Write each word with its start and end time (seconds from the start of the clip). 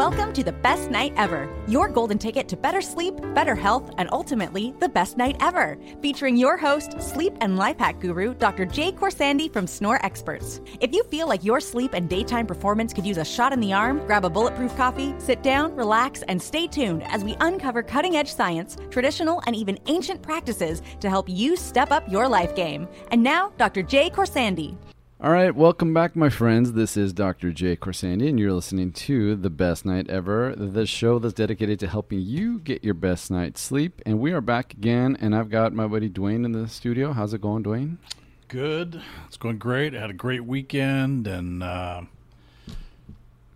Welcome 0.00 0.32
to 0.32 0.42
the 0.42 0.52
best 0.52 0.90
night 0.90 1.12
ever, 1.18 1.46
your 1.68 1.86
golden 1.86 2.16
ticket 2.16 2.48
to 2.48 2.56
better 2.56 2.80
sleep, 2.80 3.14
better 3.34 3.54
health, 3.54 3.92
and 3.98 4.08
ultimately 4.10 4.72
the 4.80 4.88
best 4.88 5.18
night 5.18 5.36
ever. 5.40 5.76
Featuring 6.00 6.38
your 6.38 6.56
host, 6.56 6.98
sleep 7.02 7.34
and 7.42 7.58
life 7.58 7.78
hack 7.78 8.00
guru, 8.00 8.32
Dr. 8.32 8.64
Jay 8.64 8.92
Khorsandi 8.92 9.52
from 9.52 9.66
Snore 9.66 10.02
Experts. 10.02 10.62
If 10.80 10.94
you 10.94 11.02
feel 11.10 11.28
like 11.28 11.44
your 11.44 11.60
sleep 11.60 11.92
and 11.92 12.08
daytime 12.08 12.46
performance 12.46 12.94
could 12.94 13.04
use 13.04 13.18
a 13.18 13.26
shot 13.26 13.52
in 13.52 13.60
the 13.60 13.74
arm, 13.74 13.98
grab 14.06 14.24
a 14.24 14.30
bulletproof 14.30 14.74
coffee, 14.74 15.14
sit 15.18 15.42
down, 15.42 15.76
relax, 15.76 16.22
and 16.22 16.40
stay 16.40 16.66
tuned 16.66 17.02
as 17.02 17.22
we 17.22 17.36
uncover 17.40 17.82
cutting 17.82 18.16
edge 18.16 18.32
science, 18.32 18.78
traditional, 18.88 19.42
and 19.46 19.54
even 19.54 19.78
ancient 19.86 20.22
practices 20.22 20.80
to 21.00 21.10
help 21.10 21.28
you 21.28 21.56
step 21.56 21.90
up 21.90 22.10
your 22.10 22.26
life 22.26 22.56
game. 22.56 22.88
And 23.10 23.22
now, 23.22 23.52
Dr. 23.58 23.82
Jay 23.82 24.08
Khorsandi. 24.08 24.78
All 25.22 25.30
right, 25.30 25.54
welcome 25.54 25.92
back, 25.92 26.16
my 26.16 26.30
friends. 26.30 26.72
This 26.72 26.96
is 26.96 27.12
Dr. 27.12 27.52
Jay 27.52 27.76
Khorsandi, 27.76 28.26
and 28.30 28.40
you're 28.40 28.54
listening 28.54 28.90
to 28.92 29.36
The 29.36 29.50
Best 29.50 29.84
Night 29.84 30.08
Ever, 30.08 30.54
the 30.56 30.86
show 30.86 31.18
that's 31.18 31.34
dedicated 31.34 31.78
to 31.80 31.88
helping 31.88 32.20
you 32.22 32.58
get 32.58 32.82
your 32.82 32.94
best 32.94 33.30
night's 33.30 33.60
sleep. 33.60 34.00
And 34.06 34.18
we 34.18 34.32
are 34.32 34.40
back 34.40 34.72
again, 34.72 35.18
and 35.20 35.34
I've 35.34 35.50
got 35.50 35.74
my 35.74 35.86
buddy 35.86 36.08
Dwayne 36.08 36.46
in 36.46 36.52
the 36.52 36.66
studio. 36.68 37.12
How's 37.12 37.34
it 37.34 37.42
going, 37.42 37.62
Dwayne? 37.62 37.98
Good. 38.48 39.02
It's 39.26 39.36
going 39.36 39.58
great. 39.58 39.94
I 39.94 40.00
had 40.00 40.08
a 40.10 40.14
great 40.14 40.46
weekend, 40.46 41.26
and 41.26 41.62
uh, 41.62 42.02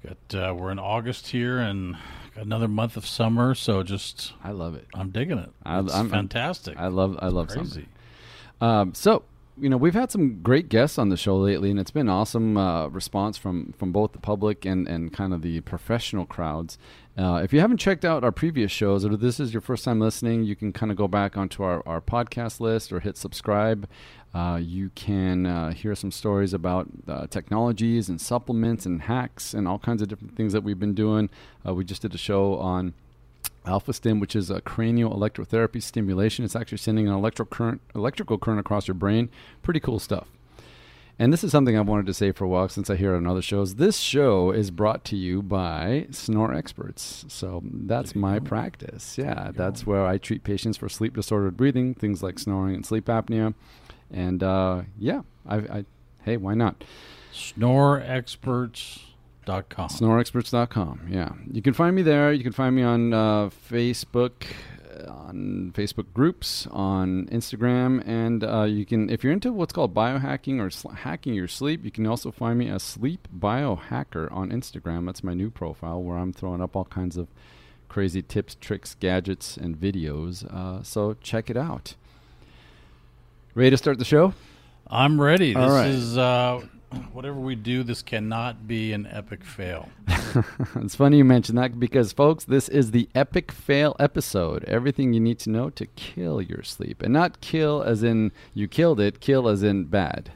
got 0.06 0.34
uh, 0.50 0.54
we're 0.54 0.70
in 0.70 0.78
August 0.78 1.28
here, 1.28 1.58
and 1.60 1.96
got 2.34 2.44
another 2.44 2.68
month 2.68 2.98
of 2.98 3.06
summer. 3.06 3.54
So 3.54 3.82
just 3.82 4.34
I 4.44 4.50
love 4.50 4.74
it. 4.74 4.86
I'm 4.94 5.08
digging 5.08 5.38
it. 5.38 5.50
I- 5.64 5.80
It's 5.80 5.94
I'm- 5.94 6.10
fantastic. 6.10 6.76
I 6.78 6.88
love 6.88 7.18
I 7.22 7.28
love 7.28 7.48
Crazy. 7.48 7.86
summer. 8.60 8.72
Um, 8.72 8.94
so 8.94 9.24
you 9.56 9.68
know 9.68 9.76
we've 9.76 9.94
had 9.94 10.10
some 10.10 10.40
great 10.42 10.68
guests 10.68 10.98
on 10.98 11.08
the 11.08 11.16
show 11.16 11.36
lately, 11.36 11.70
and 11.70 11.78
it's 11.78 11.90
been 11.90 12.08
awesome 12.08 12.56
uh, 12.56 12.88
response 12.88 13.38
from 13.38 13.72
from 13.72 13.92
both 13.92 14.12
the 14.12 14.18
public 14.18 14.64
and 14.64 14.88
and 14.88 15.12
kind 15.12 15.32
of 15.32 15.42
the 15.42 15.60
professional 15.60 16.26
crowds. 16.26 16.78
Uh, 17.16 17.40
if 17.44 17.52
you 17.52 17.60
haven't 17.60 17.76
checked 17.76 18.04
out 18.04 18.24
our 18.24 18.32
previous 18.32 18.72
shows, 18.72 19.04
or 19.04 19.16
this 19.16 19.38
is 19.38 19.54
your 19.54 19.60
first 19.60 19.84
time 19.84 20.00
listening, 20.00 20.42
you 20.42 20.56
can 20.56 20.72
kind 20.72 20.90
of 20.90 20.98
go 20.98 21.06
back 21.06 21.36
onto 21.36 21.62
our, 21.62 21.86
our 21.86 22.00
podcast 22.00 22.58
list 22.58 22.92
or 22.92 22.98
hit 22.98 23.16
subscribe. 23.16 23.88
Uh, 24.34 24.58
you 24.60 24.90
can 24.96 25.46
uh, 25.46 25.72
hear 25.72 25.94
some 25.94 26.10
stories 26.10 26.52
about 26.52 26.88
uh, 27.06 27.24
technologies 27.28 28.08
and 28.08 28.20
supplements 28.20 28.84
and 28.84 29.02
hacks 29.02 29.54
and 29.54 29.68
all 29.68 29.78
kinds 29.78 30.02
of 30.02 30.08
different 30.08 30.34
things 30.36 30.52
that 30.52 30.64
we've 30.64 30.80
been 30.80 30.94
doing. 30.94 31.30
Uh, 31.64 31.72
we 31.72 31.84
just 31.84 32.02
did 32.02 32.12
a 32.12 32.18
show 32.18 32.56
on 32.56 32.92
Alpha 33.66 33.92
Stim, 33.92 34.20
which 34.20 34.36
is 34.36 34.50
a 34.50 34.60
cranial 34.60 35.16
electrotherapy 35.16 35.82
stimulation. 35.82 36.44
It's 36.44 36.56
actually 36.56 36.78
sending 36.78 37.08
an 37.08 37.14
electrical 37.14 37.56
current, 37.56 37.80
electrical 37.94 38.38
current 38.38 38.60
across 38.60 38.88
your 38.88 38.94
brain. 38.94 39.30
Pretty 39.62 39.80
cool 39.80 39.98
stuff. 39.98 40.28
And 41.16 41.32
this 41.32 41.44
is 41.44 41.52
something 41.52 41.78
I've 41.78 41.86
wanted 41.86 42.06
to 42.06 42.14
say 42.14 42.32
for 42.32 42.44
a 42.44 42.48
while 42.48 42.68
since 42.68 42.90
I 42.90 42.96
hear 42.96 43.14
it 43.14 43.18
on 43.18 43.26
other 43.26 43.42
shows. 43.42 43.76
This 43.76 43.98
show 43.98 44.50
is 44.50 44.72
brought 44.72 45.04
to 45.04 45.16
you 45.16 45.42
by 45.42 46.08
Snore 46.10 46.52
Experts. 46.52 47.24
So 47.28 47.62
that's 47.64 48.16
my 48.16 48.40
practice. 48.40 49.16
Yeah, 49.16 49.52
that's 49.54 49.86
where 49.86 50.04
I 50.04 50.18
treat 50.18 50.42
patients 50.42 50.76
for 50.76 50.88
sleep 50.88 51.14
disordered 51.14 51.56
breathing, 51.56 51.94
things 51.94 52.22
like 52.22 52.40
snoring 52.40 52.74
and 52.74 52.84
sleep 52.84 53.06
apnea. 53.06 53.54
And 54.10 54.42
uh, 54.42 54.82
yeah, 54.98 55.22
I, 55.46 55.56
I, 55.56 55.84
hey, 56.24 56.36
why 56.36 56.54
not? 56.54 56.82
SnoreExperts.com. 59.46 59.88
SnoreExperts.com. 59.88 61.08
Yeah, 61.10 61.32
you 61.50 61.62
can 61.62 61.74
find 61.74 61.94
me 61.94 62.02
there. 62.02 62.32
You 62.32 62.42
can 62.42 62.52
find 62.52 62.74
me 62.74 62.82
on 62.82 63.12
uh, 63.12 63.50
Facebook, 63.70 64.32
uh, 64.90 65.10
on 65.10 65.72
Facebook 65.74 66.12
groups, 66.14 66.66
on 66.70 67.26
Instagram, 67.26 68.06
and 68.06 68.44
uh, 68.44 68.62
you 68.62 68.84
can, 68.86 69.10
if 69.10 69.22
you're 69.24 69.32
into 69.32 69.52
what's 69.52 69.72
called 69.72 69.94
biohacking 69.94 70.60
or 70.60 70.70
sl- 70.70 70.90
hacking 70.90 71.34
your 71.34 71.48
sleep, 71.48 71.84
you 71.84 71.90
can 71.90 72.06
also 72.06 72.30
find 72.30 72.58
me 72.58 72.68
as 72.68 72.82
Sleep 72.82 73.28
Biohacker 73.36 74.30
on 74.32 74.50
Instagram. 74.50 75.06
That's 75.06 75.22
my 75.24 75.34
new 75.34 75.50
profile 75.50 76.02
where 76.02 76.16
I'm 76.18 76.32
throwing 76.32 76.62
up 76.62 76.76
all 76.76 76.84
kinds 76.84 77.16
of 77.16 77.28
crazy 77.88 78.22
tips, 78.22 78.56
tricks, 78.60 78.96
gadgets, 78.98 79.56
and 79.56 79.76
videos. 79.76 80.44
Uh, 80.52 80.82
so 80.82 81.14
check 81.20 81.48
it 81.50 81.56
out. 81.56 81.94
Ready 83.54 83.70
to 83.70 83.76
start 83.76 83.98
the 83.98 84.04
show? 84.04 84.34
I'm 84.88 85.20
ready. 85.20 85.54
This 85.54 85.62
All 85.62 85.70
right. 85.70 85.88
is 85.88 86.18
uh, 86.18 86.60
whatever 87.12 87.38
we 87.38 87.54
do. 87.54 87.82
This 87.82 88.02
cannot 88.02 88.66
be 88.66 88.92
an 88.92 89.06
epic 89.06 89.44
fail. 89.44 89.88
it's 90.76 90.94
funny 90.94 91.18
you 91.18 91.24
mention 91.24 91.56
that 91.56 91.78
because, 91.78 92.12
folks, 92.12 92.44
this 92.44 92.68
is 92.68 92.90
the 92.90 93.08
epic 93.14 93.52
fail 93.52 93.96
episode. 93.98 94.64
Everything 94.64 95.12
you 95.12 95.20
need 95.20 95.38
to 95.40 95.50
know 95.50 95.70
to 95.70 95.86
kill 95.86 96.40
your 96.40 96.62
sleep. 96.62 97.02
And 97.02 97.12
not 97.12 97.40
kill 97.40 97.82
as 97.82 98.02
in 98.02 98.32
you 98.52 98.68
killed 98.68 99.00
it, 99.00 99.20
kill 99.20 99.48
as 99.48 99.62
in 99.62 99.84
bad. 99.84 100.32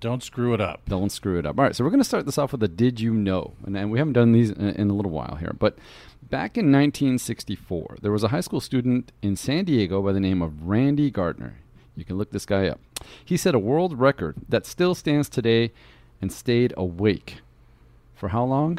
Don't 0.00 0.22
screw 0.22 0.54
it 0.54 0.60
up. 0.60 0.82
Don't 0.88 1.12
screw 1.12 1.38
it 1.38 1.44
up. 1.44 1.58
All 1.58 1.64
right, 1.64 1.76
so 1.76 1.84
we're 1.84 1.90
going 1.90 2.00
to 2.00 2.08
start 2.08 2.24
this 2.24 2.38
off 2.38 2.52
with 2.52 2.62
a 2.62 2.68
did 2.68 3.00
you 3.00 3.12
know? 3.12 3.52
And, 3.66 3.76
and 3.76 3.90
we 3.90 3.98
haven't 3.98 4.14
done 4.14 4.32
these 4.32 4.50
in, 4.50 4.70
in 4.70 4.90
a 4.90 4.94
little 4.94 5.10
while 5.10 5.36
here. 5.38 5.54
But 5.58 5.76
back 6.22 6.56
in 6.56 6.72
1964, 6.72 7.98
there 8.00 8.10
was 8.10 8.24
a 8.24 8.28
high 8.28 8.40
school 8.40 8.60
student 8.60 9.12
in 9.20 9.36
San 9.36 9.66
Diego 9.66 10.00
by 10.00 10.12
the 10.12 10.20
name 10.20 10.40
of 10.40 10.66
Randy 10.66 11.10
Gardner. 11.10 11.58
You 11.96 12.06
can 12.06 12.16
look 12.16 12.30
this 12.30 12.46
guy 12.46 12.68
up. 12.68 12.80
He 13.24 13.36
set 13.36 13.54
a 13.54 13.58
world 13.58 13.98
record 13.98 14.36
that 14.48 14.66
still 14.66 14.94
stands 14.94 15.28
today 15.28 15.72
and 16.20 16.32
stayed 16.32 16.74
awake 16.76 17.38
for 18.14 18.28
how 18.28 18.44
long? 18.44 18.78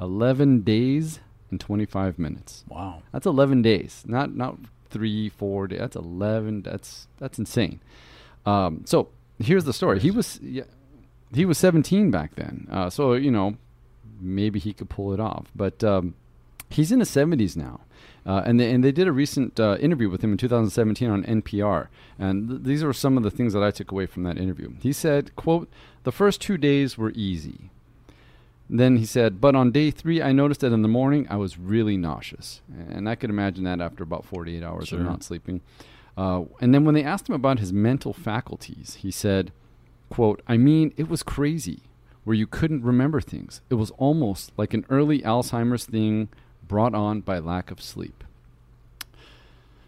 11 0.00 0.62
days 0.62 1.20
and 1.50 1.60
25 1.60 2.18
minutes. 2.18 2.64
Wow. 2.68 3.02
That's 3.12 3.26
11 3.26 3.62
days, 3.62 4.02
not 4.06 4.34
not 4.34 4.56
three, 4.90 5.28
four 5.28 5.66
days. 5.66 5.80
That's 5.80 5.96
11. 5.96 6.62
That's 6.62 7.06
that's 7.18 7.38
insane. 7.38 7.80
Um, 8.46 8.82
so 8.86 9.08
here's 9.38 9.64
the 9.64 9.72
story. 9.72 10.00
He 10.00 10.10
was 10.10 10.40
yeah, 10.42 10.64
he 11.32 11.44
was 11.44 11.58
17 11.58 12.10
back 12.10 12.34
then. 12.36 12.66
Uh, 12.70 12.90
so 12.90 13.12
you 13.12 13.30
know 13.30 13.56
maybe 14.20 14.58
he 14.58 14.72
could 14.72 14.88
pull 14.88 15.12
it 15.12 15.20
off, 15.20 15.46
but 15.54 15.84
um, 15.84 16.14
he's 16.70 16.90
in 16.90 17.00
his 17.00 17.10
70s 17.10 17.56
now. 17.56 17.80
Uh, 18.26 18.42
and 18.46 18.58
they, 18.58 18.70
and 18.72 18.82
they 18.82 18.92
did 18.92 19.06
a 19.06 19.12
recent 19.12 19.60
uh, 19.60 19.76
interview 19.80 20.08
with 20.08 20.22
him 20.24 20.32
in 20.32 20.38
2017 20.38 21.10
on 21.10 21.22
NPR, 21.24 21.88
and 22.18 22.48
th- 22.48 22.60
these 22.62 22.82
are 22.82 22.92
some 22.92 23.18
of 23.18 23.22
the 23.22 23.30
things 23.30 23.52
that 23.52 23.62
I 23.62 23.70
took 23.70 23.92
away 23.92 24.06
from 24.06 24.22
that 24.22 24.38
interview. 24.38 24.72
He 24.80 24.92
said, 24.94 25.36
"quote 25.36 25.68
The 26.04 26.12
first 26.12 26.40
two 26.40 26.56
days 26.56 26.96
were 26.96 27.12
easy. 27.14 27.70
Then 28.68 28.96
he 28.96 29.04
said, 29.04 29.42
but 29.42 29.54
on 29.54 29.72
day 29.72 29.90
three, 29.90 30.22
I 30.22 30.32
noticed 30.32 30.62
that 30.62 30.72
in 30.72 30.80
the 30.80 30.88
morning 30.88 31.26
I 31.28 31.36
was 31.36 31.58
really 31.58 31.98
nauseous. 31.98 32.62
And 32.90 33.08
I 33.08 33.14
could 33.14 33.28
imagine 33.28 33.64
that 33.64 33.80
after 33.80 34.02
about 34.02 34.24
48 34.24 34.62
hours 34.62 34.88
Sure. 34.88 35.00
of 35.00 35.04
not 35.04 35.22
sleeping. 35.22 35.60
Uh, 36.16 36.44
and 36.62 36.72
then 36.74 36.84
when 36.84 36.94
they 36.94 37.04
asked 37.04 37.28
him 37.28 37.34
about 37.34 37.58
his 37.58 37.72
mental 37.74 38.14
faculties, 38.14 38.94
he 39.02 39.10
said, 39.10 39.52
quote, 40.08 40.40
I 40.48 40.56
mean, 40.56 40.94
it 40.96 41.08
was 41.10 41.22
crazy 41.22 41.82
where 42.24 42.34
you 42.34 42.46
couldn't 42.46 42.82
remember 42.82 43.20
things. 43.20 43.60
It 43.68 43.74
was 43.74 43.90
almost 43.92 44.50
like 44.56 44.72
an 44.72 44.86
early 44.88 45.20
Alzheimer's 45.20 45.84
thing 45.84 46.28
brought 46.66 46.94
on 46.94 47.20
by 47.20 47.38
lack 47.38 47.70
of 47.70 47.80
sleep. 47.80 48.24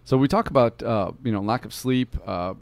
So 0.05 0.17
we 0.17 0.29
talk 0.29 0.49
about, 0.49 0.83
uh, 0.83 1.13
you 1.25 1.33
know, 1.33 1.41
lack 1.41 1.65
of 1.65 1.75
sleep, 1.75 2.17
uh, 2.27 2.55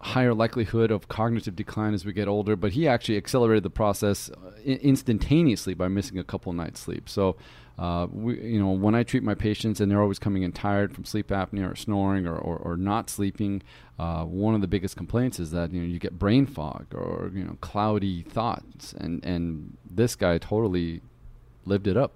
higher 0.00 0.34
likelihood 0.34 0.90
of 0.90 1.08
cognitive 1.08 1.56
decline 1.56 1.94
as 1.94 2.04
we 2.04 2.12
get 2.12 2.28
older, 2.28 2.56
but 2.56 2.72
he 2.72 2.86
actually 2.86 3.16
accelerated 3.16 3.62
the 3.62 3.70
process 3.70 4.30
uh, 4.30 4.50
instantaneously 4.62 5.74
by 5.74 5.88
missing 5.88 6.18
a 6.18 6.24
couple 6.24 6.52
nights 6.52 6.80
sleep. 6.80 7.08
So, 7.08 7.36
uh, 7.78 8.06
we, 8.12 8.38
you 8.40 8.60
know, 8.60 8.70
when 8.70 8.94
I 8.94 9.02
treat 9.02 9.22
my 9.22 9.34
patients 9.34 9.80
and 9.80 9.90
they're 9.90 10.02
always 10.02 10.18
coming 10.18 10.42
in 10.42 10.52
tired 10.52 10.94
from 10.94 11.04
sleep 11.04 11.28
apnea 11.28 11.72
or 11.72 11.74
snoring 11.74 12.26
or, 12.26 12.36
or, 12.36 12.58
or 12.58 12.76
not 12.76 13.08
sleeping, 13.08 13.62
uh, 13.98 14.24
one 14.24 14.54
of 14.54 14.60
the 14.60 14.66
biggest 14.66 14.96
complaints 14.96 15.40
is 15.40 15.52
that 15.52 15.72
you 15.72 15.80
know 15.80 15.86
you 15.86 15.98
get 15.98 16.18
brain 16.18 16.44
fog 16.44 16.86
or 16.92 17.30
you 17.32 17.44
know 17.44 17.56
cloudy 17.60 18.22
thoughts, 18.22 18.92
and 18.92 19.24
and 19.24 19.76
this 19.88 20.16
guy 20.16 20.38
totally 20.38 21.00
lived 21.64 21.86
it 21.86 21.96
up. 21.96 22.12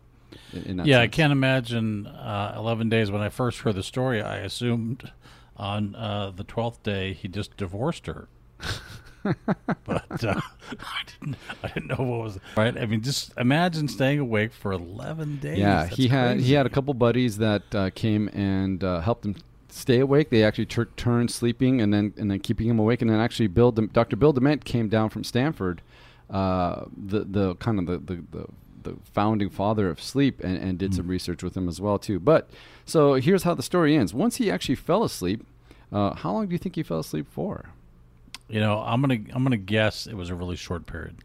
In- 0.53 0.63
in 0.65 0.77
that 0.79 0.87
Yeah, 0.87 1.01
I 1.01 1.07
can't 1.09 1.33
imagine 1.33 2.07
uh, 2.07 2.55
11 2.57 2.89
days. 2.89 3.11
When 3.11 3.21
I 3.23 3.29
first 3.29 3.61
heard 3.61 3.75
the 3.77 3.83
story, 3.83 4.21
I 4.23 4.37
assumed 4.39 5.11
on 5.57 5.95
uh, 5.95 6.33
the 6.35 6.45
12th 6.45 6.83
day 6.83 7.13
he 7.13 7.29
just 7.29 7.57
divorced 7.57 8.07
her. 8.07 8.29
but 9.85 10.25
uh, 10.25 10.41
I 10.81 11.03
didn't. 11.07 11.37
I 11.63 11.69
didn't 11.69 11.89
know 11.89 12.05
what 12.05 12.21
was 12.23 12.39
right. 12.57 12.77
I 12.77 12.87
mean, 12.87 13.03
just 13.03 13.33
imagine 13.37 13.89
staying 13.89 14.21
awake 14.21 14.53
for 14.53 14.71
11 14.73 15.39
days. 15.39 15.59
Yeah, 15.59 15.85
That's 15.85 15.97
he 15.97 16.09
had 16.09 16.41
he 16.41 16.53
had 16.53 16.65
a 16.67 16.69
couple 16.71 16.95
buddies 16.95 17.39
that 17.39 17.63
uh, 17.75 17.91
came 17.91 18.29
and 18.29 18.83
uh, 18.85 19.01
helped 19.01 19.25
him 19.27 19.35
stay 19.69 19.99
awake. 19.99 20.31
They 20.31 20.45
actually 20.45 20.67
tur- 20.67 20.89
turned 20.97 21.31
sleeping 21.33 21.81
and 21.81 21.93
then 21.93 22.15
and 22.17 22.31
then 22.31 22.39
keeping 22.39 22.69
him 22.69 22.79
awake. 22.79 23.03
And 23.03 23.11
then 23.11 23.19
actually, 23.19 23.49
Bill 23.49 23.73
De- 23.73 23.89
Dr. 23.89 24.15
Bill 24.17 24.33
Dement 24.33 24.65
came 24.65 24.89
down 24.89 25.11
from 25.11 25.25
Stanford, 25.25 25.83
uh, 26.31 26.85
the 26.97 27.25
the 27.25 27.55
kind 27.57 27.81
of 27.81 27.87
the, 27.87 28.15
the, 28.15 28.23
the 28.31 28.47
the 28.87 28.97
founding 29.13 29.51
father 29.51 29.89
of 29.91 30.01
sleep, 30.01 30.43
and, 30.43 30.57
and 30.57 30.79
did 30.79 30.95
some 30.95 31.09
research 31.09 31.43
with 31.43 31.57
him 31.57 31.69
as 31.69 31.81
well 31.81 31.99
too. 31.99 32.19
But 32.19 32.49
so 32.85 33.15
here's 33.15 33.43
how 33.43 33.55
the 33.55 33.63
story 33.63 33.97
ends. 33.97 34.15
Once 34.15 34.37
he 34.37 34.51
actually 34.51 34.75
fell 34.77 35.05
asleep, 35.05 35.45
uh, 35.93 36.15
how 36.15 36.33
long 36.33 36.47
do 36.47 36.53
you 36.53 36.59
think 36.59 36.75
he 36.77 36.83
fell 36.83 37.01
asleep 37.01 37.27
for? 37.31 37.71
You 38.49 38.61
know, 38.61 38.79
I'm 38.81 39.01
gonna 39.01 39.19
I'm 39.35 39.43
gonna 39.43 39.57
guess 39.57 40.07
it 40.07 40.15
was 40.15 40.31
a 40.31 40.35
really 40.35 40.57
short 40.57 40.87
period. 40.87 41.17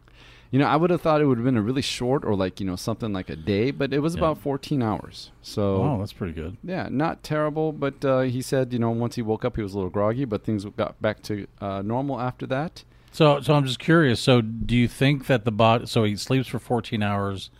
You 0.50 0.58
know, 0.58 0.66
I 0.66 0.76
would 0.76 0.90
have 0.90 1.00
thought 1.00 1.22
it 1.22 1.24
would 1.24 1.38
have 1.38 1.46
been 1.46 1.56
a 1.56 1.62
really 1.62 1.80
short 1.80 2.24
or 2.26 2.34
like 2.34 2.60
you 2.60 2.66
know 2.66 2.76
something 2.76 3.12
like 3.12 3.30
a 3.30 3.36
day, 3.36 3.70
but 3.70 3.94
it 3.94 4.00
was 4.00 4.14
Yeah. 4.14 4.20
about 4.20 4.38
14 4.38 4.82
hours. 4.82 5.30
So 5.40 5.82
Oh, 5.82 5.98
that's 5.98 6.12
pretty 6.12 6.34
good. 6.34 6.58
Yeah, 6.62 6.88
not 6.90 7.22
terrible, 7.22 7.72
but 7.72 8.04
uh, 8.04 8.20
he 8.22 8.42
said, 8.42 8.72
you 8.72 8.78
know, 8.78 8.90
once 8.90 9.14
he 9.14 9.22
woke 9.22 9.44
up, 9.46 9.56
he 9.56 9.62
was 9.62 9.72
a 9.72 9.76
little 9.76 9.88
groggy, 9.90 10.26
but 10.26 10.44
things 10.44 10.64
got 10.76 11.00
back 11.00 11.22
to 11.22 11.46
uh, 11.60 11.80
normal 11.82 12.20
after 12.20 12.46
that. 12.48 12.84
So, 13.12 13.40
so 13.40 13.54
I'm 13.54 13.66
just 13.66 13.78
curious. 13.78 14.20
So, 14.20 14.40
do 14.40 14.74
you 14.74 14.88
think 14.88 15.26
that 15.26 15.44
the 15.44 15.52
body? 15.52 15.86
So 15.86 16.04
he 16.04 16.16
sleeps 16.16 16.48
for 16.48 16.58
14 16.58 17.02
hours, 17.02 17.50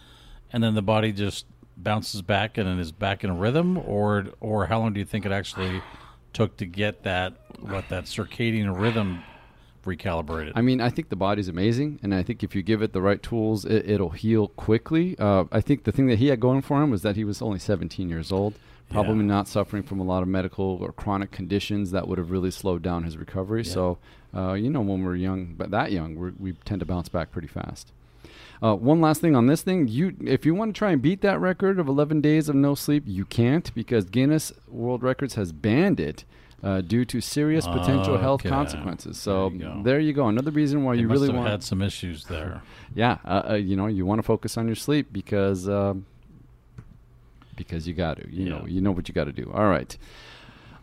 and 0.53 0.63
then 0.63 0.75
the 0.75 0.83
body 0.83 1.13
just 1.13 1.47
bounces 1.77 2.23
back 2.23 2.57
and 2.59 2.81
is 2.81 2.91
back 2.91 3.23
in 3.23 3.39
rhythm, 3.39 3.77
or 3.77 4.27
or 4.41 4.67
how 4.67 4.81
long 4.81 4.95
do 4.95 5.01
you 5.01 5.07
think 5.07 5.27
it 5.27 5.33
actually 5.33 5.83
took 6.33 6.57
to 6.57 6.65
get 6.67 7.03
that 7.03 7.35
what 7.61 7.89
that 7.91 8.05
circadian 8.05 8.79
rhythm 8.79 9.23
recalibrated? 9.85 10.53
I 10.55 10.63
mean, 10.63 10.81
I 10.81 10.89
think 10.89 11.11
the 11.11 11.17
body's 11.17 11.49
amazing, 11.49 12.01
and 12.03 12.15
I 12.15 12.23
think 12.23 12.43
if 12.43 12.55
you 12.55 12.63
give 12.63 12.81
it 12.81 12.95
the 12.95 13.03
right 13.03 13.23
tools, 13.23 13.67
it, 13.67 13.89
it'll 13.89 14.11
heal 14.11 14.49
quickly. 14.49 15.19
Uh, 15.19 15.45
I 15.53 15.61
think 15.61 15.85
the 15.85 15.93
thing 15.93 16.07
that 16.07 16.19
he 16.19 16.29
had 16.29 16.41
going 16.41 16.63
for 16.63 16.83
him 16.83 16.91
was 16.91 17.03
that 17.03 17.17
he 17.17 17.25
was 17.25 17.43
only 17.43 17.59
17 17.59 18.09
years 18.09 18.33
old, 18.33 18.55
probably 18.93 19.17
Yeah. 19.17 19.23
not 19.37 19.49
suffering 19.49 19.83
from 19.83 19.99
a 20.01 20.05
lot 20.05 20.23
of 20.23 20.29
medical 20.29 20.79
or 20.81 20.93
chronic 20.93 21.31
conditions 21.31 21.91
that 21.91 22.07
would 22.09 22.19
have 22.19 22.31
really 22.31 22.51
slowed 22.51 22.83
down 22.83 23.03
his 23.05 23.17
recovery. 23.17 23.63
Yeah. 23.63 23.73
So, 23.73 23.99
uh, 24.35 24.53
you 24.55 24.71
know, 24.71 24.81
when 24.81 25.03
we're 25.03 25.17
young, 25.17 25.55
but 25.57 25.71
that 25.71 25.93
young, 25.93 26.15
we're, 26.17 26.33
we 26.39 26.53
tend 26.65 26.81
to 26.81 26.87
bounce 26.87 27.09
back 27.09 27.31
pretty 27.33 27.49
fast. 27.49 27.93
Uh, 28.63 28.77
one 28.77 29.01
last 29.01 29.21
thing 29.21 29.35
on 29.35 29.47
this 29.49 29.63
thing, 29.63 29.89
you 29.89 30.15
if 30.25 30.47
you 30.47 30.55
want 30.55 30.73
to 30.73 30.79
try 30.79 30.93
and 30.93 31.03
beat 31.03 31.21
that 31.21 31.41
record 31.41 31.81
of 31.81 31.89
11 31.89 32.21
days 32.21 32.49
of 32.49 32.55
no 32.55 32.77
sleep, 32.77 33.03
you 33.07 33.25
can't 33.25 33.75
because 33.75 34.05
Guinness 34.05 34.53
World 34.69 35.03
Records 35.03 35.35
has 35.35 35.51
banned 35.51 35.99
it 35.99 36.25
uh, 36.63 36.81
due 36.81 37.05
to 37.07 37.21
serious 37.21 37.67
potential 37.67 38.19
health 38.19 38.45
consequences. 38.45 39.19
So 39.19 39.49
There 39.49 39.59
you 39.59 39.65
go. 39.65 39.83
there 39.83 39.99
you 40.01 40.13
go. 40.13 40.29
Another 40.29 40.53
reason 40.53 40.85
why 40.85 40.95
They 40.95 41.01
you 41.03 41.09
must 41.09 41.21
really 41.21 41.33
have 41.33 41.39
want, 41.39 41.51
had 41.51 41.65
some 41.65 41.83
issues 41.83 42.27
there. 42.27 42.63
yeah, 42.95 43.19
uh, 43.25 43.43
uh, 43.51 43.55
you 43.55 43.75
know, 43.75 43.89
you 43.89 44.07
want 44.07 44.21
to 44.21 44.23
focus 44.23 44.57
on 44.57 44.69
your 44.69 44.77
sleep 44.77 45.09
because 45.13 45.69
um, 45.69 46.07
because 47.57 47.87
you 47.89 47.95
got 47.95 48.19
to, 48.19 48.33
you 48.35 48.49
know, 48.49 48.65
you 48.67 48.81
know 48.81 48.91
what 48.93 49.09
you 49.09 49.15
got 49.15 49.25
to 49.25 49.33
do. 49.33 49.51
All 49.55 49.69
right, 49.69 49.97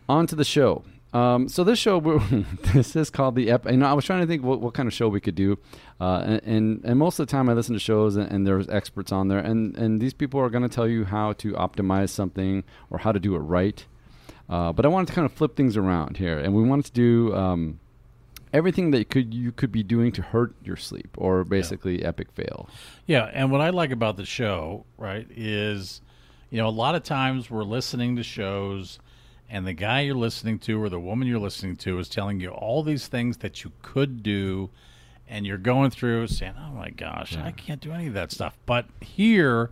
on 0.08 0.26
to 0.28 0.36
the 0.36 0.44
show. 0.44 0.84
Um, 1.12 1.48
so 1.48 1.64
this 1.64 1.78
show, 1.78 1.98
we're- 1.98 2.44
this 2.72 2.94
is 2.94 3.10
called 3.10 3.34
the 3.34 3.50
Ep. 3.50 3.68
You 3.68 3.76
know, 3.78 3.86
I 3.86 3.94
was 3.94 4.04
trying 4.04 4.20
to 4.20 4.26
think 4.28 4.44
what, 4.44 4.60
what 4.60 4.74
kind 4.74 4.86
of 4.86 4.92
show 4.92 5.08
we 5.08 5.20
could 5.20 5.34
do, 5.34 5.58
uh, 6.00 6.22
and, 6.24 6.40
and 6.44 6.84
and 6.84 6.98
most 7.00 7.18
of 7.18 7.26
the 7.26 7.30
time 7.32 7.48
I 7.48 7.52
listen 7.52 7.74
to 7.74 7.80
shows 7.80 8.14
and, 8.16 8.30
and 8.30 8.46
there's 8.46 8.68
experts 8.68 9.10
on 9.10 9.26
there, 9.28 9.40
and 9.40 9.76
and 9.76 10.00
these 10.00 10.14
people 10.14 10.38
are 10.40 10.48
going 10.50 10.62
to 10.62 10.68
tell 10.68 10.86
you 10.86 11.04
how 11.04 11.32
to 11.34 11.52
optimize 11.54 12.10
something 12.10 12.62
or 12.90 12.98
how 12.98 13.10
to 13.12 13.18
do 13.18 13.34
it 13.34 13.40
right. 13.40 13.84
Uh, 14.48 14.72
but 14.72 14.84
I 14.84 14.88
wanted 14.88 15.08
to 15.08 15.12
kind 15.14 15.24
of 15.26 15.32
flip 15.32 15.56
things 15.56 15.76
around 15.76 16.16
here, 16.16 16.38
and 16.38 16.54
we 16.54 16.62
wanted 16.62 16.86
to 16.86 16.92
do 16.92 17.34
um, 17.34 17.80
everything 18.52 18.90
that 18.92 18.98
you 18.98 19.04
could 19.04 19.34
you 19.34 19.50
could 19.52 19.72
be 19.72 19.82
doing 19.82 20.12
to 20.12 20.22
hurt 20.22 20.54
your 20.64 20.76
sleep, 20.76 21.08
or 21.18 21.42
basically 21.44 22.04
epic 22.04 22.30
fail. 22.32 22.68
Yeah, 23.06 23.30
and 23.32 23.50
what 23.50 23.60
I 23.60 23.70
like 23.70 23.90
about 23.90 24.16
the 24.16 24.24
show, 24.24 24.84
right, 24.96 25.26
is 25.30 26.00
you 26.50 26.58
know, 26.58 26.68
a 26.68 26.70
lot 26.70 26.94
of 26.94 27.02
times 27.02 27.50
we're 27.50 27.64
listening 27.64 28.16
to 28.16 28.22
shows 28.22 28.98
and 29.48 29.66
the 29.66 29.72
guy 29.72 30.00
you're 30.00 30.14
listening 30.14 30.58
to 30.60 30.80
or 30.82 30.88
the 30.88 31.00
woman 31.00 31.26
you're 31.26 31.38
listening 31.38 31.76
to 31.76 31.98
is 31.98 32.08
telling 32.08 32.40
you 32.40 32.50
all 32.50 32.82
these 32.82 33.08
things 33.08 33.38
that 33.38 33.64
you 33.64 33.72
could 33.82 34.22
do 34.22 34.70
and 35.28 35.46
you're 35.46 35.58
going 35.58 35.90
through 35.90 36.26
saying, 36.26 36.54
"Oh 36.58 36.72
my 36.72 36.90
gosh, 36.90 37.36
I 37.36 37.52
can't 37.52 37.80
do 37.80 37.92
any 37.92 38.08
of 38.08 38.14
that 38.14 38.32
stuff." 38.32 38.56
But 38.66 38.86
here, 39.00 39.70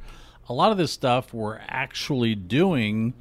a 0.48 0.52
lot 0.52 0.70
of 0.70 0.78
this 0.78 0.92
stuff 0.92 1.34
we're 1.34 1.58
actually 1.68 2.34
doing 2.36 3.12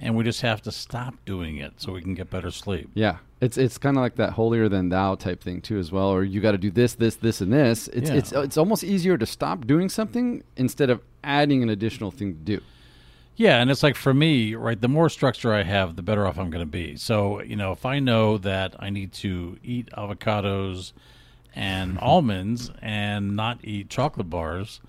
and 0.00 0.16
we 0.16 0.22
just 0.24 0.42
have 0.42 0.62
to 0.62 0.72
stop 0.72 1.14
doing 1.24 1.56
it 1.56 1.72
so 1.76 1.92
we 1.92 2.00
can 2.00 2.14
get 2.14 2.30
better 2.30 2.50
sleep. 2.50 2.88
Yeah, 2.94 3.18
it's 3.40 3.56
it's 3.58 3.78
kind 3.78 3.96
of 3.96 4.00
like 4.00 4.16
that 4.16 4.32
holier 4.32 4.68
than 4.68 4.88
thou 4.88 5.14
type 5.16 5.42
thing 5.42 5.60
too, 5.60 5.78
as 5.78 5.90
well. 5.90 6.08
Or 6.08 6.22
you 6.24 6.40
got 6.40 6.52
to 6.52 6.58
do 6.58 6.70
this, 6.70 6.94
this, 6.94 7.16
this, 7.16 7.40
and 7.40 7.52
this. 7.52 7.88
It's 7.88 8.10
Yeah. 8.10 8.16
it's 8.16 8.32
it's 8.32 8.56
almost 8.56 8.84
easier 8.84 9.18
to 9.18 9.26
stop 9.26 9.66
doing 9.66 9.88
something 9.88 10.42
instead 10.56 10.90
of 10.90 11.00
adding 11.24 11.62
an 11.62 11.68
additional 11.68 12.10
thing 12.10 12.34
to 12.34 12.40
do. 12.40 12.60
Yeah, 13.38 13.62
and 13.62 13.70
it's 13.70 13.84
like 13.84 13.94
for 13.94 14.12
me, 14.12 14.56
right, 14.56 14.78
the 14.78 14.88
more 14.88 15.08
structure 15.08 15.54
I 15.54 15.62
have, 15.62 15.94
the 15.94 16.02
better 16.02 16.26
off 16.26 16.38
I'm 16.40 16.50
going 16.50 16.64
to 16.64 16.70
be. 16.70 16.96
So, 16.96 17.40
you 17.40 17.54
know, 17.54 17.70
if 17.70 17.86
I 17.86 18.00
know 18.00 18.36
that 18.38 18.74
I 18.80 18.90
need 18.90 19.12
to 19.14 19.56
eat 19.62 19.88
avocados 19.96 20.92
and 21.54 21.98
almonds 22.02 22.72
and 22.82 23.36
not 23.36 23.60
eat 23.62 23.90
chocolate 23.90 24.28
bars, 24.28 24.80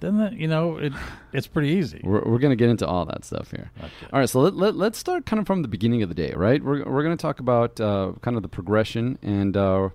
then, 0.00 0.18
that, 0.18 0.32
you 0.32 0.48
know, 0.48 0.78
it 0.78 0.92
it's 1.32 1.46
pretty 1.46 1.68
easy. 1.68 2.00
We're, 2.02 2.24
we're 2.24 2.40
going 2.40 2.50
to 2.50 2.56
get 2.56 2.68
into 2.68 2.84
all 2.88 3.04
that 3.04 3.24
stuff 3.24 3.52
here. 3.52 3.70
Okay. 3.78 4.06
All 4.12 4.18
right, 4.18 4.28
so 4.28 4.40
let, 4.40 4.56
let, 4.56 4.74
let's 4.74 4.98
start 4.98 5.24
kind 5.24 5.38
of 5.38 5.46
from 5.46 5.62
the 5.62 5.68
beginning 5.68 6.02
of 6.02 6.08
the 6.08 6.16
day, 6.16 6.32
right? 6.34 6.60
We're, 6.60 6.82
we're 6.84 7.04
going 7.04 7.16
to 7.16 7.22
talk 7.22 7.38
about 7.38 7.80
uh, 7.80 8.14
kind 8.20 8.36
of 8.36 8.42
the 8.42 8.48
progression. 8.48 9.16
And 9.22 9.56
uh, 9.56 9.90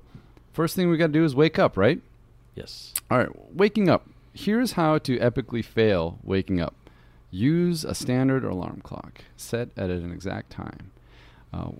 first 0.53 0.77
thing 0.77 0.89
we 0.89 0.95
got 0.95 1.07
to 1.07 1.13
do 1.13 1.25
is 1.25 1.35
wake 1.35 1.59
up, 1.59 1.75
right? 1.75 1.99
Yes. 2.55 2.93
All 3.11 3.17
right, 3.17 3.53
waking 3.53 3.89
up. 3.89 4.07
Here's 4.33 4.73
how 4.73 4.97
to 4.99 5.19
epically 5.19 5.65
fail 5.65 6.19
waking 6.23 6.61
up 6.61 6.73
use 7.31 7.83
a 7.83 7.93
standard 7.93 8.43
alarm 8.43 8.81
clock 8.83 9.23
set 9.35 9.69
at 9.77 9.89
an 9.89 10.11
exact 10.11 10.49
time. 10.49 10.91
Uh, 11.53 11.71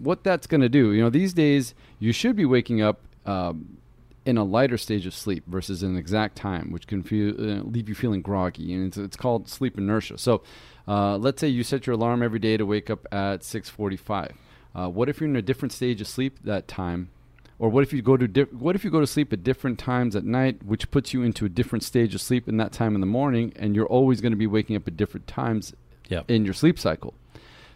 what 0.00 0.24
that's 0.24 0.46
going 0.46 0.60
to 0.60 0.68
do, 0.68 0.92
you 0.92 1.02
know, 1.02 1.10
these 1.10 1.32
days 1.32 1.74
you 1.98 2.12
should 2.12 2.36
be 2.36 2.44
waking 2.44 2.80
up 2.80 3.00
um, 3.26 3.78
in 4.24 4.36
a 4.36 4.44
lighter 4.44 4.78
stage 4.78 5.06
of 5.06 5.14
sleep 5.14 5.44
versus 5.46 5.82
an 5.82 5.96
exact 5.96 6.36
time, 6.36 6.70
which 6.70 6.86
can 6.86 7.02
feel, 7.02 7.34
uh, 7.38 7.62
leave 7.62 7.88
you 7.88 7.94
feeling 7.94 8.22
groggy, 8.22 8.72
and 8.72 8.86
it's, 8.86 8.96
it's 8.96 9.16
called 9.16 9.48
sleep 9.48 9.76
inertia. 9.78 10.18
So, 10.18 10.42
uh, 10.86 11.16
let's 11.16 11.40
say 11.40 11.48
you 11.48 11.62
set 11.62 11.86
your 11.86 11.94
alarm 11.94 12.22
every 12.22 12.38
day 12.38 12.56
to 12.56 12.66
wake 12.66 12.90
up 12.90 13.06
at 13.12 13.42
6:45. 13.42 14.32
Uh, 14.74 14.88
what 14.88 15.08
if 15.08 15.20
you're 15.20 15.28
in 15.28 15.36
a 15.36 15.42
different 15.42 15.72
stage 15.72 16.00
of 16.00 16.08
sleep 16.08 16.38
that 16.44 16.66
time? 16.66 17.10
Or 17.58 17.68
what 17.68 17.82
if 17.84 17.92
you 17.92 18.02
go 18.02 18.16
to 18.16 18.26
di- 18.26 18.42
what 18.42 18.74
if 18.74 18.84
you 18.84 18.90
go 18.90 19.00
to 19.00 19.06
sleep 19.06 19.32
at 19.32 19.44
different 19.44 19.78
times 19.78 20.16
at 20.16 20.24
night, 20.24 20.64
which 20.64 20.90
puts 20.90 21.12
you 21.14 21.22
into 21.22 21.44
a 21.44 21.48
different 21.48 21.84
stage 21.84 22.14
of 22.14 22.20
sleep 22.20 22.48
in 22.48 22.56
that 22.56 22.72
time 22.72 22.94
in 22.94 23.00
the 23.00 23.06
morning, 23.06 23.52
and 23.56 23.76
you're 23.76 23.86
always 23.86 24.20
going 24.20 24.32
to 24.32 24.36
be 24.36 24.46
waking 24.48 24.74
up 24.76 24.86
at 24.88 24.96
different 24.96 25.26
times 25.26 25.74
Yep. 26.08 26.30
in 26.30 26.44
your 26.44 26.54
sleep 26.54 26.78
cycle. 26.78 27.14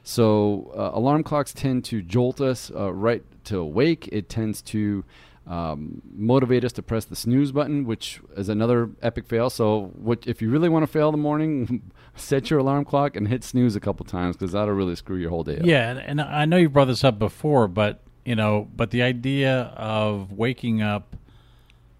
So 0.03 0.73
uh, 0.77 0.91
alarm 0.97 1.23
clocks 1.23 1.53
tend 1.53 1.85
to 1.87 2.03
jolt 2.03 2.41
us 2.41 2.71
uh, 2.75 2.93
right 2.93 3.23
to 3.45 3.59
awake. 3.59 4.09
It 4.13 4.29
tends 4.29 4.61
to 4.63 5.05
um, 5.47 6.03
motivate 6.15 6.65
us 6.65 6.73
to 6.73 6.83
press 6.83 7.05
the 7.05 7.17
snooze 7.17 7.53
button, 7.53 7.85
which 7.87 8.21
is 8.37 8.49
another 8.49 8.91
epic 9.03 9.27
fail. 9.27 9.49
So 9.51 9.93
what 9.97 10.27
if 10.27 10.43
you 10.43 10.51
really 10.51 10.69
want 10.69 10.83
to 10.83 10.87
fail 10.89 11.09
in 11.09 11.13
the 11.13 11.19
morning, 11.19 11.83
set 12.17 12.51
your 12.51 12.59
alarm 12.61 12.85
clock 12.85 13.17
and 13.17 13.29
hit 13.29 13.43
snooze 13.45 13.75
a 13.77 13.81
couple 13.81 14.05
times 14.05 14.37
because 14.37 14.53
that'll 14.53 14.75
really 14.75 14.97
screw 14.97 15.17
your 15.17 15.31
whole 15.31 15.45
day 15.45 15.59
up. 15.59 15.65
Yeah, 15.67 15.91
and, 15.91 15.99
and 16.01 16.21
I 16.21 16.45
know 16.45 16.57
you 16.57 16.69
brought 16.69 16.87
this 16.87 17.05
up 17.05 17.19
before, 17.19 17.69
but 17.69 18.03
you 18.27 18.35
know, 18.35 18.69
but 18.77 18.91
the 18.91 19.03
idea 19.03 19.73
of 19.77 20.33
waking 20.33 20.83
up 20.83 21.17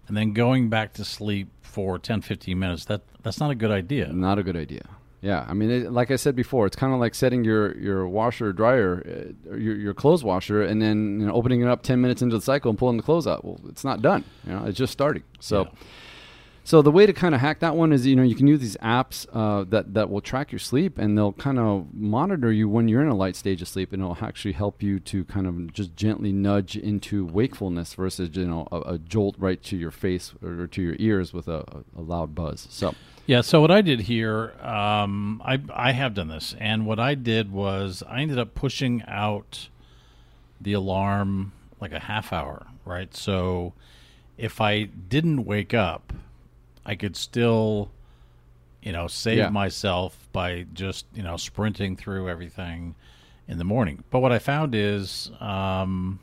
and 0.07 0.15
then 0.15 0.33
going 0.33 0.69
back 0.69 0.93
to 0.93 1.05
sleep 1.05 1.47
for 1.61 1.97
10, 1.97 2.21
15 2.21 2.59
minutes, 2.59 2.85
that 2.85 3.01
that's 3.23 3.39
not 3.39 3.49
a 3.49 3.55
good 3.55 3.71
idea. 3.71 4.07
Not 4.07 4.37
a 4.37 4.43
good 4.43 4.55
idea. 4.55 4.83
Yeah, 5.21 5.45
I 5.49 5.53
mean, 5.53 5.71
it, 5.71 5.91
like 5.91 6.11
I 6.11 6.15
said 6.15 6.35
before, 6.35 6.67
it's 6.67 6.75
kind 6.75 6.93
of 6.93 6.99
like 6.99 7.15
setting 7.15 7.43
your, 7.43 7.75
your 7.77 8.07
washer 8.07 8.53
dryer, 8.53 9.33
uh, 9.51 9.55
your, 9.55 9.75
your 9.75 9.93
clothes 9.93 10.23
washer, 10.23 10.61
and 10.61 10.79
then 10.79 11.19
you 11.19 11.25
know, 11.25 11.33
opening 11.33 11.61
it 11.61 11.67
up 11.67 11.81
ten 11.81 11.99
minutes 12.01 12.21
into 12.21 12.35
the 12.37 12.41
cycle 12.41 12.69
and 12.69 12.77
pulling 12.77 12.97
the 12.97 13.03
clothes 13.03 13.25
out. 13.25 13.43
Well, 13.43 13.59
it's 13.67 13.83
not 13.83 14.01
done. 14.01 14.23
You 14.45 14.53
know, 14.53 14.65
it's 14.65 14.77
just 14.77 14.93
starting. 14.93 15.23
So, 15.39 15.63
Yeah. 15.63 15.69
So 16.67 16.81
the 16.81 16.91
way 16.91 17.05
to 17.05 17.13
kind 17.13 17.33
of 17.33 17.39
hack 17.39 17.61
that 17.61 17.77
one 17.77 17.93
is, 17.93 18.05
you 18.05 18.13
know, 18.13 18.23
you 18.23 18.35
can 18.35 18.45
use 18.45 18.59
these 18.59 18.75
apps 18.83 19.25
uh, 19.31 19.63
that 19.69 19.93
that 19.93 20.09
will 20.09 20.19
track 20.19 20.51
your 20.51 20.59
sleep, 20.59 20.97
and 20.97 21.17
they'll 21.17 21.31
kind 21.31 21.57
of 21.57 21.93
monitor 21.93 22.51
you 22.51 22.67
when 22.67 22.89
you're 22.89 23.01
in 23.01 23.07
a 23.07 23.15
light 23.15 23.37
stage 23.37 23.61
of 23.61 23.69
sleep, 23.69 23.93
and 23.93 24.01
it'll 24.01 24.17
actually 24.21 24.51
help 24.51 24.83
you 24.83 24.99
to 24.99 25.23
kind 25.23 25.47
of 25.47 25.71
just 25.71 25.95
gently 25.95 26.33
nudge 26.33 26.75
into 26.75 27.25
wakefulness 27.25 27.93
versus 27.93 28.35
you 28.35 28.45
know 28.45 28.67
a, 28.69 28.81
a 28.81 28.97
jolt 28.97 29.35
right 29.37 29.63
to 29.63 29.77
your 29.77 29.91
face 29.91 30.33
or 30.43 30.67
to 30.67 30.81
your 30.81 30.97
ears 30.99 31.31
with 31.31 31.47
a, 31.47 31.63
a, 31.97 32.01
loud 32.01 32.35
buzz. 32.35 32.67
So. 32.69 32.93
Yeah. 33.27 33.39
So 33.39 33.61
what 33.61 33.71
I 33.71 33.79
did 33.79 34.01
here, 34.01 34.51
um, 34.59 35.41
I 35.45 35.61
I 35.73 35.93
have 35.93 36.15
done 36.15 36.27
this, 36.27 36.53
and 36.59 36.85
what 36.85 36.99
I 36.99 37.15
did 37.15 37.49
was 37.49 38.03
I 38.09 38.19
ended 38.19 38.39
up 38.39 38.55
pushing 38.55 39.03
out 39.07 39.69
the 40.59 40.73
alarm 40.73 41.53
like 41.79 41.93
a 41.93 41.99
half 41.99 42.33
hour, 42.33 42.67
right? 42.83 43.15
So 43.15 43.71
if 44.37 44.59
I 44.59 44.83
didn't 44.83 45.45
wake 45.45 45.73
up, 45.73 46.11
I 46.87 46.95
could 46.95 47.15
still, 47.15 47.91
you 48.81 48.91
know, 48.93 49.07
save 49.07 49.37
Yeah. 49.37 49.49
myself 49.49 50.27
by 50.31 50.65
just 50.73 51.05
you 51.13 51.21
know 51.21 51.37
sprinting 51.37 51.95
through 51.97 52.29
everything 52.29 52.95
in 53.47 53.57
the 53.59 53.63
morning. 53.65 54.03
But 54.09 54.19
what 54.21 54.31
I 54.31 54.39
found 54.39 54.73
is, 54.73 55.29
um, 55.39 56.19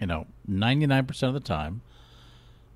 you 0.00 0.06
know, 0.06 0.26
ninety 0.46 0.86
nine 0.86 1.04
percent 1.04 1.34
of 1.36 1.42
the 1.42 1.46
time, 1.46 1.82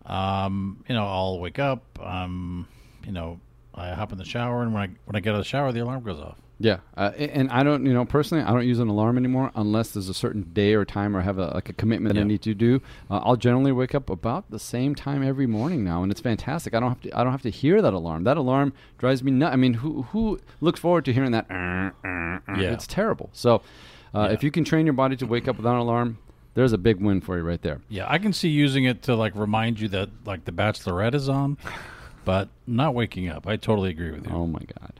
um, 0.07 0.85
you 0.89 0.95
know, 0.95 1.07
I'll 1.07 1.39
wake 1.39 1.59
up, 1.59 1.83
um, 2.03 2.67
you 3.07 3.13
know, 3.13 3.41
I 3.75 3.91
hop 3.95 4.13
in 4.13 4.19
the 4.19 4.25
shower, 4.25 4.63
and 4.63 4.75
when 4.75 4.83
I 4.83 4.87
when 5.05 5.17
I 5.17 5.21
get 5.21 5.31
out 5.31 5.37
of 5.37 5.45
the 5.45 5.49
shower, 5.49 5.71
the 5.73 5.81
alarm 5.81 6.03
goes 6.03 6.19
off. 6.21 6.39
Yeah, 6.61 6.79
uh, 6.97 7.13
and 7.17 7.49
I 7.53 7.63
don't, 7.63 7.87
you 7.87 7.93
know, 7.95 8.05
personally, 8.05 8.43
I 8.43 8.53
don't 8.53 8.67
use 8.67 8.81
an 8.81 8.89
alarm 8.89 9.17
anymore 9.17 9.53
unless 9.55 9.91
there's 9.93 10.09
a 10.09 10.15
certain 10.15 10.43
day 10.53 10.75
or 10.75 10.85
time 10.85 11.17
or 11.17 11.21
I 11.21 11.23
have 11.23 11.39
a, 11.39 11.47
like 11.55 11.69
a 11.69 11.73
commitment 11.73 12.13
that 12.15 12.19
Yeah. 12.19 12.25
I 12.25 12.29
need 12.29 12.43
to 12.43 12.55
do. 12.55 12.83
Uh, 13.09 13.19
I'll 13.23 13.37
generally 13.37 13.71
wake 13.71 13.95
up 13.95 14.11
about 14.11 14.51
the 14.51 14.59
same 14.59 14.97
time 14.97 15.23
every 15.23 15.47
morning 15.47 15.85
now, 15.85 16.03
and 16.03 16.11
it's 16.11 16.21
fantastic. 16.21 16.75
I 16.75 16.81
don't 16.81 16.89
have 16.89 17.01
to, 17.03 17.17
I 17.17 17.23
don't 17.23 17.31
have 17.33 17.43
to 17.43 17.51
hear 17.51 17.81
that 17.81 17.93
alarm. 17.95 18.25
That 18.25 18.37
alarm 18.37 18.73
drives 18.99 19.23
me 19.23 19.31
nuts. 19.31 19.53
I 19.53 19.57
mean, 19.57 19.75
who 19.75 20.03
who 20.11 20.41
looks 20.61 20.81
forward 20.81 21.05
to 21.05 21.13
hearing 21.13 21.31
that? 21.31 21.47
"Uh, 21.49 21.91
uh, 22.05 22.09
uh"? 22.09 22.61
Yeah. 22.61 22.73
It's 22.73 22.89
terrible. 22.89 23.31
So, 23.33 23.63
uh, 24.13 24.23
Yeah. 24.23 24.33
if 24.33 24.43
you 24.43 24.51
can 24.51 24.65
train 24.65 24.85
your 24.85 24.95
body 24.95 25.15
to 25.17 25.27
wake 25.27 25.47
up 25.47 25.59
without 25.59 25.75
an 25.77 25.81
alarm, 25.83 26.19
there's 26.55 26.73
a 26.73 26.79
big 26.79 27.01
win 27.01 27.21
for 27.21 27.37
you 27.37 27.45
right 27.45 27.63
there. 27.63 27.83
Yeah, 27.89 28.07
I 28.09 28.19
can 28.19 28.33
see 28.33 28.49
using 28.49 28.83
it 28.85 29.03
to 29.03 29.15
like 29.15 29.37
remind 29.37 29.79
you 29.79 29.87
that 29.91 30.09
like 30.27 30.45
the 30.45 30.51
Bachelorette 30.53 31.15
is 31.15 31.29
on, 31.29 31.57
but 32.25 32.49
not 32.67 32.97
waking 32.97 33.29
up. 33.29 33.47
I 33.47 33.55
totally 33.55 33.91
agree 33.91 34.11
with 34.11 34.27
you. 34.27 34.33
Oh 34.35 34.49
my 34.49 34.59
god. 34.81 34.95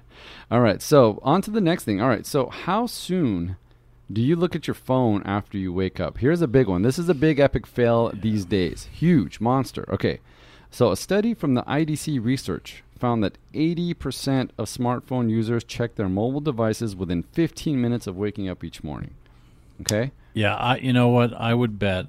All 0.51 0.61
right, 0.61 0.81
so 0.81 1.21
on 1.23 1.43
to 1.43 1.51
the 1.51 1.61
next 1.61 1.85
thing. 1.85 2.01
All 2.01 2.09
right, 2.09 2.27
so 2.27 2.49
how 2.49 2.87
soon 2.87 3.57
do 4.11 4.23
you 4.23 4.37
look 4.37 4.57
at 4.57 4.67
your 4.67 4.75
phone 4.75 5.23
after 5.25 5.59
you 5.59 5.73
wake 5.73 6.01
up? 6.01 6.19
Here's 6.19 6.41
a 6.41 6.49
big 6.49 6.67
one. 6.67 6.83
This 6.83 6.99
is 6.99 7.09
a 7.09 7.15
big 7.15 7.39
epic 7.39 7.67
fail 7.67 8.11
these 8.15 8.45
days. 8.45 8.89
Huge 8.93 9.41
monster. 9.41 9.85
Okay. 9.91 10.21
So, 10.71 10.91
a 10.91 10.97
study 10.97 11.33
from 11.35 11.55
the 11.55 11.63
IDC 11.63 12.23
research 12.23 12.83
found 12.99 13.23
that 13.25 13.39
80% 13.55 14.51
of 14.59 14.67
smartphone 14.67 15.31
users 15.31 15.65
check 15.65 15.95
their 15.95 16.09
mobile 16.09 16.41
devices 16.41 16.95
within 16.95 17.23
15 17.23 17.81
minutes 17.81 18.07
of 18.07 18.17
waking 18.17 18.49
up 18.49 18.63
each 18.63 18.83
morning. 18.85 19.15
Okay? 19.81 20.13
Yeah, 20.35 20.57
I. 20.57 20.77
You 20.77 20.93
know 20.93 21.09
what? 21.09 21.33
I 21.35 21.55
would 21.55 21.79
bet 21.79 22.07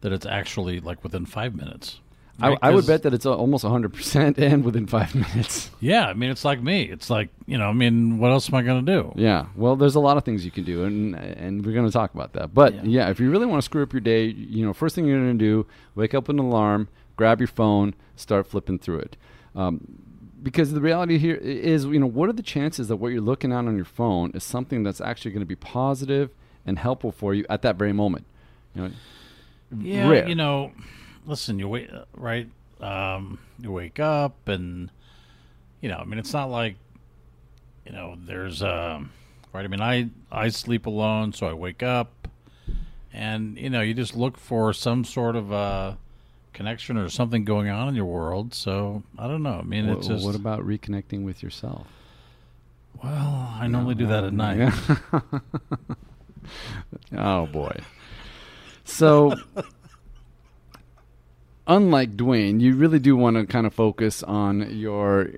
that 0.00 0.12
it's 0.12 0.26
actually 0.26 0.80
like 0.80 1.02
within 1.02 1.26
five 1.26 1.54
minutes. 1.54 2.00
I, 2.40 2.50
Right? 2.50 2.58
I 2.62 2.70
would 2.70 2.76
'Cause- 2.82 2.86
bet 2.86 3.02
that 3.02 3.14
it's 3.14 3.26
almost 3.26 3.64
100% 3.64 4.38
and 4.38 4.64
within 4.64 4.86
five 4.86 5.14
minutes. 5.14 5.70
Yeah, 5.80 6.06
I 6.06 6.14
mean, 6.14 6.30
it's 6.30 6.44
like 6.44 6.62
me. 6.62 6.82
It's 6.82 7.10
like 7.10 7.30
you 7.46 7.58
know. 7.58 7.68
I 7.68 7.72
mean, 7.72 8.18
what 8.18 8.30
else 8.30 8.48
am 8.48 8.54
I 8.54 8.62
going 8.62 8.84
to 8.86 8.92
do? 8.92 9.12
Yeah, 9.16 9.46
well, 9.56 9.74
there's 9.76 9.96
a 9.96 10.00
lot 10.00 10.16
of 10.16 10.24
things 10.24 10.44
you 10.44 10.50
can 10.52 10.64
do, 10.64 10.84
and 10.84 11.14
and 11.16 11.66
we're 11.66 11.72
going 11.72 11.86
to 11.86 11.92
talk 11.92 12.14
about 12.14 12.34
that. 12.34 12.54
But 12.54 12.74
Yeah. 12.74 12.82
yeah. 12.84 13.10
if 13.10 13.18
you 13.18 13.30
really 13.30 13.46
want 13.46 13.58
to 13.60 13.64
screw 13.64 13.82
up 13.82 13.92
your 13.92 14.00
day, 14.00 14.26
you 14.26 14.64
know, 14.64 14.72
first 14.72 14.94
thing 14.94 15.04
you're 15.06 15.18
going 15.20 15.36
to 15.38 15.44
do, 15.44 15.66
wake 15.96 16.14
up 16.14 16.28
with 16.28 16.36
an 16.38 16.44
alarm, 16.44 16.88
grab 17.16 17.40
your 17.40 17.48
phone, 17.48 17.94
start 18.14 18.46
flipping 18.46 18.78
through 18.78 19.00
it. 19.00 19.16
Um, 19.56 19.80
because 20.40 20.72
the 20.72 20.80
reality 20.80 21.18
here 21.18 21.34
is, 21.34 21.84
you 21.86 21.98
know, 21.98 22.06
what 22.06 22.28
are 22.28 22.32
the 22.32 22.44
chances 22.44 22.86
that 22.86 22.96
what 22.96 23.08
you're 23.08 23.20
looking 23.20 23.50
at 23.52 23.64
on 23.66 23.74
your 23.74 23.84
phone 23.84 24.30
is 24.34 24.44
something 24.44 24.84
that's 24.84 25.00
actually 25.00 25.32
going 25.32 25.40
to 25.40 25.46
be 25.46 25.56
positive 25.56 26.30
and 26.64 26.78
helpful 26.78 27.10
for 27.10 27.34
you 27.34 27.44
at 27.50 27.62
that 27.62 27.74
very 27.74 27.92
moment? 27.92 28.24
You 28.76 28.82
know, 28.82 28.90
Yeah, 29.80 30.08
rare. 30.08 30.28
you 30.28 30.36
know, 30.36 30.70
listen, 31.28 31.58
you 31.58 31.68
wait, 31.68 31.90
right? 32.16 32.48
Um, 32.80 33.38
you 33.60 33.70
wake 33.70 34.00
up, 34.00 34.48
and 34.48 34.90
you 35.80 35.88
know, 35.88 35.98
I 35.98 36.04
mean, 36.04 36.18
it's 36.18 36.32
not 36.32 36.46
like 36.50 36.76
you 37.86 37.92
know, 37.92 38.16
there's 38.26 38.62
um, 38.62 39.10
right. 39.52 39.64
I 39.64 39.68
mean, 39.68 39.80
I 39.80 40.10
I 40.32 40.48
sleep 40.48 40.86
alone, 40.86 41.32
so 41.32 41.46
I 41.46 41.52
wake 41.52 41.82
up, 41.82 42.28
and 43.12 43.56
you 43.56 43.70
know, 43.70 43.80
you 43.80 43.94
just 43.94 44.16
look 44.16 44.36
for 44.36 44.72
some 44.72 45.04
sort 45.04 45.36
of 45.36 45.52
uh, 45.52 45.94
connection 46.52 46.96
or 46.96 47.08
something 47.08 47.44
going 47.44 47.68
on 47.68 47.88
in 47.88 47.94
your 47.94 48.06
world. 48.06 48.54
So 48.54 49.02
I 49.18 49.28
don't 49.28 49.42
know. 49.42 49.60
I 49.60 49.62
mean, 49.62 49.86
Wha- 49.86 49.98
it's 49.98 50.08
just 50.08 50.24
what 50.24 50.34
about 50.34 50.66
reconnecting 50.66 51.24
with 51.24 51.42
yourself? 51.42 51.86
well, 53.02 53.54
I 53.60 53.68
normally 53.68 53.94
do 53.94 54.06
that 54.08 54.24
at 54.24 54.32
night. 54.32 54.58
Yeah. 54.58 55.20
oh 57.16 57.46
boy. 57.46 57.76
So 58.84 59.34
unlike 61.68 62.16
Dwayne, 62.16 62.60
you 62.60 62.74
really 62.74 62.98
do 62.98 63.14
want 63.16 63.36
to 63.36 63.46
kind 63.46 63.66
of 63.66 63.74
focus 63.74 64.22
on 64.24 64.68
your 64.76 65.28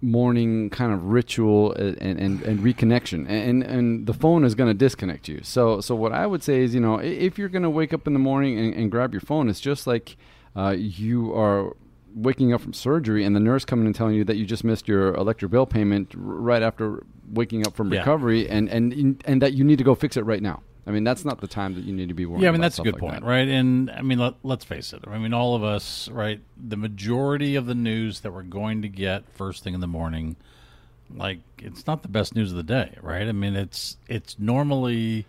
morning 0.00 0.70
kind 0.70 0.92
of 0.92 1.04
ritual 1.06 1.72
and 1.72 1.96
and, 2.20 2.42
and 2.42 2.60
reconnection. 2.60 3.28
And 3.28 3.62
and 3.64 4.06
the 4.06 4.14
phone 4.14 4.44
is 4.44 4.54
going 4.54 4.68
to 4.70 4.74
disconnect 4.74 5.28
you. 5.28 5.40
So 5.42 5.80
so 5.80 5.94
what 5.94 6.12
i 6.12 6.24
would 6.26 6.42
say 6.42 6.62
is 6.62 6.74
you 6.74 6.80
know 6.80 6.98
if 6.98 7.38
you're 7.38 7.48
going 7.48 7.62
to 7.64 7.70
wake 7.70 7.92
up 7.92 8.06
in 8.06 8.12
the 8.12 8.18
morning 8.20 8.58
and, 8.58 8.74
and 8.74 8.90
grab 8.90 9.12
your 9.12 9.20
phone 9.20 9.48
it's 9.48 9.60
just 9.60 9.86
like 9.86 10.16
uh, 10.56 10.74
you 10.76 11.32
are 11.34 11.74
waking 12.14 12.52
up 12.52 12.60
from 12.60 12.72
surgery 12.72 13.24
and 13.24 13.34
the 13.36 13.40
nurse 13.40 13.64
coming 13.64 13.86
and 13.86 13.94
telling 13.94 14.14
you 14.14 14.24
that 14.24 14.36
you 14.36 14.46
just 14.46 14.64
missed 14.64 14.88
your 14.88 15.14
electric 15.14 15.50
bill 15.50 15.66
payment 15.66 16.12
right 16.16 16.62
after 16.62 17.02
waking 17.32 17.66
up 17.66 17.74
from 17.74 17.92
Yeah. 17.92 17.98
recovery 18.00 18.48
and 18.48 18.68
and 18.68 19.20
and 19.26 19.42
that 19.42 19.52
you 19.52 19.64
need 19.64 19.78
to 19.78 19.84
go 19.84 19.94
fix 19.94 20.16
it 20.16 20.24
right 20.24 20.42
now 20.42 20.62
i 20.88 20.90
mean 20.90 21.04
that's 21.04 21.24
not 21.24 21.40
the 21.40 21.46
time 21.46 21.74
that 21.74 21.84
you 21.84 21.92
need 21.92 22.08
to 22.08 22.14
be 22.14 22.26
worrying 22.26 22.42
Yeah, 22.42 22.48
I 22.48 22.52
mean 22.52 22.60
about 22.62 22.64
that's 22.66 22.78
a 22.80 22.82
good 22.82 22.94
like 22.94 23.00
point, 23.00 23.20
that. 23.20 23.26
right? 23.28 23.46
And 23.46 23.90
I 23.90 24.02
mean, 24.02 24.18
let, 24.18 24.34
let's 24.42 24.64
face 24.64 24.92
it. 24.92 25.04
I 25.06 25.18
mean, 25.18 25.32
all 25.34 25.54
of 25.54 25.62
us, 25.62 26.08
right? 26.08 26.40
The 26.56 26.76
majority 26.76 27.54
of 27.54 27.66
the 27.66 27.74
news 27.76 28.20
that 28.20 28.32
we're 28.32 28.42
going 28.42 28.82
to 28.82 28.88
get 28.88 29.22
first 29.34 29.62
thing 29.62 29.74
in 29.74 29.80
the 29.80 29.86
morning, 29.86 30.34
like 31.14 31.38
it's 31.58 31.86
not 31.86 32.02
the 32.02 32.08
best 32.08 32.34
news 32.34 32.50
of 32.50 32.56
the 32.56 32.62
day, 32.64 32.96
right? 33.02 33.28
I 33.28 33.32
mean, 33.32 33.54
it's 33.54 33.96
it's 34.08 34.38
normally 34.38 35.24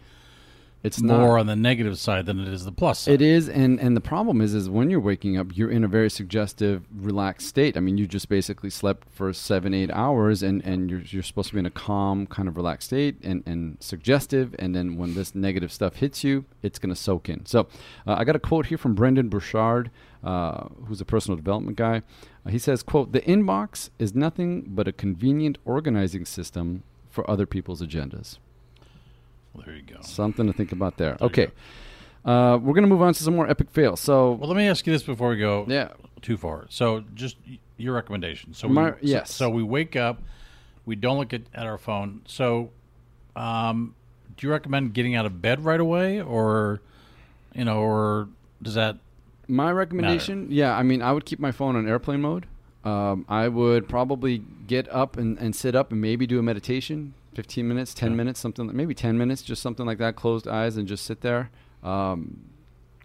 it's 0.82 1.02
more 1.02 1.18
not 1.18 1.40
on 1.42 1.48
the 1.48 1.56
negative 1.58 2.00
side 2.00 2.26
than 2.26 2.40
it 2.40 2.48
is 2.48 2.64
the 2.64 2.72
plus 2.72 3.00
side. 3.00 3.16
It 3.16 3.22
is, 3.22 3.50
and 3.50 3.80
and 3.82 3.98
the 3.98 4.02
problem 4.02 4.40
is, 4.40 4.54
is 4.54 4.70
when 4.70 4.90
you're 4.90 5.02
waking 5.02 5.38
up, 5.38 5.56
you're 5.58 5.70
in 5.70 5.84
a 5.84 5.90
very 5.90 6.10
suggestive, 6.10 6.84
relaxed 6.96 7.48
state. 7.48 7.76
I 7.76 7.82
mean, 7.82 7.98
you 7.98 8.08
just 8.08 8.30
basically 8.30 8.70
slept 8.70 9.10
for 9.12 9.34
seven, 9.34 9.74
eight 9.74 9.92
hours, 9.92 10.42
and 10.42 10.64
and 10.64 10.90
you're 10.90 11.02
you're 11.02 11.24
supposed 11.24 11.50
to 11.50 11.56
be 11.56 11.60
in 11.60 11.66
a 11.66 11.72
calm, 11.72 12.26
kind 12.28 12.48
of 12.48 12.56
relaxed 12.56 12.88
state, 12.88 13.18
and 13.24 13.44
and 13.46 13.78
suggestive. 13.82 14.56
And 14.58 14.74
then 14.74 14.96
when 14.96 15.16
this 15.16 15.36
negative 15.36 15.72
stuff 15.72 15.98
hits 15.98 16.24
you, 16.24 16.46
it's 16.64 16.80
going 16.80 16.94
to 16.94 17.00
soak 17.00 17.28
in. 17.28 17.46
So, 17.46 17.68
uh, 18.08 18.16
I 18.18 18.24
got 18.24 18.38
a 18.38 18.40
quote 18.40 18.68
here 18.68 18.78
from 18.78 18.96
Brendan 18.96 19.28
Burchard, 19.28 19.92
uh, 20.24 20.70
who's 20.88 21.02
a 21.02 21.06
personal 21.06 21.36
development 21.36 21.76
guy. 21.76 22.04
Uh, 22.46 22.52
he 22.52 22.60
says, 22.60 22.84
"quote 22.84 23.12
The 23.12 23.22
inbox 23.22 23.90
is 24.00 24.16
nothing 24.16 24.64
but 24.68 24.88
a 24.88 24.94
convenient 24.94 25.58
organizing 25.66 26.24
system 26.24 26.84
for 27.10 27.30
other 27.30 27.46
people's 27.46 27.82
agendas." 27.82 28.38
Well, 29.54 29.64
there 29.66 29.76
you 29.76 29.82
go. 29.82 29.98
Something 30.02 30.48
to 30.48 30.54
think 30.54 30.72
about 30.72 30.98
there. 30.98 31.18
There 31.20 31.28
okay. 31.28 31.48
Uh, 32.26 32.58
we're 32.62 32.74
going 32.74 32.84
to 32.84 32.90
move 32.90 33.02
on 33.02 33.14
to 33.14 33.24
some 33.24 33.36
more 33.36 33.50
epic 33.50 33.72
fails. 33.72 34.00
So, 34.00 34.34
Well, 34.34 34.50
let 34.50 34.58
me 34.58 34.68
ask 34.68 34.86
you 34.86 34.94
this 34.94 35.04
before 35.04 35.30
we 35.30 35.38
go 35.38 35.66
yeah, 35.68 35.90
too 36.22 36.38
far. 36.38 36.66
So, 36.70 37.04
just 37.16 37.38
y- 37.48 37.60
your 37.78 37.94
recommendation. 37.96 38.54
So, 38.54 38.68
My- 38.68 38.92
we, 38.92 38.92
so- 38.92 38.98
yes. 39.02 39.34
So, 39.34 39.50
we 39.50 39.64
wake 39.64 39.96
up, 39.96 40.22
we 40.86 40.96
don't 40.96 41.18
look 41.18 41.34
at, 41.34 41.44
at 41.54 41.66
our 41.66 41.78
phone. 41.78 42.22
So, 42.26 42.72
um, 43.36 43.96
do 44.38 44.48
you 44.48 44.52
recommend 44.52 44.94
getting 44.94 45.16
out 45.16 45.26
of 45.26 45.42
bed 45.42 45.64
right 45.64 45.80
away, 45.80 46.22
or 46.22 46.82
you 47.54 47.66
know, 47.66 47.80
or 47.80 48.30
does 48.62 48.76
that 48.76 48.98
my 49.50 49.72
recommendation, 49.72 50.48
yeah, 50.52 50.78
I 50.78 50.84
mean, 50.84 51.02
I 51.02 51.12
would 51.12 51.26
keep 51.26 51.40
my 51.40 51.52
phone 51.52 51.76
on 51.76 51.88
airplane 51.88 52.22
mode. 52.22 52.46
Um, 52.86 53.26
I 53.28 53.48
would 53.48 53.90
probably 53.90 54.44
get 54.68 54.88
up 54.90 55.18
and, 55.18 55.38
and 55.40 55.56
sit 55.56 55.76
up 55.76 55.92
and 55.92 56.00
maybe 56.00 56.28
do 56.28 56.40
a 56.40 56.44
meditation, 56.44 57.14
15 57.36 57.68
minutes, 57.68 57.94
10 57.94 58.12
Yeah. 58.12 58.16
minutes, 58.18 58.40
something, 58.40 58.76
maybe 58.76 58.94
10 58.94 59.18
minutes, 59.18 59.42
just 59.42 59.62
something 59.62 59.86
like 59.86 59.98
that, 60.00 60.16
closed 60.16 60.48
eyes 60.48 60.78
and 60.78 60.88
just 60.88 61.06
sit 61.06 61.22
there. 61.22 61.50
Um, 61.84 62.42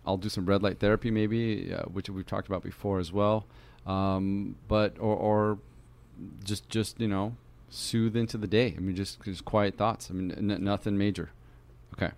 I'll 0.06 0.16
do 0.16 0.28
some 0.28 0.46
red 0.46 0.62
light 0.62 0.78
therapy 0.80 1.10
maybe, 1.10 1.72
uh, 1.72 1.82
which 1.84 2.08
we've 2.10 2.26
talked 2.26 2.46
about 2.48 2.62
before 2.62 2.98
as 2.98 3.12
well. 3.12 3.46
Um, 3.86 4.56
but, 4.68 4.96
or, 4.98 5.14
or 5.16 5.58
just, 6.42 6.68
just, 6.68 7.00
you 7.00 7.08
know, 7.08 7.36
soothe 7.70 8.16
into 8.16 8.38
the 8.38 8.46
day. 8.46 8.74
I 8.76 8.80
mean, 8.80 8.96
just, 8.96 9.22
just 9.22 9.44
quiet 9.44 9.76
thoughts. 9.76 10.10
I 10.10 10.14
mean, 10.14 10.30
n- 10.32 10.64
nothing 10.64 10.96
major. 10.98 11.30
Okay. 11.94 12.12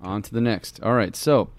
On 0.00 0.22
to 0.22 0.32
the 0.32 0.40
next. 0.40 0.82
All 0.82 0.94
right. 0.94 1.14
So, 1.14 1.50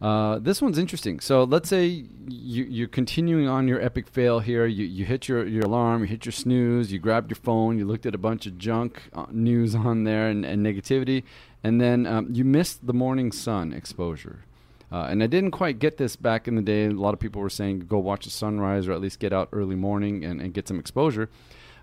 uh, 0.00 0.38
this 0.38 0.60
one's 0.60 0.78
interesting. 0.78 1.20
So 1.20 1.44
let's 1.44 1.68
say 1.68 1.86
you, 2.28 2.64
you're 2.64 2.88
continuing 2.88 3.48
on 3.48 3.66
your 3.66 3.80
epic 3.80 4.08
fail 4.08 4.40
here. 4.40 4.66
You, 4.66 4.84
you 4.84 5.04
hit 5.04 5.28
your, 5.28 5.46
your 5.46 5.64
alarm, 5.64 6.02
you 6.02 6.06
hit 6.08 6.26
your 6.26 6.32
snooze, 6.32 6.92
you 6.92 6.98
grabbed 6.98 7.30
your 7.30 7.36
phone, 7.36 7.78
you 7.78 7.86
looked 7.86 8.04
at 8.04 8.14
a 8.14 8.18
bunch 8.18 8.46
of 8.46 8.58
junk 8.58 9.02
uh, 9.14 9.26
news 9.30 9.74
on 9.74 10.04
there 10.04 10.28
and, 10.28 10.44
and 10.44 10.64
negativity, 10.64 11.22
and 11.64 11.80
then 11.80 12.06
um, 12.06 12.28
you 12.30 12.44
missed 12.44 12.86
the 12.86 12.92
morning 12.92 13.32
sun 13.32 13.72
exposure. 13.72 14.44
Uh, 14.92 15.06
and 15.10 15.22
I 15.22 15.26
didn't 15.26 15.50
quite 15.50 15.78
get 15.78 15.96
this 15.96 16.14
back 16.14 16.46
in 16.46 16.54
the 16.54 16.62
day. 16.62 16.86
A 16.86 16.90
lot 16.90 17.12
of 17.12 17.18
people 17.18 17.42
were 17.42 17.50
saying 17.50 17.80
go 17.80 17.98
watch 17.98 18.24
the 18.24 18.30
sunrise 18.30 18.86
or 18.86 18.92
at 18.92 19.00
least 19.00 19.18
get 19.18 19.32
out 19.32 19.48
early 19.52 19.74
morning 19.74 20.24
and, 20.24 20.40
and 20.40 20.54
get 20.54 20.68
some 20.68 20.78
exposure. 20.78 21.28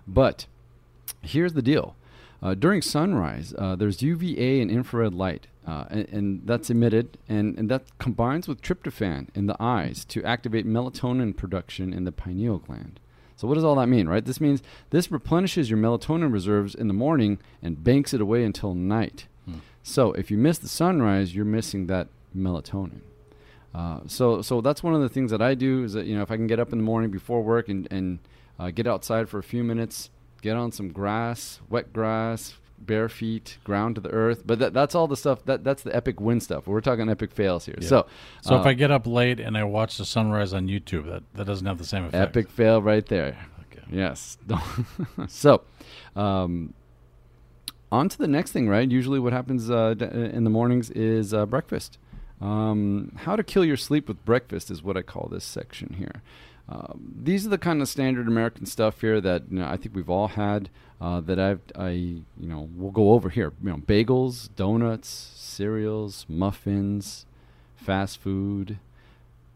But 0.06 0.46
here's 1.20 1.52
the 1.52 1.62
deal. 1.62 1.96
Uh, 2.42 2.54
during 2.54 2.82
sunrise, 2.82 3.54
uh, 3.58 3.74
there's 3.76 4.02
UVA 4.02 4.60
and 4.60 4.70
infrared 4.70 5.14
light, 5.14 5.46
uh, 5.66 5.84
and, 5.88 6.08
and 6.10 6.42
that's 6.44 6.68
emitted, 6.68 7.16
and, 7.28 7.58
and 7.58 7.70
that 7.70 7.84
combines 7.98 8.46
with 8.46 8.60
tryptophan 8.60 9.28
in 9.34 9.46
the 9.46 9.56
eyes 9.58 10.04
to 10.06 10.22
activate 10.24 10.66
melatonin 10.66 11.34
production 11.34 11.92
in 11.92 12.04
the 12.04 12.12
pineal 12.12 12.58
gland. 12.58 13.00
So, 13.36 13.48
what 13.48 13.54
does 13.54 13.64
all 13.64 13.74
that 13.76 13.88
mean, 13.88 14.06
right? 14.06 14.24
This 14.24 14.40
means 14.40 14.62
this 14.90 15.10
replenishes 15.10 15.70
your 15.70 15.78
melatonin 15.78 16.32
reserves 16.32 16.74
in 16.74 16.88
the 16.88 16.94
morning 16.94 17.38
and 17.62 17.82
banks 17.82 18.14
it 18.14 18.20
away 18.20 18.44
until 18.44 18.74
night. 18.74 19.26
So, 19.82 20.12
if 20.12 20.30
you 20.30 20.38
miss 20.38 20.58
the 20.58 20.68
sunrise, 20.68 21.34
you're 21.34 21.44
missing 21.44 21.86
that 21.88 22.08
melatonin. 22.36 23.00
Uh, 23.74 24.00
so, 24.06 24.40
so 24.40 24.60
that's 24.60 24.82
one 24.82 24.94
of 24.94 25.00
the 25.00 25.08
things 25.08 25.30
that 25.30 25.42
I 25.42 25.54
do 25.54 25.84
is 25.84 25.94
that 25.94 26.06
you 26.06 26.14
know 26.14 26.22
if 26.22 26.30
I 26.30 26.36
can 26.36 26.46
get 26.46 26.60
up 26.60 26.72
in 26.72 26.78
the 26.78 26.84
morning 26.84 27.10
before 27.10 27.42
work 27.42 27.68
and 27.68 27.88
and 27.90 28.18
uh, 28.58 28.70
get 28.70 28.86
outside 28.86 29.28
for 29.28 29.38
a 29.38 29.42
few 29.42 29.64
minutes, 29.64 30.10
get 30.42 30.56
on 30.56 30.72
some 30.72 30.90
grass, 30.90 31.60
wet 31.68 31.92
grass, 31.92 32.54
bare 32.78 33.08
feet, 33.08 33.58
ground 33.64 33.94
to 33.96 34.00
the 34.00 34.10
earth. 34.10 34.42
But 34.46 34.58
that, 34.58 34.72
that's 34.72 34.94
all 34.94 35.06
the 35.06 35.16
stuff 35.16 35.44
that 35.44 35.64
that's 35.64 35.82
the 35.82 35.94
epic 35.94 36.20
win 36.20 36.40
stuff. 36.40 36.66
We're 36.66 36.80
talking 36.80 37.08
epic 37.08 37.32
fails 37.32 37.66
here. 37.66 37.76
Yeah. 37.80 37.88
So, 37.88 38.06
So 38.42 38.56
uh, 38.56 38.60
if 38.60 38.66
I 38.66 38.74
get 38.74 38.90
up 38.90 39.06
late 39.06 39.40
and 39.40 39.56
I 39.56 39.64
watch 39.64 39.98
the 39.98 40.04
sunrise 40.04 40.52
on 40.52 40.68
YouTube, 40.68 41.06
that, 41.10 41.22
that 41.34 41.46
doesn't 41.46 41.66
have 41.66 41.78
the 41.78 41.84
same 41.84 42.04
effect. 42.04 42.30
epic 42.36 42.50
fail 42.50 42.82
right 42.82 43.06
there. 43.06 43.36
Okay. 43.72 43.84
Yes. 43.90 44.38
so, 45.28 45.62
um, 46.16 46.74
on 47.92 48.08
to 48.08 48.18
the 48.18 48.28
next 48.28 48.52
thing, 48.52 48.68
right? 48.68 48.90
Usually, 48.90 49.18
what 49.18 49.32
happens 49.32 49.70
uh, 49.70 49.94
in 49.98 50.44
the 50.44 50.50
mornings 50.50 50.90
is 50.90 51.32
uh, 51.32 51.46
breakfast. 51.46 51.98
Um, 52.40 53.12
how 53.16 53.36
to 53.36 53.44
kill 53.44 53.64
your 53.64 53.76
sleep 53.76 54.08
with 54.08 54.22
breakfast 54.24 54.70
is 54.70 54.82
what 54.82 54.96
I 54.96 55.02
call 55.02 55.28
this 55.30 55.44
section 55.44 55.94
here. 55.94 56.22
Um, 56.68 57.12
these 57.22 57.46
are 57.46 57.50
the 57.50 57.58
kind 57.58 57.82
of 57.82 57.88
standard 57.88 58.26
American 58.26 58.64
stuff 58.66 59.00
here 59.02 59.20
that 59.20 59.42
you 59.50 59.58
know, 59.58 59.66
I 59.66 59.76
think 59.76 59.94
we've 59.94 60.10
all 60.10 60.28
had. 60.28 60.70
Uh, 61.00 61.20
that 61.20 61.38
I've, 61.38 61.60
I, 61.76 61.88
you 61.90 62.22
know, 62.38 62.70
we'll 62.76 62.92
go 62.92 63.10
over 63.12 63.28
here. 63.28 63.52
You 63.62 63.70
know, 63.70 63.76
bagels, 63.76 64.48
donuts, 64.56 65.08
cereals, 65.34 66.24
muffins, 66.28 67.26
fast 67.76 68.18
food, 68.20 68.78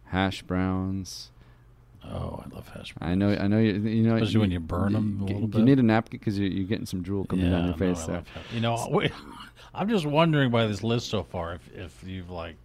hash 0.06 0.42
browns. 0.42 1.30
Oh, 2.04 2.42
I 2.44 2.54
love 2.54 2.68
hash 2.68 2.92
browns. 2.92 3.12
I 3.12 3.14
know, 3.14 3.30
I 3.34 3.46
know. 3.46 3.58
You, 3.58 3.72
you 3.74 4.02
know, 4.02 4.16
Especially 4.16 4.40
when 4.40 4.50
you 4.50 4.60
burn 4.60 4.94
'em 4.96 5.22
a 5.26 5.30
you- 5.30 5.50
You 5.54 5.64
need 5.64 5.78
a 5.78 5.82
napkin 5.82 6.18
because 6.18 6.38
you're, 6.38 6.48
you're 6.48 6.66
getting 6.66 6.86
some 6.86 7.02
drool 7.02 7.24
coming 7.24 7.50
down 7.50 7.66
your 7.66 7.76
face 7.76 8.02
I 8.04 8.06
there. 8.12 8.24
You 8.52 8.60
know, 8.60 8.76
I'm 9.74 9.88
just 9.88 10.04
wondering 10.04 10.50
by 10.50 10.66
this 10.66 10.82
list 10.82 11.08
so 11.08 11.22
far 11.22 11.54
if, 11.54 11.74
if 11.74 12.04
you've 12.06 12.30
like 12.30 12.56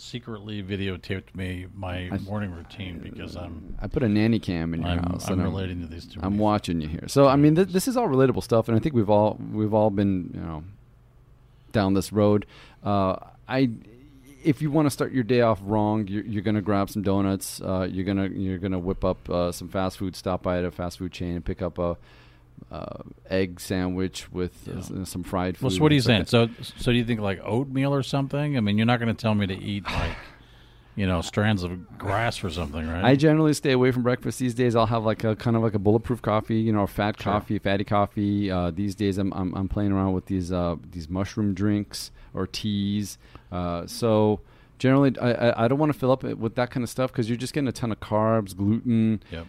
secretly 0.00 0.62
videotaped 0.62 1.34
me 1.34 1.66
my 1.74 2.08
morning 2.24 2.52
routine 2.52 2.98
because 2.98 3.36
I'm 3.36 3.76
I 3.80 3.86
put 3.86 4.02
a 4.02 4.08
nanny 4.08 4.38
cam 4.38 4.74
in 4.74 4.82
your 4.82 4.90
I'm, 4.90 4.98
house. 4.98 5.28
I'm 5.28 5.34
and 5.34 5.42
relating 5.42 5.80
to 5.82 5.86
these 5.86 6.06
two. 6.06 6.20
I'm 6.22 6.38
watching 6.38 6.80
you 6.80 6.88
here. 6.88 7.06
So 7.06 7.28
I 7.28 7.36
mean, 7.36 7.54
th- 7.54 7.68
this 7.68 7.86
is 7.86 7.96
all 7.96 8.08
relatable 8.08 8.42
stuff, 8.42 8.68
and 8.68 8.76
I 8.76 8.80
think 8.80 8.94
we've 8.94 9.10
all 9.10 9.38
we've 9.52 9.74
all 9.74 9.90
been 9.90 10.30
you 10.34 10.40
know 10.40 10.64
down 11.72 11.94
this 11.94 12.12
road. 12.12 12.46
Uh, 12.82 13.16
I 13.48 13.70
if 14.42 14.62
you 14.62 14.70
want 14.70 14.86
to 14.86 14.90
start 14.90 15.12
your 15.12 15.24
day 15.24 15.42
off 15.42 15.60
wrong, 15.62 16.06
you're, 16.08 16.24
you're 16.24 16.42
going 16.42 16.54
to 16.54 16.62
grab 16.62 16.88
some 16.88 17.02
donuts. 17.02 17.60
Uh, 17.60 17.86
you're 17.90 18.06
gonna 18.06 18.28
you're 18.28 18.58
gonna 18.58 18.78
whip 18.78 19.04
up 19.04 19.28
uh, 19.28 19.52
some 19.52 19.68
fast 19.68 19.98
food. 19.98 20.16
Stop 20.16 20.42
by 20.42 20.58
at 20.58 20.64
a 20.64 20.70
fast 20.70 20.98
food 20.98 21.12
chain 21.12 21.36
and 21.36 21.44
pick 21.44 21.62
up 21.62 21.78
a. 21.78 21.96
Uh, 22.70 23.02
egg 23.28 23.58
sandwich 23.58 24.30
with 24.32 24.68
uh, 24.68 24.72
Yeah. 24.72 24.78
s- 25.02 25.08
some 25.10 25.22
fried 25.24 25.56
food. 25.56 25.64
Well, 25.64 25.70
so 25.70 25.82
what 25.82 25.90
are 25.90 25.94
you 25.96 26.00
saying? 26.00 26.26
So, 26.26 26.48
so 26.78 26.92
do 26.92 26.98
you 26.98 27.04
think 27.04 27.20
like 27.20 27.40
oatmeal 27.42 27.92
or 27.92 28.02
something? 28.04 28.56
I 28.56 28.60
mean, 28.60 28.78
you're 28.78 28.86
not 28.86 29.00
going 29.00 29.14
to 29.14 29.20
tell 29.20 29.34
me 29.34 29.46
to 29.48 29.54
eat 29.54 29.84
like, 29.90 30.16
you 30.94 31.06
know, 31.06 31.20
strands 31.20 31.62
of 31.64 31.98
grass 31.98 32.44
or 32.44 32.50
something, 32.50 32.86
right? 32.86 33.02
I 33.04 33.16
generally 33.16 33.54
stay 33.54 33.72
away 33.72 33.90
from 33.90 34.02
breakfast 34.02 34.38
these 34.38 34.54
days. 34.54 34.76
I'll 34.76 34.86
have 34.86 35.04
like 35.04 35.24
a 35.24 35.34
kind 35.34 35.56
of 35.56 35.62
like 35.62 35.74
a 35.74 35.78
bulletproof 35.80 36.22
coffee, 36.22 36.60
you 36.60 36.72
know, 36.72 36.86
fat 36.86 37.20
Sure. 37.20 37.32
coffee, 37.32 37.58
fatty 37.58 37.84
coffee. 37.84 38.50
Uh, 38.50 38.70
these 38.70 38.94
days, 38.94 39.18
I'm, 39.18 39.32
I'm 39.32 39.52
I'm 39.56 39.68
playing 39.68 39.90
around 39.92 40.12
with 40.12 40.26
these 40.26 40.52
uh, 40.52 40.76
these 40.92 41.08
mushroom 41.08 41.54
drinks 41.54 42.10
or 42.34 42.46
teas. 42.46 43.18
Uh, 43.50 43.84
so 43.86 44.40
generally, 44.78 45.12
I, 45.20 45.32
I, 45.32 45.64
I 45.64 45.68
don't 45.68 45.78
want 45.78 45.92
to 45.92 45.98
fill 45.98 46.12
up 46.12 46.22
with 46.22 46.54
that 46.54 46.70
kind 46.70 46.84
of 46.84 46.90
stuff 46.90 47.10
because 47.10 47.28
you're 47.28 47.36
just 47.38 47.52
getting 47.52 47.68
a 47.68 47.72
ton 47.72 47.90
of 47.90 47.98
carbs, 48.00 48.54
gluten, 48.56 49.22
Yep. 49.32 49.46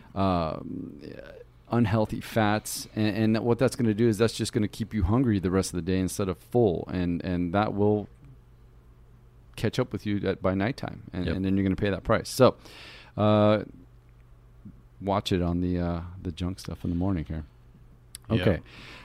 Unhealthy 1.71 2.21
fats, 2.21 2.87
and, 2.95 3.35
and 3.35 3.43
what 3.45 3.57
that's 3.57 3.75
going 3.75 3.87
to 3.87 3.93
do 3.93 4.07
is 4.07 4.17
that's 4.17 4.33
just 4.33 4.53
going 4.53 4.61
to 4.61 4.67
keep 4.67 4.93
you 4.93 5.03
hungry 5.03 5.39
the 5.39 5.49
rest 5.51 5.71
of 5.73 5.77
the 5.77 5.81
day 5.91 5.99
instead 5.99 6.27
of 6.29 6.37
full, 6.37 6.87
and 6.91 7.23
and 7.23 7.53
that 7.53 7.73
will 7.73 8.07
catch 9.55 9.79
up 9.79 9.91
with 9.91 10.05
you 10.05 10.19
at, 10.27 10.41
by 10.41 10.53
nighttime, 10.53 11.03
and, 11.13 11.25
Yep. 11.25 11.35
and 11.35 11.45
then 11.45 11.55
you're 11.55 11.63
going 11.63 11.75
to 11.75 11.81
pay 11.81 11.89
that 11.89 12.03
price. 12.03 12.29
So, 12.29 12.55
uh, 13.17 13.63
watch 15.01 15.31
it 15.31 15.41
on 15.41 15.61
the 15.61 15.79
uh, 15.79 16.01
the 16.21 16.31
junk 16.31 16.59
stuff 16.59 16.83
in 16.83 16.89
the 16.89 16.95
morning 16.95 17.25
here. 17.25 17.43
Yeah. 18.29 18.41
Okay, 18.41 18.59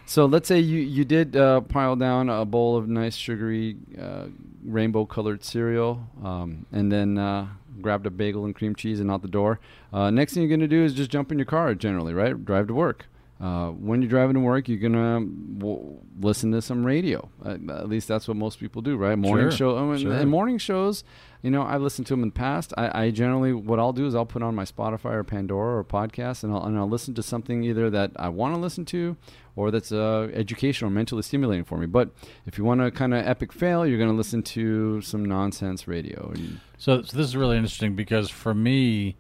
so 0.07 0.27
let's 0.27 0.47
say 0.47 0.61
you 0.61 0.81
you 0.81 1.05
did 1.05 1.37
uh, 1.37 1.61
pile 1.63 1.97
down 1.97 2.29
a 2.29 2.45
bowl 2.45 2.77
of 2.77 2.89
nice 2.89 3.17
sugary 3.17 3.77
uh, 4.01 4.27
rainbow 4.65 5.05
colored 5.05 5.43
cereal, 5.45 6.09
um, 6.23 6.67
and 6.73 6.93
then 6.93 7.19
uh, 7.19 7.49
grabbed 7.83 8.07
a 8.07 8.11
bagel 8.11 8.45
and 8.45 8.55
cream 8.55 8.75
cheese 8.75 9.01
and 9.01 9.11
out 9.11 9.23
the 9.23 9.29
door. 9.29 9.61
Uh, 9.93 10.11
next 10.11 10.35
thing 10.35 10.43
you're 10.43 10.57
gonna 10.57 10.69
do 10.69 10.83
is 10.85 10.95
just 10.95 11.11
jump 11.11 11.31
in 11.33 11.39
your 11.39 11.47
car. 11.47 11.75
Generally, 11.75 12.15
right? 12.15 12.45
Drive 12.45 12.67
to 12.69 12.75
work. 12.75 13.07
Uh, 13.39 13.69
when 13.69 14.01
you're 14.01 14.09
driving 14.09 14.33
to 14.33 14.41
work, 14.41 14.67
you're 14.67 14.79
gonna 14.79 15.21
w- 15.59 15.99
listen 16.21 16.53
to 16.53 16.63
some 16.63 16.87
radio. 16.87 17.29
Uh, 17.45 17.59
at 17.69 17.87
least 17.89 18.09
that's 18.09 18.27
what 18.27 18.37
most 18.37 18.59
people 18.59 18.81
do, 18.81 18.97
right? 18.97 19.19
Morning 19.19 19.51
Sure, 19.51 19.75
show. 19.75 19.79
I 19.79 19.83
mean, 19.83 19.99
sure. 19.99 20.13
And 20.15 20.31
morning 20.31 20.57
shows, 20.57 21.05
you 21.43 21.51
know, 21.51 21.61
I 21.61 21.77
listened 21.77 22.07
to 22.07 22.15
them 22.15 22.23
in 22.23 22.31
the 22.31 22.35
past. 22.35 22.73
I, 22.79 23.03
I 23.05 23.11
generally, 23.11 23.53
what 23.53 23.79
I'll 23.79 23.93
do 23.93 24.07
is 24.07 24.15
I'll 24.15 24.25
put 24.25 24.43
on 24.43 24.55
my 24.55 24.65
Spotify 24.65 25.13
or 25.13 25.23
Pandora 25.23 25.77
or 25.77 25.85
podcast, 25.85 26.45
and 26.45 26.53
I'll, 26.55 26.65
and 26.65 26.79
I'll 26.79 26.89
listen 26.89 27.13
to 27.13 27.23
something 27.23 27.63
either 27.63 27.91
that 27.91 28.13
I 28.17 28.31
want 28.31 28.55
to 28.55 28.61
listen 28.61 28.87
to, 28.87 29.19
or 29.57 29.71
that's 29.71 29.91
uh, 29.91 30.29
educational 30.35 30.91
mentally 30.91 31.23
stimulating 31.23 31.65
for 31.65 31.79
me. 31.79 31.87
But 31.87 32.11
if 32.45 32.59
you 32.59 32.65
want 32.65 32.83
a 32.83 32.91
kind 32.91 33.15
of 33.15 33.27
epic 33.27 33.53
fail, 33.53 33.87
you're 33.87 33.99
going 33.99 34.11
to 34.11 34.17
listen 34.17 34.43
to 34.43 35.01
some 35.01 35.25
nonsense 35.25 35.89
radio. 35.89 36.33
So, 36.79 37.03
so 37.03 37.17
this 37.17 37.27
is 37.27 37.37
really 37.37 37.57
interesting 37.57 37.97
because 37.97 38.29
for 38.31 38.55
me, 38.55 39.17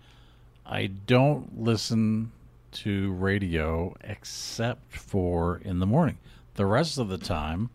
I 0.66 0.86
don't 0.86 1.62
listen 1.62 2.32
to 2.72 3.12
radio 3.14 3.96
except 4.04 4.94
for 4.94 5.60
in 5.64 5.78
the 5.78 5.86
morning. 5.86 6.18
The 6.54 6.66
rest 6.66 6.98
of 6.98 7.08
the 7.08 7.18
time, 7.18 7.70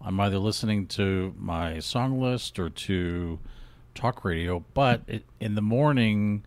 I'm 0.00 0.18
either 0.18 0.38
listening 0.38 0.86
to 0.88 1.34
my 1.38 1.78
song 1.78 2.20
list 2.20 2.58
or 2.58 2.70
to 2.70 3.38
talk 3.94 4.24
radio. 4.24 4.64
But 4.74 5.02
it, 5.06 5.24
in 5.38 5.54
the 5.54 5.62
morning, 5.62 6.44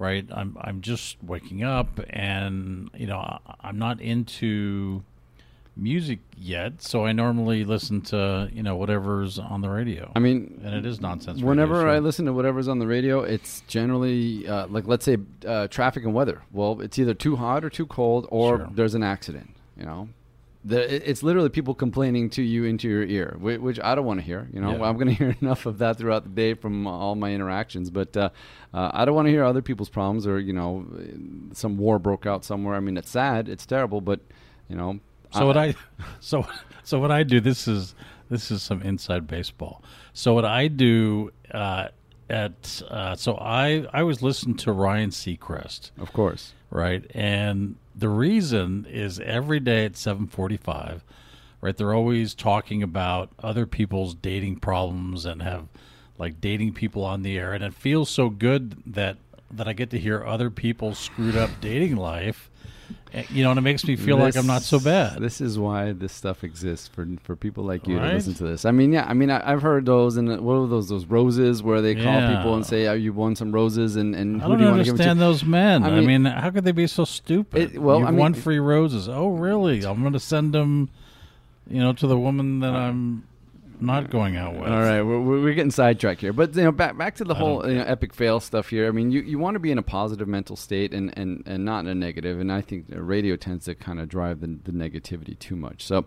right, 0.00 0.26
I'm 0.32 0.56
I'm 0.60 0.80
just 0.80 1.22
waking 1.22 1.62
up, 1.62 2.00
and 2.10 2.90
you 2.96 3.06
know 3.06 3.38
I'm 3.60 3.78
not 3.78 4.00
into 4.00 5.04
music 5.76 6.18
yet, 6.36 6.82
so 6.82 7.06
I 7.06 7.12
normally 7.12 7.64
listen 7.64 8.00
to 8.02 8.48
you 8.52 8.62
know 8.62 8.74
whatever's 8.76 9.38
on 9.38 9.60
the 9.60 9.70
radio. 9.70 10.10
I 10.16 10.18
mean, 10.18 10.60
and 10.64 10.74
it 10.74 10.84
is 10.84 11.00
nonsense. 11.00 11.36
radio, 11.36 11.48
Whenever 11.48 11.80
so- 11.82 11.88
I 11.88 11.98
listen 12.00 12.26
to 12.26 12.32
whatever's 12.32 12.66
on 12.68 12.78
the 12.80 12.86
radio, 12.86 13.20
it's 13.20 13.62
generally 13.68 14.48
uh, 14.48 14.66
like 14.66 14.86
let's 14.88 15.04
say 15.04 15.18
uh, 15.46 15.68
traffic 15.68 16.04
and 16.04 16.12
weather. 16.14 16.42
Well, 16.52 16.80
it's 16.80 16.98
either 16.98 17.14
too 17.14 17.36
hot 17.36 17.64
or 17.64 17.70
too 17.70 17.86
cold, 17.86 18.26
or 18.30 18.58
Sure. 18.58 18.68
there's 18.72 18.94
an 18.94 19.02
accident. 19.02 19.50
You 19.78 19.86
know, 19.86 20.08
the, 20.64 21.08
it's 21.08 21.22
literally 21.22 21.48
people 21.48 21.74
complaining 21.74 22.28
to 22.30 22.42
you 22.42 22.64
into 22.64 22.88
your 22.88 23.02
ear, 23.02 23.36
which, 23.40 23.60
which 23.60 23.80
I 23.80 23.94
don't 23.94 24.04
want 24.04 24.20
to 24.20 24.26
hear. 24.26 24.48
You 24.52 24.60
know, 24.60 24.76
Yeah. 24.76 24.84
I'm 24.84 24.96
going 24.96 25.08
to 25.14 25.14
hear 25.14 25.34
enough 25.40 25.64
of 25.66 25.78
that 25.78 25.96
throughout 25.98 26.24
the 26.24 26.30
day 26.30 26.54
from 26.54 26.86
all 26.86 27.14
my 27.14 27.32
interactions, 27.32 27.90
but 27.90 28.16
uh, 28.16 28.30
uh, 28.74 28.90
I 28.92 29.04
don't 29.04 29.14
want 29.14 29.26
to 29.26 29.32
hear 29.32 29.44
other 29.44 29.62
people's 29.62 29.88
problems 29.88 30.26
or 30.26 30.38
you 30.38 30.52
know, 30.52 30.86
some 31.52 31.78
war 31.78 31.98
broke 31.98 32.26
out 32.26 32.44
somewhere. 32.44 32.74
I 32.74 32.80
mean, 32.80 32.96
it's 32.96 33.10
sad, 33.10 33.48
it's 33.48 33.64
terrible, 33.64 34.00
but 34.00 34.20
you 34.68 34.76
know. 34.76 35.00
So 35.32 35.46
what 35.46 35.56
I, 35.56 35.74
so 36.20 36.46
so 36.82 36.98
what 36.98 37.10
I 37.10 37.22
do. 37.22 37.40
This 37.40 37.68
is 37.68 37.94
this 38.28 38.50
is 38.50 38.62
some 38.62 38.82
inside 38.82 39.26
baseball. 39.26 39.82
So 40.12 40.34
what 40.34 40.44
I 40.44 40.68
do 40.68 41.30
uh, 41.52 41.88
at 42.28 42.82
uh, 42.88 43.14
so 43.16 43.36
I 43.36 43.86
I 43.92 44.02
was 44.02 44.22
listening 44.22 44.56
to 44.58 44.72
Ryan 44.72 45.10
Seacrest, 45.10 45.90
of 46.00 46.12
course, 46.12 46.52
right? 46.70 47.04
And 47.14 47.76
the 48.00 48.08
reason 48.08 48.86
is 48.88 49.20
every 49.20 49.60
day 49.60 49.84
at 49.84 49.96
seven 49.96 50.26
forty 50.26 50.56
five, 50.56 51.04
right? 51.60 51.76
They're 51.76 51.94
always 51.94 52.34
talking 52.34 52.82
about 52.82 53.30
other 53.38 53.66
people's 53.66 54.14
dating 54.14 54.56
problems 54.56 55.24
and 55.24 55.42
have 55.42 55.68
like 56.18 56.40
dating 56.40 56.74
people 56.74 57.04
on 57.04 57.22
the 57.22 57.38
air, 57.38 57.52
and 57.52 57.62
it 57.62 57.74
feels 57.74 58.10
so 58.10 58.28
good 58.28 58.82
that 58.86 59.16
that 59.50 59.68
I 59.68 59.72
get 59.72 59.90
to 59.90 59.98
hear 59.98 60.24
other 60.24 60.50
people's 60.50 60.98
screwed 60.98 61.36
up 61.36 61.50
dating 61.60 61.96
life. 61.96 62.49
You 63.30 63.42
know, 63.42 63.50
and 63.50 63.58
it 63.58 63.62
makes 63.62 63.84
me 63.84 63.96
feel 63.96 64.16
like 64.16 64.36
I'm 64.36 64.46
not 64.46 64.62
so 64.62 64.78
bad. 64.78 65.18
This 65.20 65.40
is 65.40 65.58
why 65.58 65.92
this 65.92 66.12
stuff 66.12 66.44
exists 66.44 66.86
for 66.88 67.06
for 67.24 67.34
people 67.36 67.64
like 67.64 67.86
you 67.88 67.98
Right? 67.98 68.08
to 68.10 68.14
listen 68.14 68.34
to 68.34 68.44
this. 68.44 68.64
I 68.64 68.70
mean, 68.70 68.92
yeah, 68.92 69.04
I 69.08 69.14
mean, 69.14 69.30
I, 69.30 69.52
I've 69.52 69.62
heard 69.62 69.84
those 69.86 70.16
and 70.16 70.30
uh, 70.30 70.36
what 70.36 70.54
are 70.54 70.66
those 70.68 70.88
those 70.88 71.06
roses 71.06 71.62
where 71.62 71.80
they 71.80 71.94
call 71.94 72.04
Yeah. 72.04 72.36
people 72.36 72.54
and 72.54 72.64
say, 72.64 72.86
"Oh, 72.86 72.92
you 72.94 73.12
won 73.12 73.34
some 73.36 73.50
roses," 73.52 73.96
and 73.96 74.14
and 74.14 74.40
I 74.42 74.46
who 74.46 74.56
do 74.56 74.62
you 74.64 74.70
want 74.70 74.78
to 74.84 74.92
give 74.92 75.00
it 75.00 75.04
to? 75.04 75.14
those 75.14 75.44
men. 75.44 75.82
I 75.82 75.88
I 75.88 76.00
mean, 76.00 76.22
mean- 76.22 76.32
how 76.32 76.50
could 76.50 76.64
they 76.64 76.72
be 76.72 76.86
so 76.86 77.04
stupid? 77.04 77.74
It- 77.74 77.82
well, 77.82 77.98
You've 77.98 78.08
I 78.08 78.10
mean- 78.12 78.20
won 78.20 78.34
free 78.34 78.58
roses. 78.60 79.08
Oh, 79.08 79.28
really? 79.30 79.84
I'm 79.84 80.00
going 80.02 80.12
to 80.12 80.20
send 80.20 80.52
them, 80.54 80.88
you 81.68 81.80
know, 81.80 81.92
to 81.92 82.06
the 82.06 82.18
woman 82.18 82.60
that 82.60 82.74
I'm 82.74 83.24
not 83.80 84.10
going 84.10 84.36
out 84.36 84.54
with. 84.54 84.68
All 84.68 84.80
right, 84.80 85.02
we're, 85.02 85.20
we're 85.20 85.40
we're 85.42 85.54
getting 85.54 85.70
sidetracked 85.70 86.20
here, 86.20 86.32
but 86.32 86.54
you 86.54 86.64
know, 86.64 86.72
back 86.72 86.96
back 86.96 87.16
to 87.16 87.24
the 87.24 87.34
I 87.34 87.38
whole 87.38 87.68
you 87.68 87.76
know, 87.76 87.84
epic 87.84 88.14
fail 88.14 88.40
stuff 88.40 88.68
here. 88.68 88.88
I 88.88 88.90
mean, 88.90 89.10
you, 89.10 89.20
you 89.20 89.38
want 89.38 89.54
to 89.54 89.58
be 89.58 89.70
in 89.70 89.78
a 89.78 89.82
positive 89.82 90.28
mental 90.28 90.56
state 90.56 90.92
and, 90.94 91.16
and, 91.18 91.42
and 91.46 91.64
not 91.64 91.80
in 91.80 91.86
a 91.88 91.94
negative, 91.94 92.40
and 92.40 92.52
I 92.52 92.60
think 92.60 92.86
radio 92.90 93.36
tends 93.36 93.64
to 93.66 93.74
kind 93.74 94.00
of 94.00 94.08
drive 94.08 94.40
the, 94.40 94.58
the 94.64 94.72
negativity 94.72 95.38
too 95.38 95.56
much. 95.56 95.84
So, 95.84 96.06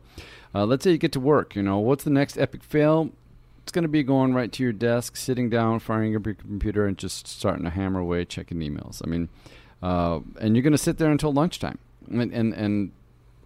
uh, 0.53 0.65
let's 0.65 0.83
say 0.83 0.91
you 0.91 0.97
get 0.97 1.12
to 1.13 1.19
work. 1.19 1.55
You 1.55 1.63
know, 1.63 1.79
what's 1.79 2.03
the 2.03 2.09
next 2.09 2.38
epic 2.38 2.63
fail? 2.63 3.12
It's 3.63 3.71
going 3.71 3.83
to 3.83 3.89
be 3.89 4.03
going 4.03 4.33
right 4.33 4.51
to 4.51 4.63
your 4.63 4.73
desk, 4.73 5.15
sitting 5.15 5.49
down, 5.49 5.79
firing 5.79 6.15
up 6.15 6.25
your 6.25 6.36
computer, 6.36 6.86
and 6.86 6.97
just 6.97 7.27
starting 7.27 7.63
to 7.63 7.69
hammer 7.69 7.99
away, 7.99 8.25
checking 8.25 8.59
emails. 8.59 9.01
I 9.05 9.09
mean, 9.09 9.29
uh, 9.81 10.19
and 10.41 10.55
you're 10.55 10.63
going 10.63 10.73
to 10.73 10.77
sit 10.77 10.97
there 10.97 11.12
until 11.12 11.31
lunchtime, 11.31 11.79
and 12.09 12.33
and, 12.33 12.53
and 12.53 12.91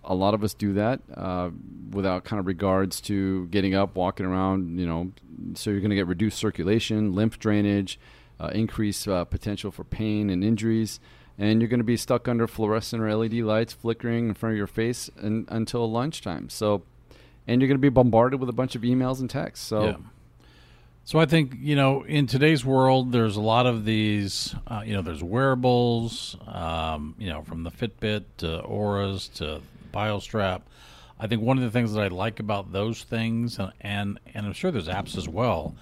a 0.03 0.15
lot 0.15 0.33
of 0.33 0.43
us 0.43 0.53
do 0.53 0.73
that 0.73 1.01
uh, 1.15 1.49
without 1.91 2.23
kind 2.23 2.39
of 2.39 2.47
regards 2.47 3.01
to 3.01 3.47
getting 3.47 3.75
up, 3.75 3.95
walking 3.95 4.25
around. 4.25 4.79
You 4.79 4.86
know, 4.86 5.12
so 5.55 5.69
you're 5.69 5.79
going 5.79 5.89
to 5.89 5.95
get 5.95 6.07
reduced 6.07 6.38
circulation, 6.38 7.13
lymph 7.13 7.39
drainage, 7.39 7.99
uh, 8.39 8.47
increased 8.53 9.07
uh, 9.07 9.25
potential 9.25 9.71
for 9.71 9.83
pain 9.83 10.29
and 10.29 10.43
injuries, 10.43 10.99
and 11.38 11.62
you're 11.62 11.69
going 11.69 11.79
to 11.79 11.86
be 11.86 11.97
stuck 11.97 12.27
under 12.27 12.47
fluorescent 12.47 13.01
or 13.01 13.13
LED 13.15 13.33
lights 13.33 13.73
flickering 13.73 14.29
in 14.29 14.33
front 14.33 14.53
of 14.53 14.57
your 14.57 14.67
face 14.67 15.10
and, 15.17 15.45
until 15.49 15.89
lunchtime. 15.89 16.49
So, 16.49 16.83
and 17.47 17.62
you're 17.62 17.67
going 17.67 17.77
to 17.77 17.81
be 17.81 17.89
bombarded 17.89 18.39
with 18.39 18.49
a 18.49 18.53
bunch 18.53 18.75
of 18.75 18.81
emails 18.81 19.19
and 19.19 19.29
texts. 19.29 19.65
So. 19.65 19.86
Yeah. 19.86 19.95
So 21.03 21.19
I 21.19 21.25
think 21.25 21.55
you 21.60 21.77
know 21.77 22.03
in 22.03 22.27
today's 22.27 22.65
world, 22.65 23.13
there's 23.13 23.38
a 23.38 23.41
lot 23.41 23.65
of 23.65 23.86
these. 23.86 24.53
Uh, 24.67 24.83
you 24.86 24.93
know, 24.93 25.01
there's 25.01 25.23
wearables. 25.23 26.36
Um, 26.45 27.15
you 27.17 27.29
know, 27.29 27.43
from 27.43 27.63
the 27.63 27.71
Fitbit 27.71 28.25
to 28.39 28.62
Ouras 28.63 29.29
to 29.36 29.62
BioStrap. 29.91 30.62
I 31.19 31.28
think 31.28 31.41
one 31.41 31.58
of 31.58 31.63
the 31.63 31.71
things 31.71 31.93
that 31.93 32.02
I 32.02 32.08
like 32.10 32.39
about 32.39 32.71
those 32.71 33.04
things, 33.04 33.58
and 33.60 33.71
and, 33.82 34.19
and 34.34 34.45
I'm 34.45 34.54
sure 34.54 34.71
there's 34.71 34.88
apps 34.88 35.17
as 35.17 35.28
well. 35.28 35.76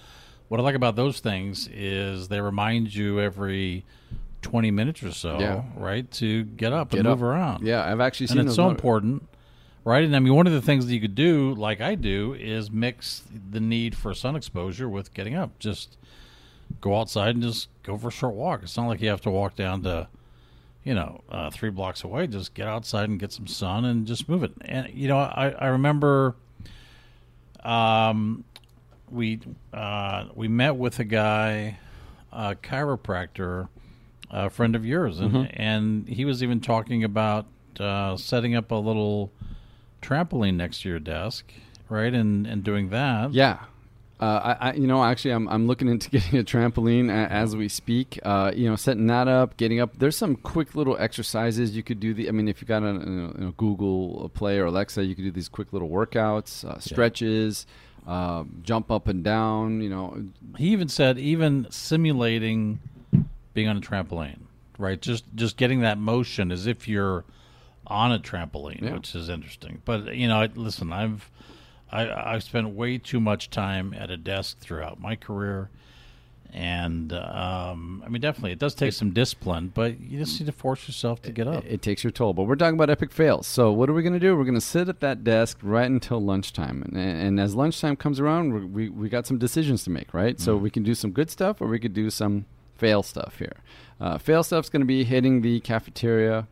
What 0.48 0.60
I 0.60 0.63
like 0.63 0.76
about 0.76 0.96
those 0.96 1.20
things 1.20 1.68
is 1.74 2.28
they 2.28 2.39
remind 2.39 2.94
you 2.94 3.20
every 3.20 3.84
20 4.44 4.70
minutes 4.72 5.02
or 5.02 5.12
so, 5.12 5.39
Yeah. 5.39 5.63
right, 5.76 6.10
to 6.12 6.44
get 6.44 6.72
up 6.72 6.94
and 6.94 7.04
move 7.04 7.20
up. 7.20 7.22
around 7.24 7.65
Yeah, 7.68 7.84
I've 7.84 8.00
actually 8.00 8.28
seen 8.28 8.38
and 8.38 8.48
it's 8.48 8.56
so 8.56 8.70
important, 8.70 9.28
right? 9.84 10.04
And 10.04 10.15
I 10.15 10.20
mean, 10.20 10.36
one 10.36 10.46
of 10.46 10.54
the 10.54 10.62
things 10.62 10.86
that 10.86 10.94
you 10.94 11.02
could 11.02 11.15
do, 11.15 11.56
like 11.56 11.82
I 11.82 11.96
do, 11.96 12.34
is 12.36 12.70
mix 12.70 13.24
the 13.50 13.60
need 13.60 13.96
for 13.98 14.13
sun 14.13 14.36
exposure 14.36 14.88
with 14.88 15.13
getting 15.15 15.34
up. 15.34 15.58
Just 15.58 15.98
go 16.80 16.96
outside 17.00 17.34
and 17.36 17.44
just 17.44 17.68
go 17.82 17.98
for 17.98 18.10
a 18.10 18.12
short 18.12 18.36
walk. 18.36 18.62
It's 18.63 18.78
not 18.78 18.88
like 18.88 19.02
you 19.02 19.10
have 19.10 19.22
to 19.22 19.32
walk 19.32 19.56
down 19.56 19.82
to, 19.82 20.08
you 20.86 20.93
know, 20.95 21.19
uh, 21.30 21.50
three 21.50 21.69
blocks 21.71 22.04
away. 22.06 22.28
Just 22.28 22.54
get 22.54 22.67
outside 22.67 23.10
and 23.10 23.19
get 23.19 23.34
some 23.34 23.48
sun 23.48 23.84
and 23.84 24.08
just 24.08 24.30
move 24.30 24.43
it. 24.43 24.54
And 24.62 24.88
you 24.93 25.08
know, 25.10 25.17
I 25.17 25.50
I 25.60 25.67
remember, 25.67 26.36
um, 27.63 28.43
we 29.10 29.39
uh, 29.74 30.26
we 30.36 30.48
met 30.48 30.76
with 30.76 31.00
a 31.00 31.04
guy, 31.04 31.80
a 32.32 32.56
chiropractor, 32.56 33.67
a 34.30 34.50
friend 34.50 34.76
of 34.76 34.86
yours, 34.86 35.19
and 35.19 35.32
Mm-hmm. 35.32 35.62
and 35.62 36.08
he 36.08 36.26
was 36.26 36.41
even 36.43 36.60
talking 36.62 37.04
about 37.04 37.45
uh, 37.80 38.15
setting 38.17 38.56
up 38.56 38.71
a 38.71 38.76
little 38.76 39.32
trampoline 40.02 40.56
next 40.56 40.82
to 40.84 40.89
your 40.89 41.00
desk, 41.00 41.52
right, 41.89 42.13
and 42.13 42.45
and 42.48 42.63
doing 42.63 42.89
that. 42.89 43.34
Yeah. 43.34 43.60
Uh, 44.19 44.56
I, 44.60 44.69
I, 44.69 44.73
you 44.73 44.88
know, 44.88 45.04
actually, 45.04 45.32
I'm, 45.32 45.47
I'm 45.49 45.67
looking 45.67 45.89
into 45.89 46.10
getting 46.15 46.39
a 46.39 46.43
trampoline 46.43 47.10
a, 47.10 47.30
as 47.32 47.56
we 47.56 47.67
speak. 47.67 48.17
Uh, 48.23 48.51
you 48.56 48.69
know, 48.69 48.75
setting 48.78 49.08
that 49.08 49.28
up, 49.28 49.58
getting 49.58 49.80
up. 49.82 49.97
There's 49.99 50.17
some 50.17 50.36
quick 50.38 50.73
little 50.75 50.97
exercises 50.97 51.75
you 51.75 51.84
could 51.84 51.99
do. 51.99 52.13
The, 52.13 52.30
I 52.30 52.32
mean, 52.32 52.47
if 52.47 52.62
you 52.62 52.67
got 52.67 52.84
a, 52.84 52.93
you 52.93 53.34
know, 53.38 53.54
Google 53.58 54.30
Play 54.34 54.58
or 54.60 54.65
Alexa, 54.65 55.04
you 55.04 55.15
could 55.15 55.25
do 55.25 55.32
these 55.32 55.49
quick 55.49 55.73
little 55.73 55.89
workouts, 55.89 56.63
uh, 56.63 56.80
stretches, 56.80 57.65
uh, 58.08 58.45
jump 58.63 58.89
up 58.89 59.08
and 59.10 59.21
down. 59.23 59.82
You 59.82 59.89
know, 59.89 60.23
He 60.58 60.69
even 60.69 60.88
said 60.88 61.17
even 61.19 61.67
simulating 61.69 62.80
being 63.54 63.67
on 63.67 63.78
a 63.78 63.82
trampoline, 63.82 64.39
right? 64.78 65.01
Just 65.01 65.25
just 65.36 65.58
getting 65.58 65.82
that 65.82 65.97
motion 65.97 66.51
as 66.54 66.67
if 66.67 66.88
you're 66.88 67.25
on 67.88 68.12
a 68.13 68.19
trampoline, 68.19 68.82
Yeah. 68.82 68.93
which 68.93 69.13
is 69.13 69.28
interesting. 69.30 69.82
But 69.86 70.15
you 70.15 70.28
know, 70.30 70.41
I- 70.41 70.49
listen, 70.56 70.93
I've 70.93 71.30
I, 71.95 72.34
I've 72.34 72.43
spent 72.43 72.69
way 72.69 72.97
too 72.97 73.19
much 73.19 73.49
time 73.49 73.93
at 73.97 74.10
a 74.10 74.17
desk 74.17 74.60
throughout 74.60 74.99
my 74.99 75.15
career, 75.15 75.69
and 76.51 77.13
um, 77.13 78.03
I 78.05 78.10
mean, 78.10 78.21
definitely, 78.21 78.51
it 78.51 78.60
does 78.60 78.75
take 78.75 78.93
some 78.93 79.12
discipline, 79.12 79.71
but 79.73 79.99
you 79.99 80.17
just 80.17 80.39
need 80.39 80.45
to 80.45 80.51
force 80.51 80.88
yourself 80.88 81.21
to 81.23 81.31
get 81.31 81.47
up. 81.47 81.63
it 81.65 81.81
takes 81.81 82.03
your 82.03 82.12
toll. 82.12 82.34
But 82.34 82.43
we're 82.43 82.55
talking 82.55 82.75
about 82.75 82.89
epic 82.89 83.12
fails. 83.12 83.47
So 83.47 83.71
what 83.71 83.89
are 83.89 83.93
we 83.93 84.03
going 84.03 84.13
to 84.13 84.19
do? 84.19 84.36
We're 84.36 84.43
going 84.43 84.55
to 84.55 84.62
sit 84.62 84.89
at 84.89 84.99
that 84.99 85.23
desk 85.23 85.58
right 85.62 85.89
until 85.89 86.21
lunchtime, 86.21 86.84
and, 86.84 86.97
and 86.97 87.39
as 87.39 87.55
lunchtime 87.55 87.95
comes 87.95 88.19
around, 88.19 88.53
we 88.53 88.65
we, 88.65 88.89
we 88.89 89.10
got 89.10 89.25
some 89.25 89.38
decisions 89.38 89.84
to 89.86 89.89
make, 89.89 90.13
right? 90.13 90.39
So 90.39 90.58
we 90.58 90.69
can 90.69 90.84
do 90.84 90.95
some 90.95 91.12
good 91.12 91.29
stuff, 91.29 91.62
or 91.62 91.67
we 91.67 91.79
could 91.79 91.93
do 91.93 92.10
some 92.10 92.45
fail 92.77 93.03
stuff 93.03 93.38
here. 93.39 93.58
Uh, 93.99 94.17
fail 94.17 94.43
stuff's 94.43 94.69
going 94.69 94.81
to 94.81 94.86
be 94.86 95.03
hitting 95.05 95.41
the 95.41 95.62
cafeteria, 95.62 96.47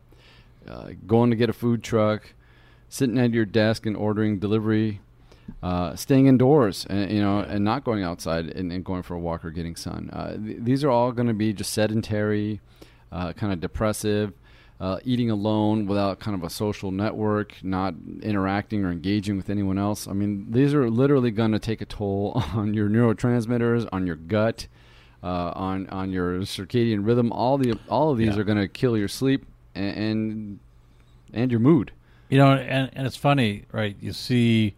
uh, 0.68 0.90
going 1.06 1.30
to 1.30 1.36
get 1.36 1.50
a 1.50 1.52
food 1.52 1.82
truck, 1.82 2.32
sitting 2.88 3.18
at 3.18 3.32
your 3.32 3.44
desk 3.44 3.86
and 3.86 3.96
ordering 3.96 4.38
delivery. 4.38 5.00
Uh, 5.62 5.94
staying 5.96 6.26
indoors, 6.26 6.86
and, 6.90 7.10
you 7.10 7.20
know, 7.20 7.40
and 7.40 7.64
not 7.64 7.84
going 7.84 8.02
outside 8.02 8.46
and, 8.50 8.70
and 8.72 8.84
going 8.84 9.02
for 9.02 9.14
a 9.14 9.18
walk 9.18 9.44
or 9.44 9.50
getting 9.50 9.76
sun. 9.76 10.08
Uh, 10.12 10.36
th- 10.36 10.58
these 10.60 10.82
are 10.84 10.90
all 10.90 11.10
going 11.12 11.28
to 11.28 11.34
be 11.34 11.52
just 11.52 11.72
sedentary, 11.72 12.60
uh, 13.12 13.32
kind 13.34 13.52
of 13.52 13.60
depressive, 13.60 14.32
uh, 14.80 14.98
eating 15.04 15.30
alone 15.30 15.86
without 15.86 16.18
kind 16.18 16.34
of 16.34 16.42
a 16.42 16.50
social 16.50 16.90
network, 16.90 17.54
not 17.62 17.94
interacting 18.22 18.84
or 18.84 18.90
engaging 18.90 19.36
with 19.36 19.48
anyone 19.50 19.78
else. 19.78 20.06
I 20.08 20.12
mean, 20.12 20.46
these 20.50 20.72
are 20.74 20.88
literally 20.90 21.30
going 21.30 21.52
to 21.52 21.58
take 21.58 21.80
a 21.80 21.86
toll 21.86 22.32
on 22.54 22.72
your 22.74 22.88
neurotransmitters, 22.88 23.86
on 23.92 24.06
your 24.06 24.16
gut, 24.16 24.66
uh, 25.22 25.52
on 25.54 25.86
on 25.88 26.10
your 26.10 26.40
circadian 26.40 27.06
rhythm. 27.06 27.32
All 27.32 27.56
the 27.58 27.78
all 27.88 28.10
of 28.10 28.18
these 28.18 28.34
Yeah. 28.34 28.40
are 28.40 28.44
going 28.44 28.58
to 28.58 28.68
kill 28.68 28.96
your 28.98 29.08
sleep 29.08 29.46
and, 29.74 29.96
and 29.96 30.58
and 31.32 31.50
your 31.50 31.60
mood. 31.60 31.92
You 32.28 32.38
know, 32.38 32.52
and, 32.52 32.90
and 32.94 33.06
it's 33.06 33.16
funny, 33.16 33.64
right? 33.72 33.96
You 34.00 34.12
see 34.12 34.74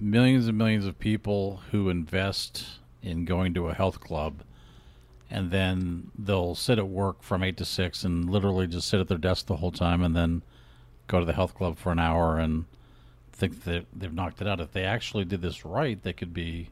millions 0.00 0.46
and 0.48 0.56
millions 0.56 0.86
of 0.86 0.98
people 0.98 1.60
who 1.70 1.88
invest 1.88 2.66
in 3.02 3.24
going 3.24 3.54
to 3.54 3.68
a 3.68 3.74
health 3.74 4.00
club, 4.00 4.42
and 5.30 5.50
then 5.50 6.10
they'll 6.18 6.54
sit 6.54 6.78
at 6.78 6.88
work 6.88 7.22
from 7.22 7.42
eight 7.42 7.56
to 7.56 7.64
six 7.64 8.04
and 8.04 8.28
literally 8.28 8.66
just 8.66 8.88
sit 8.88 9.00
at 9.00 9.08
their 9.08 9.18
desk 9.18 9.46
the 9.46 9.56
whole 9.56 9.72
time, 9.72 10.02
and 10.02 10.16
then 10.16 10.42
go 11.06 11.18
to 11.18 11.26
the 11.26 11.32
health 11.32 11.54
club 11.54 11.76
for 11.76 11.92
an 11.92 11.98
hour 11.98 12.38
and 12.38 12.64
think 13.32 13.64
that 13.64 13.86
they've 13.94 14.12
knocked 14.12 14.40
it 14.40 14.46
out. 14.46 14.60
If 14.60 14.72
they 14.72 14.84
actually 14.84 15.24
did 15.24 15.42
this 15.42 15.64
right, 15.64 16.02
they 16.02 16.12
could 16.12 16.34
be, 16.34 16.68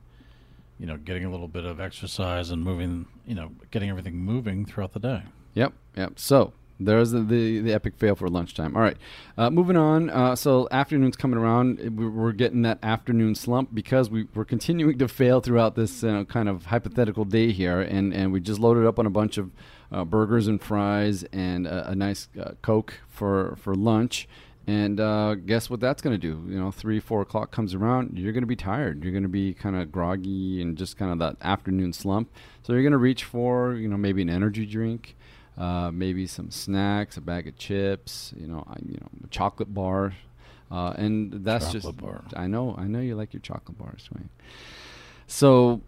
you 0.79 0.87
know, 0.87 0.97
getting 0.97 1.25
a 1.25 1.31
little 1.31 1.49
bit 1.49 1.65
of 1.65 1.81
exercise 1.81 2.51
and 2.51 2.63
moving, 2.63 3.07
you 3.27 3.35
know, 3.35 3.53
getting 3.71 3.91
everything 3.91 4.17
moving 4.17 4.65
throughout 4.65 4.93
the 4.93 5.01
day. 5.01 5.23
Yep, 5.55 5.73
yep. 5.97 6.19
So 6.19 6.53
there's 6.81 7.11
the, 7.11 7.21
the, 7.21 7.61
the 7.61 7.73
epic 7.73 7.97
fail 7.97 8.15
for 8.15 8.29
lunchtime. 8.29 8.77
All 8.77 8.83
right, 8.83 8.97
uh, 9.37 9.51
moving 9.51 9.77
on. 9.77 10.11
Uh, 10.11 10.37
so 10.37 10.69
afternoon's 10.71 11.17
coming 11.17 11.39
around. 11.39 11.79
We're, 11.97 12.33
getting 12.33 12.63
that 12.63 12.79
afternoon 12.83 13.35
slump 13.35 13.75
because 13.75 14.11
we, 14.11 14.29
we're 14.35 14.45
continuing 14.45 14.99
to 14.99 15.09
fail 15.09 15.41
throughout 15.41 15.75
this 15.75 16.05
uh, 16.05 16.25
kind 16.25 16.49
of 16.49 16.67
hypothetical 16.67 17.25
day 17.25 17.51
here, 17.53 17.81
and, 17.81 18.15
and 18.15 18.33
we 18.33 18.41
just 18.41 18.61
loaded 18.61 18.87
up 18.87 18.99
on 18.99 19.07
a 19.07 19.11
bunch 19.11 19.39
of 19.39 19.51
uh, 19.91 20.05
burgers 20.05 20.47
and 20.47 20.63
fries 20.63 21.25
and 21.33 21.67
a, 21.67 21.91
a 21.91 21.95
nice 21.95 22.29
uh, 22.41 22.53
Coke 22.63 22.95
for 23.09 23.57
for 23.57 23.75
lunch. 23.75 24.29
And 24.69 25.01
uh, 25.01 25.35
guess 25.35 25.71
what 25.71 25.81
that's 25.81 26.03
going 26.03 26.13
to 26.13 26.19
do? 26.21 26.45
You 26.47 26.61
know, 26.61 26.71
three, 26.71 27.01
four 27.01 27.23
o'clock 27.23 27.51
comes 27.51 27.75
around, 27.75 28.19
you're 28.19 28.35
going 28.35 28.43
to 28.43 28.47
be 28.47 28.55
tired. 28.55 29.03
You're 29.03 29.15
going 29.15 29.23
to 29.23 29.29
be 29.29 29.55
kind 29.55 29.75
of 29.75 29.91
groggy 29.91 30.61
and 30.61 30.77
just 30.77 30.99
kind 30.99 31.11
of 31.11 31.19
that 31.21 31.37
afternoon 31.41 31.95
slump. 31.95 32.31
So 32.63 32.75
you're 32.75 32.83
going 32.83 32.93
to 32.93 32.99
reach 32.99 33.25
for, 33.25 33.73
you 33.73 33.89
know, 33.89 33.97
maybe 33.97 34.21
an 34.21 34.29
energy 34.29 34.67
drink, 34.67 35.17
uh, 35.59 35.91
maybe 35.93 36.27
some 36.27 36.51
snacks, 36.51 37.17
a 37.17 37.21
bag 37.21 37.49
of 37.49 37.57
chips, 37.57 38.33
you 38.37 38.47
know, 38.47 38.65
I, 38.67 38.77
you 38.87 38.99
know, 39.01 39.09
a 39.25 39.29
chocolate 39.29 39.75
bar, 39.75 40.15
uh, 40.71 40.95
and 40.97 41.45
that's 41.45 41.73
just. 41.73 41.97
Bar. 41.97 42.25
I 42.37 42.47
know, 42.47 42.75
I 42.79 42.85
know 42.85 43.01
you 43.01 43.17
like 43.17 43.33
your 43.33 43.41
chocolate 43.41 43.77
bars, 43.77 44.09
right? 44.15 44.29
So 45.27 45.83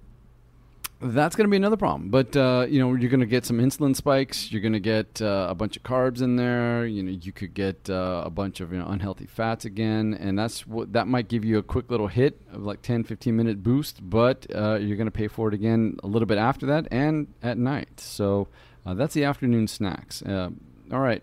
that's 1.01 1.35
going 1.35 1.47
to 1.47 1.51
be 1.51 1.57
another 1.57 1.77
problem. 1.77 2.11
But 2.11 2.37
uh, 2.37 2.67
you 2.69 2.79
know, 2.79 2.95
you're 2.95 3.11
going 3.11 3.21
to 3.21 3.27
get 3.27 3.47
some 3.47 3.59
insulin 3.59 3.97
spikes. 3.97 4.53
You're 4.53 4.61
going 4.61 4.75
to 4.75 4.81
get 4.81 5.23
uh, 5.23 5.47
a 5.49 5.55
bunch 5.55 5.77
of 5.77 5.83
carbs 5.83 6.21
in 6.21 6.37
there. 6.37 6.85
You 6.85 7.03
know, 7.03 7.13
you 7.13 7.33
could 7.33 7.55
get 7.55 7.89
uh, 7.89 8.23
a 8.25 8.31
bunch 8.31 8.61
of 8.61 8.73
you 8.73 8.79
know, 8.79 8.87
unhealthy 8.87 9.27
fats 9.27 9.65
again, 9.65 10.15
and 10.15 10.39
that's 10.39 10.67
what 10.67 10.93
that 10.93 11.07
might 11.07 11.29
give 11.29 11.45
you 11.45 11.59
a 11.59 11.63
quick 11.63 11.91
little 11.91 12.09
hit 12.09 12.41
of 12.53 12.63
like 12.63 12.83
10, 12.83 13.05
15 13.05 13.37
minute 13.37 13.63
boost. 13.63 13.99
But 14.03 14.47
uh, 14.55 14.79
you're 14.81 14.97
going 14.97 15.07
to 15.07 15.13
pay 15.13 15.29
for 15.29 15.49
it 15.49 15.55
again 15.55 15.97
a 16.03 16.07
little 16.07 16.27
bit 16.27 16.39
after 16.39 16.67
that 16.67 16.89
and 16.91 17.29
at 17.43 17.57
night. 17.57 18.01
So 18.01 18.49
uh, 18.91 18.95
that's 18.95 19.15
the 19.15 19.25
afternoon 19.25 19.69
snacks. 19.69 20.23
Uh, 20.23 20.51
all 20.93 21.01
right. 21.01 21.23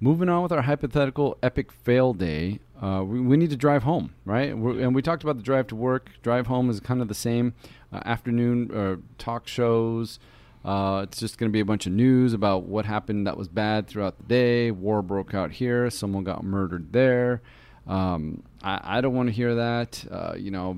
Moving 0.00 0.28
on 0.28 0.42
with 0.42 0.50
our 0.50 0.62
hypothetical 0.62 1.36
epic 1.42 1.70
fail 1.70 2.14
day, 2.14 2.58
uh, 2.82 3.04
we, 3.06 3.20
we 3.20 3.36
need 3.36 3.50
to 3.50 3.56
drive 3.56 3.82
home, 3.82 4.14
right? 4.24 4.56
We're, 4.56 4.80
and 4.80 4.94
we 4.94 5.02
talked 5.02 5.22
about 5.22 5.36
the 5.36 5.42
drive 5.42 5.66
to 5.68 5.76
work. 5.76 6.10
Drive 6.22 6.46
home 6.46 6.70
is 6.70 6.80
kind 6.80 7.02
of 7.02 7.08
the 7.08 7.14
same. 7.14 7.54
Uh, 7.92 8.00
afternoon 8.04 8.70
uh, 8.74 8.96
talk 9.18 9.46
shows. 9.46 10.18
Uh, 10.64 11.02
it's 11.04 11.20
just 11.20 11.38
going 11.38 11.48
to 11.48 11.52
be 11.52 11.60
a 11.60 11.64
bunch 11.64 11.86
of 11.86 11.92
news 11.92 12.32
about 12.32 12.64
what 12.64 12.86
happened 12.86 13.26
that 13.26 13.36
was 13.36 13.48
bad 13.48 13.86
throughout 13.86 14.16
the 14.18 14.24
day. 14.24 14.70
War 14.70 15.02
broke 15.02 15.32
out 15.34 15.52
here. 15.52 15.90
Someone 15.90 16.24
got 16.24 16.42
murdered 16.44 16.92
there. 16.92 17.40
Um, 17.86 18.42
I, 18.62 18.98
I 18.98 19.00
don't 19.00 19.14
want 19.14 19.28
to 19.28 19.32
hear 19.32 19.54
that. 19.56 20.04
Uh, 20.10 20.34
you 20.36 20.50
know, 20.50 20.76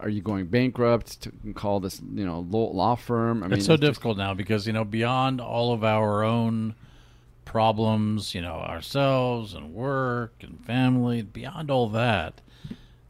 are 0.00 0.08
you 0.08 0.20
going 0.22 0.46
bankrupt? 0.46 1.22
To 1.22 1.32
call 1.54 1.80
this, 1.80 2.00
you 2.14 2.24
know, 2.24 2.40
law, 2.50 2.70
law 2.72 2.94
firm. 2.96 3.42
I 3.42 3.48
mean, 3.48 3.58
it's 3.58 3.66
so 3.66 3.74
just- 3.74 3.82
difficult 3.82 4.18
now 4.18 4.34
because 4.34 4.66
you 4.66 4.72
know 4.72 4.84
beyond 4.84 5.40
all 5.40 5.72
of 5.72 5.84
our 5.84 6.22
own 6.24 6.74
problems 7.44 8.32
you 8.32 8.40
know 8.40 8.54
ourselves 8.54 9.54
and 9.54 9.74
work 9.74 10.34
and 10.40 10.64
family 10.64 11.20
beyond 11.20 11.68
all 11.68 11.88
that 11.88 12.40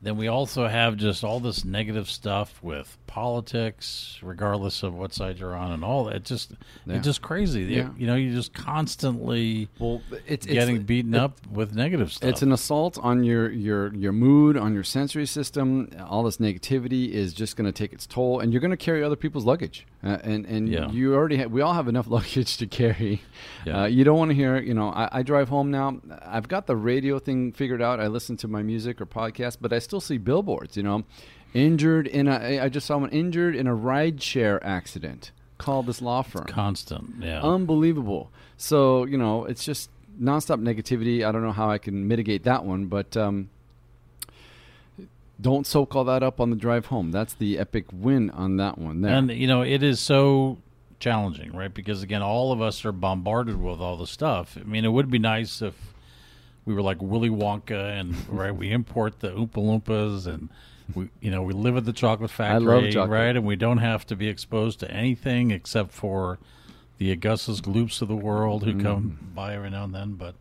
then 0.02 0.16
we 0.16 0.28
also 0.28 0.66
have 0.66 0.96
just 0.96 1.22
all 1.24 1.40
this 1.40 1.64
negative 1.64 2.08
stuff 2.08 2.58
with 2.62 2.96
politics 3.06 4.18
regardless 4.22 4.82
of 4.82 4.94
what 4.94 5.12
side 5.12 5.38
you're 5.38 5.54
on 5.54 5.72
and 5.72 5.84
all 5.84 6.04
that 6.04 6.16
it's 6.16 6.28
just 6.28 6.52
Yeah. 6.86 6.96
it's 6.96 7.04
just 7.04 7.20
crazy 7.22 7.64
Yeah. 7.64 7.90
you 7.98 8.06
know 8.06 8.14
you're 8.14 8.34
just 8.34 8.52
constantly 8.54 9.68
Well, 9.78 10.02
it's, 10.26 10.46
it's 10.46 10.46
getting 10.46 10.82
beaten 10.82 11.14
up 11.14 11.38
with 11.50 11.74
negative 11.74 12.12
stuff 12.12 12.28
It's 12.30 12.42
an 12.42 12.52
assault 12.52 12.98
on 13.02 13.24
your 13.24 13.50
your 13.50 13.94
your 13.94 14.12
mood, 14.12 14.56
on 14.56 14.74
your 14.74 14.84
sensory 14.84 15.26
system. 15.26 15.90
All 16.08 16.22
this 16.22 16.38
negativity 16.38 17.10
is 17.10 17.32
just 17.34 17.56
going 17.56 17.66
to 17.66 17.72
take 17.72 17.92
its 17.92 18.06
toll, 18.06 18.40
and 18.40 18.52
you're 18.52 18.60
going 18.60 18.70
to 18.70 18.76
carry 18.76 19.02
other 19.02 19.16
people's 19.16 19.44
luggage. 19.44 19.86
Uh, 20.02 20.18
and 20.22 20.46
and 20.46 20.68
Yeah. 20.68 20.90
you 20.90 21.14
already 21.14 21.36
ha- 21.38 21.46
we 21.46 21.60
all 21.60 21.74
have 21.74 21.88
enough 21.88 22.06
luggage 22.18 22.56
to 22.58 22.66
carry. 22.66 23.22
Yeah. 23.66 23.82
Uh, 23.82 23.86
you 23.86 24.04
don't 24.04 24.18
want 24.18 24.30
to 24.30 24.34
hear. 24.34 24.58
You 24.58 24.74
know, 24.74 24.88
I, 24.90 25.08
I 25.18 25.22
drive 25.22 25.48
home 25.48 25.70
now. 25.70 26.00
I've 26.22 26.48
got 26.48 26.66
the 26.66 26.76
radio 26.76 27.18
thing 27.18 27.52
figured 27.52 27.82
out. 27.82 28.00
I 28.00 28.06
listen 28.06 28.36
to 28.38 28.48
my 28.48 28.62
music 28.62 29.00
or 29.00 29.06
podcast, 29.06 29.58
but 29.60 29.72
I 29.72 29.78
still 29.90 30.00
see 30.00 30.18
billboards. 30.18 30.76
You 30.76 30.84
know, 30.84 31.04
injured 31.52 32.06
in 32.06 32.28
a. 32.28 32.60
I 32.60 32.68
just 32.68 32.86
saw 32.86 32.98
one 32.98 33.10
injured 33.10 33.56
in 33.56 33.66
a 33.66 33.74
ride 33.74 34.22
share 34.22 34.64
accident. 34.64 35.32
Call 35.58 35.82
this 35.82 36.00
law 36.00 36.22
firm. 36.22 36.46
constant 36.46 37.16
yeah 37.20 37.42
Unbelievable. 37.42 38.30
So, 38.56 39.04
you 39.04 39.18
know, 39.18 39.44
it's 39.44 39.62
just 39.62 39.90
nonstop 40.18 40.62
negativity. 40.62 41.22
I 41.22 41.32
don't 41.32 41.42
know 41.42 41.52
how 41.52 41.70
I 41.70 41.76
can 41.76 42.08
mitigate 42.08 42.44
that 42.44 42.64
one, 42.64 42.86
but 42.86 43.14
um, 43.14 43.50
don't 45.38 45.66
soak 45.66 45.94
all 45.94 46.04
that 46.04 46.22
up 46.22 46.40
on 46.40 46.48
the 46.48 46.56
drive 46.56 46.86
home. 46.86 47.10
That's 47.10 47.34
the 47.34 47.58
epic 47.58 47.86
win 47.92 48.30
on 48.30 48.56
that 48.56 48.78
one 48.78 49.02
there. 49.02 49.14
And 49.14 49.30
you 49.30 49.46
know, 49.46 49.60
it 49.60 49.82
is 49.82 50.00
so 50.00 50.58
challenging, 50.98 51.52
right? 51.52 51.72
Because 51.72 52.02
again, 52.02 52.22
all 52.22 52.52
of 52.52 52.62
us 52.62 52.84
are 52.86 52.92
bombarded 52.92 53.60
with 53.60 53.80
all 53.80 53.98
the 53.98 54.06
stuff. 54.06 54.56
I 54.58 54.64
mean, 54.64 54.86
it 54.86 54.92
would 54.92 55.10
be 55.10 55.18
nice 55.18 55.60
if 55.60 55.74
we 56.64 56.74
were 56.74 56.82
like 56.82 56.98
Willy 57.00 57.30
Wonka 57.30 57.98
and 57.98 58.14
right, 58.28 58.54
we 58.54 58.70
import 58.70 59.20
the 59.20 59.30
Oompa 59.30 59.54
Loompas 59.54 60.26
and 60.26 60.48
we, 60.94 61.08
you 61.20 61.30
know, 61.30 61.42
we 61.42 61.52
live 61.52 61.76
at 61.76 61.84
the 61.84 61.92
chocolate 61.92 62.30
factory, 62.30 62.66
love 62.66 62.92
chocolate. 62.92 63.10
right? 63.10 63.36
And 63.36 63.44
we 63.46 63.56
don't 63.56 63.78
have 63.78 64.06
to 64.06 64.16
be 64.16 64.28
exposed 64.28 64.80
to 64.80 64.90
anything 64.90 65.50
except 65.50 65.92
for 65.92 66.38
the 66.98 67.10
Augustus 67.12 67.60
Gloops 67.60 68.02
of 68.02 68.08
the 68.08 68.16
world 68.16 68.64
who 68.64 68.80
come 68.80 69.18
Mm. 69.22 69.34
by 69.34 69.54
every 69.54 69.70
now 69.70 69.84
and 69.84 69.94
then. 69.94 70.14
But 70.14 70.34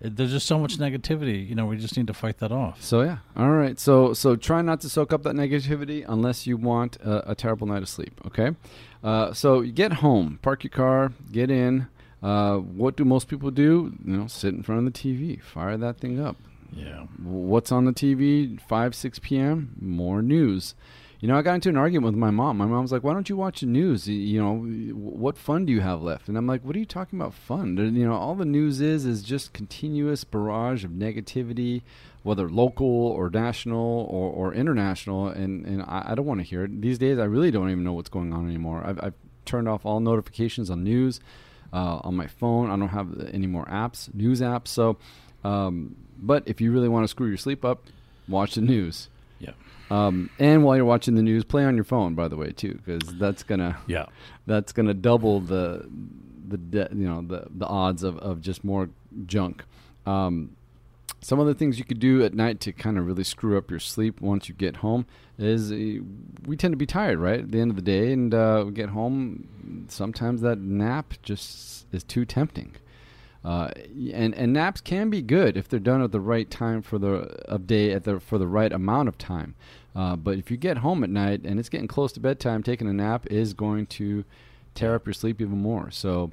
it- 0.00 0.16
there's 0.16 0.32
just 0.32 0.46
so 0.46 0.58
much 0.58 0.78
negativity. 0.78 1.46
You 1.48 1.54
know, 1.54 1.66
we 1.66 1.76
just 1.76 1.96
need 1.96 2.06
to 2.08 2.14
fight 2.14 2.38
that 2.38 2.50
off. 2.50 2.82
So 2.82 3.02
yeah, 3.02 3.18
all 3.36 3.50
right. 3.50 3.78
So 3.78 4.12
so 4.14 4.34
try 4.36 4.62
not 4.62 4.80
to 4.80 4.88
soak 4.88 5.12
up 5.12 5.22
that 5.22 5.34
negativity 5.36 6.04
unless 6.08 6.46
you 6.46 6.56
want 6.56 6.96
a, 6.96 7.30
a 7.32 7.34
terrible 7.34 7.66
night 7.66 7.82
of 7.82 7.88
sleep. 7.88 8.20
Okay. 8.26 8.56
Uh, 9.04 9.32
so 9.32 9.60
you 9.60 9.70
get 9.72 9.92
home, 9.94 10.38
park 10.42 10.64
your 10.64 10.70
car, 10.70 11.12
get 11.30 11.50
in. 11.50 11.86
Uh, 12.22 12.56
what 12.56 12.96
do 12.96 13.04
most 13.04 13.28
people 13.28 13.50
do? 13.50 13.94
You 14.04 14.16
know, 14.16 14.26
sit 14.26 14.54
in 14.54 14.62
front 14.62 14.86
of 14.86 14.92
the 14.92 14.98
TV, 14.98 15.40
fire 15.42 15.76
that 15.76 15.98
thing 15.98 16.20
up. 16.20 16.36
Yeah. 16.72 17.06
What's 17.22 17.72
on 17.72 17.84
the 17.84 17.92
TV? 17.92 18.60
Five 18.60 18.94
six 18.94 19.18
p.m. 19.18 19.74
More 19.80 20.22
news. 20.22 20.74
You 21.20 21.28
know, 21.28 21.36
I 21.36 21.42
got 21.42 21.56
into 21.56 21.68
an 21.68 21.76
argument 21.76 22.14
with 22.14 22.18
my 22.18 22.30
mom. 22.30 22.56
My 22.56 22.66
mom's 22.66 22.92
like, 22.92 23.02
"Why 23.02 23.12
don't 23.12 23.28
you 23.28 23.36
watch 23.36 23.60
the 23.60 23.66
news? 23.66 24.08
You 24.08 24.40
know, 24.40 24.56
what 24.94 25.36
fun 25.36 25.66
do 25.66 25.72
you 25.72 25.80
have 25.80 26.00
left?" 26.02 26.28
And 26.28 26.38
I'm 26.38 26.46
like, 26.46 26.64
"What 26.64 26.76
are 26.76 26.78
you 26.78 26.86
talking 26.86 27.20
about 27.20 27.34
fun? 27.34 27.76
You 27.76 28.06
know, 28.06 28.14
all 28.14 28.34
the 28.34 28.44
news 28.44 28.80
is 28.80 29.04
is 29.04 29.22
just 29.22 29.52
continuous 29.52 30.24
barrage 30.24 30.84
of 30.84 30.92
negativity, 30.92 31.82
whether 32.22 32.48
local 32.48 32.86
or 32.86 33.28
national 33.28 34.06
or, 34.10 34.30
or 34.30 34.54
international. 34.54 35.28
And 35.28 35.66
and 35.66 35.82
I, 35.82 36.06
I 36.10 36.14
don't 36.14 36.26
want 36.26 36.40
to 36.40 36.46
hear 36.46 36.64
it. 36.64 36.80
These 36.80 36.98
days, 36.98 37.18
I 37.18 37.24
really 37.24 37.50
don't 37.50 37.70
even 37.70 37.84
know 37.84 37.92
what's 37.94 38.10
going 38.10 38.32
on 38.32 38.46
anymore. 38.46 38.82
I've, 38.86 39.02
I've 39.02 39.14
turned 39.44 39.68
off 39.68 39.84
all 39.84 40.00
notifications 40.00 40.70
on 40.70 40.84
news 40.84 41.20
uh, 41.72 42.00
on 42.04 42.16
my 42.16 42.26
phone. 42.26 42.70
I 42.70 42.76
don't 42.76 42.88
have 42.88 43.28
any 43.32 43.46
more 43.46 43.64
apps, 43.66 44.12
news 44.14 44.40
apps. 44.40 44.68
So, 44.68 44.96
um, 45.44 45.96
but 46.18 46.44
if 46.46 46.60
you 46.60 46.72
really 46.72 46.88
want 46.88 47.04
to 47.04 47.08
screw 47.08 47.28
your 47.28 47.36
sleep 47.38 47.64
up, 47.64 47.84
watch 48.28 48.54
the 48.54 48.60
news. 48.60 49.08
Yeah. 49.38 49.52
Um, 49.90 50.30
and 50.38 50.62
while 50.64 50.76
you're 50.76 50.84
watching 50.84 51.14
the 51.16 51.22
news, 51.22 51.44
play 51.44 51.64
on 51.64 51.74
your 51.74 51.84
phone, 51.84 52.14
by 52.14 52.28
the 52.28 52.36
way, 52.36 52.52
too, 52.52 52.74
because 52.84 53.08
that's 53.18 53.42
gonna 53.42 53.76
Yeah. 53.86 54.06
that's 54.46 54.72
gonna 54.72 54.94
double 54.94 55.40
the 55.40 55.88
the 56.48 56.58
de- 56.58 56.88
you 56.92 57.06
know 57.08 57.22
the 57.22 57.46
the 57.50 57.66
odds 57.66 58.02
of, 58.02 58.18
of 58.18 58.40
just 58.40 58.64
more 58.64 58.90
junk. 59.26 59.64
Um, 60.06 60.56
some 61.20 61.38
of 61.38 61.46
the 61.46 61.54
things 61.54 61.78
you 61.78 61.84
could 61.84 62.00
do 62.00 62.24
at 62.24 62.34
night 62.34 62.60
to 62.60 62.72
kind 62.72 62.98
of 62.98 63.06
really 63.06 63.24
screw 63.24 63.58
up 63.58 63.70
your 63.70 63.80
sleep 63.80 64.20
once 64.20 64.48
you 64.48 64.54
get 64.54 64.76
home 64.76 65.06
is 65.38 65.70
uh, 65.70 66.02
we 66.46 66.56
tend 66.56 66.72
to 66.72 66.78
be 66.78 66.86
tired 66.86 67.18
right 67.18 67.40
at 67.40 67.50
the 67.50 67.60
end 67.60 67.70
of 67.70 67.76
the 67.76 67.82
day, 67.82 68.12
and 68.12 68.34
uh, 68.34 68.64
we 68.66 68.72
get 68.72 68.90
home. 68.90 69.86
Sometimes 69.88 70.40
that 70.40 70.58
nap 70.58 71.14
just 71.22 71.86
is 71.92 72.04
too 72.04 72.24
tempting. 72.24 72.76
Uh, 73.42 73.70
and 74.12 74.34
and 74.34 74.52
naps 74.52 74.82
can 74.82 75.08
be 75.08 75.22
good 75.22 75.56
if 75.56 75.66
they're 75.66 75.80
done 75.80 76.02
at 76.02 76.12
the 76.12 76.20
right 76.20 76.50
time 76.50 76.82
for 76.82 76.98
the 76.98 77.12
of 77.48 77.66
day 77.66 77.92
at 77.92 78.04
the 78.04 78.20
for 78.20 78.36
the 78.36 78.46
right 78.46 78.72
amount 78.72 79.08
of 79.08 79.16
time. 79.16 79.54
Uh, 79.96 80.14
but 80.14 80.38
if 80.38 80.50
you 80.50 80.56
get 80.56 80.78
home 80.78 81.02
at 81.02 81.10
night 81.10 81.40
and 81.44 81.58
it's 81.58 81.68
getting 81.68 81.88
close 81.88 82.12
to 82.12 82.20
bedtime, 82.20 82.62
taking 82.62 82.86
a 82.88 82.92
nap 82.92 83.26
is 83.30 83.54
going 83.54 83.86
to 83.86 84.24
tear 84.74 84.94
up 84.94 85.06
your 85.06 85.14
sleep 85.14 85.40
even 85.40 85.58
more. 85.58 85.90
So 85.90 86.32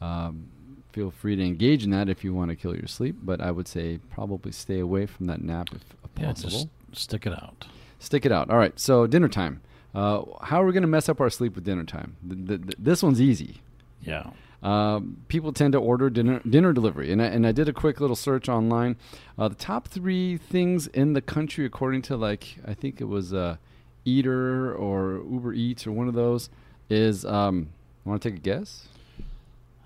um, 0.00 0.48
feel 0.92 1.10
free 1.10 1.36
to 1.36 1.42
engage 1.42 1.84
in 1.84 1.90
that 1.90 2.08
if 2.08 2.22
you 2.24 2.32
want 2.34 2.50
to 2.50 2.56
kill 2.56 2.74
your 2.76 2.86
sleep. 2.86 3.16
But 3.22 3.40
I 3.40 3.50
would 3.50 3.66
say 3.68 3.98
probably 4.10 4.52
stay 4.52 4.78
away 4.78 5.06
from 5.06 5.26
that 5.26 5.42
nap 5.42 5.68
if 5.72 5.82
Yeah. 6.18 6.26
possible. 6.26 6.50
Just 6.90 7.02
stick 7.02 7.26
it 7.26 7.32
out. 7.32 7.66
Stick 7.98 8.26
it 8.26 8.32
out. 8.32 8.50
All 8.50 8.58
right. 8.58 8.78
So 8.78 9.06
dinner 9.06 9.28
time. 9.28 9.60
Uh, 9.94 10.22
how 10.42 10.62
are 10.62 10.66
we 10.66 10.72
going 10.72 10.82
to 10.82 10.88
mess 10.88 11.08
up 11.08 11.20
our 11.20 11.28
sleep 11.30 11.54
with 11.54 11.64
dinner 11.64 11.84
time? 11.84 12.16
Th- 12.26 12.46
th- 12.48 12.62
th- 12.62 12.76
this 12.78 13.02
one's 13.02 13.20
easy. 13.20 13.60
Yeah. 14.02 14.30
Um, 14.62 15.18
people 15.28 15.52
tend 15.52 15.72
to 15.72 15.78
order 15.78 16.08
dinner 16.08 16.40
dinner 16.48 16.72
delivery, 16.72 17.10
and 17.12 17.20
I, 17.20 17.26
and 17.26 17.44
I 17.46 17.50
did 17.52 17.68
a 17.68 17.72
quick 17.72 18.00
little 18.00 18.14
search 18.16 18.48
online. 18.48 18.96
Uh, 19.36 19.48
the 19.48 19.54
top 19.56 19.88
three 19.88 20.36
things 20.36 20.86
in 20.86 21.14
the 21.14 21.20
country, 21.20 21.66
according 21.66 22.02
to 22.02 22.16
like 22.16 22.56
I 22.66 22.72
think 22.74 23.00
it 23.00 23.04
was 23.06 23.34
uh, 23.34 23.56
Eater 24.04 24.72
or 24.74 25.22
Uber 25.28 25.52
Eats 25.52 25.84
or 25.86 25.90
one 25.92 26.06
of 26.08 26.14
those, 26.14 26.48
is 26.88 27.24
um, 27.24 27.70
want 28.04 28.22
to 28.22 28.30
take 28.30 28.38
a 28.38 28.40
guess? 28.42 28.86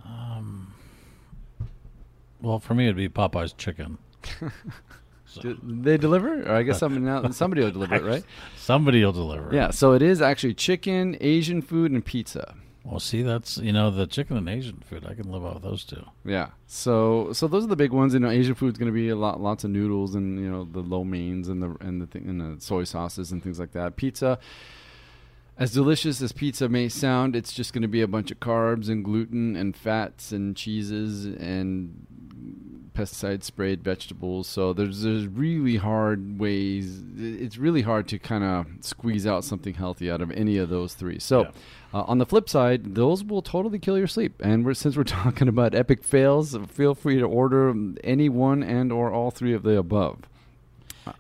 Um. 0.05 0.73
Well, 2.41 2.59
for 2.59 2.75
me, 2.75 2.85
it'd 2.85 2.97
be 2.97 3.09
Popeye's 3.09 3.53
chicken. 3.53 3.99
So, 5.27 5.41
Do 5.43 5.59
they 5.63 5.97
deliver? 5.97 6.43
Or 6.43 6.55
I 6.55 6.63
guess 6.63 6.79
somebody 6.79 7.05
now, 7.05 7.29
somebody 7.31 7.63
will 7.63 7.71
deliver 7.71 7.97
it, 7.97 8.03
right? 8.05 8.25
somebody 8.57 9.05
will 9.05 9.13
deliver. 9.13 9.55
Yeah. 9.55 9.71
So 9.71 9.93
it 9.93 10.03
is 10.03 10.21
actually 10.23 10.55
chicken, 10.55 11.17
Asian 11.21 11.63
food, 11.63 11.93
and 11.93 12.05
pizza. 12.05 12.55
Well, 12.85 13.01
see, 13.01 13.23
that's 13.23 13.59
you 13.59 13.73
know 13.73 13.91
the 13.91 14.07
chicken 14.07 14.37
and 14.37 14.49
Asian 14.49 14.77
food. 14.89 15.05
I 15.09 15.15
can 15.15 15.31
live 15.33 15.45
off 15.45 15.61
those 15.61 15.83
two. 15.83 16.05
Yeah. 16.25 16.51
So 16.69 17.33
so 17.33 17.49
those 17.49 17.65
are 17.65 17.69
the 17.69 17.75
big 17.77 17.91
ones. 17.91 18.15
You 18.15 18.21
know, 18.21 18.31
Asian 18.31 18.55
food's 18.55 18.79
going 18.79 18.93
to 18.93 18.95
be 18.95 19.09
a 19.09 19.17
lot, 19.17 19.41
lots 19.41 19.65
of 19.65 19.71
noodles 19.71 20.15
and 20.15 20.39
you 20.39 20.49
know 20.49 20.65
the 20.71 20.81
lo 20.81 21.03
meins 21.03 21.49
and 21.49 21.61
the 21.61 21.77
and 21.81 22.01
the 22.01 22.07
thing, 22.07 22.29
and 22.29 22.41
the 22.41 22.61
soy 22.61 22.85
sauces 22.85 23.33
and 23.33 23.43
things 23.43 23.59
like 23.59 23.73
that. 23.73 23.97
Pizza, 23.97 24.39
as 25.59 25.73
delicious 25.73 26.21
as 26.21 26.33
pizza 26.33 26.69
may 26.69 26.89
sound, 26.89 27.35
it's 27.35 27.53
just 27.53 27.73
going 27.73 27.83
to 27.83 27.89
be 27.89 28.03
a 28.03 28.09
bunch 28.09 28.31
of 28.31 28.41
carbs 28.41 28.89
and 28.89 29.05
gluten 29.05 29.57
and 29.57 29.75
fats 29.75 30.33
and 30.33 30.55
cheeses 30.55 31.25
and 31.25 32.07
pesticide 32.93 33.43
sprayed 33.43 33.83
vegetables. 33.83 34.47
So 34.49 34.73
there's 34.73 35.03
there's 35.03 35.27
really 35.27 35.77
hard 35.77 36.39
ways. 36.39 37.03
It's 37.17 37.57
really 37.57 37.83
hard 37.83 38.07
to 38.09 38.19
kind 38.19 38.45
of 38.45 38.67
squeeze 38.81 39.27
out 39.27 39.45
something 39.45 39.75
healthy 39.75 40.11
out 40.11 40.21
of 40.21 40.31
any 40.33 40.59
of 40.59 40.69
those 40.69 40.95
three. 40.95 41.19
So. 41.19 41.43
Yeah. 41.43 41.51
Uh, 41.95 42.03
on 42.09 42.19
the 42.19 42.27
flip 42.27 42.47
side, 42.47 42.95
those 42.95 43.25
will 43.25 43.41
totally 43.41 43.79
kill 43.79 43.97
your 43.97 44.09
sleep. 44.09 44.43
And 44.45 44.67
we're, 44.67 44.75
since 44.75 44.99
we're 44.99 45.05
talking 45.05 45.49
about 45.49 45.75
epic 45.75 46.05
fails, 46.05 46.55
feel 46.69 46.95
free 46.95 47.19
to 47.19 47.25
order 47.25 47.73
any 48.05 48.29
one 48.29 48.63
and 48.63 48.93
or 48.93 49.11
all 49.11 49.31
three 49.31 49.55
of 49.55 49.63
the 49.63 49.79
above. 49.79 50.19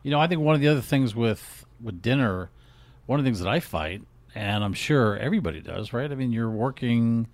You 0.02 0.10
know, 0.10 0.20
I 0.20 0.26
think 0.26 0.42
one 0.42 0.54
of 0.54 0.60
the 0.60 0.68
other 0.68 0.82
things 0.82 1.14
with 1.14 1.64
with 1.82 2.02
dinner, 2.02 2.50
one 3.06 3.18
of 3.18 3.24
the 3.24 3.28
things 3.28 3.38
that 3.38 3.48
I 3.48 3.60
fight, 3.60 4.02
and 4.36 4.62
I'm 4.62 4.74
sure 4.74 5.16
everybody 5.16 5.60
does, 5.60 5.92
right? 5.92 6.10
I 6.12 6.14
mean, 6.14 6.30
you're 6.32 6.50
working, 6.50 7.26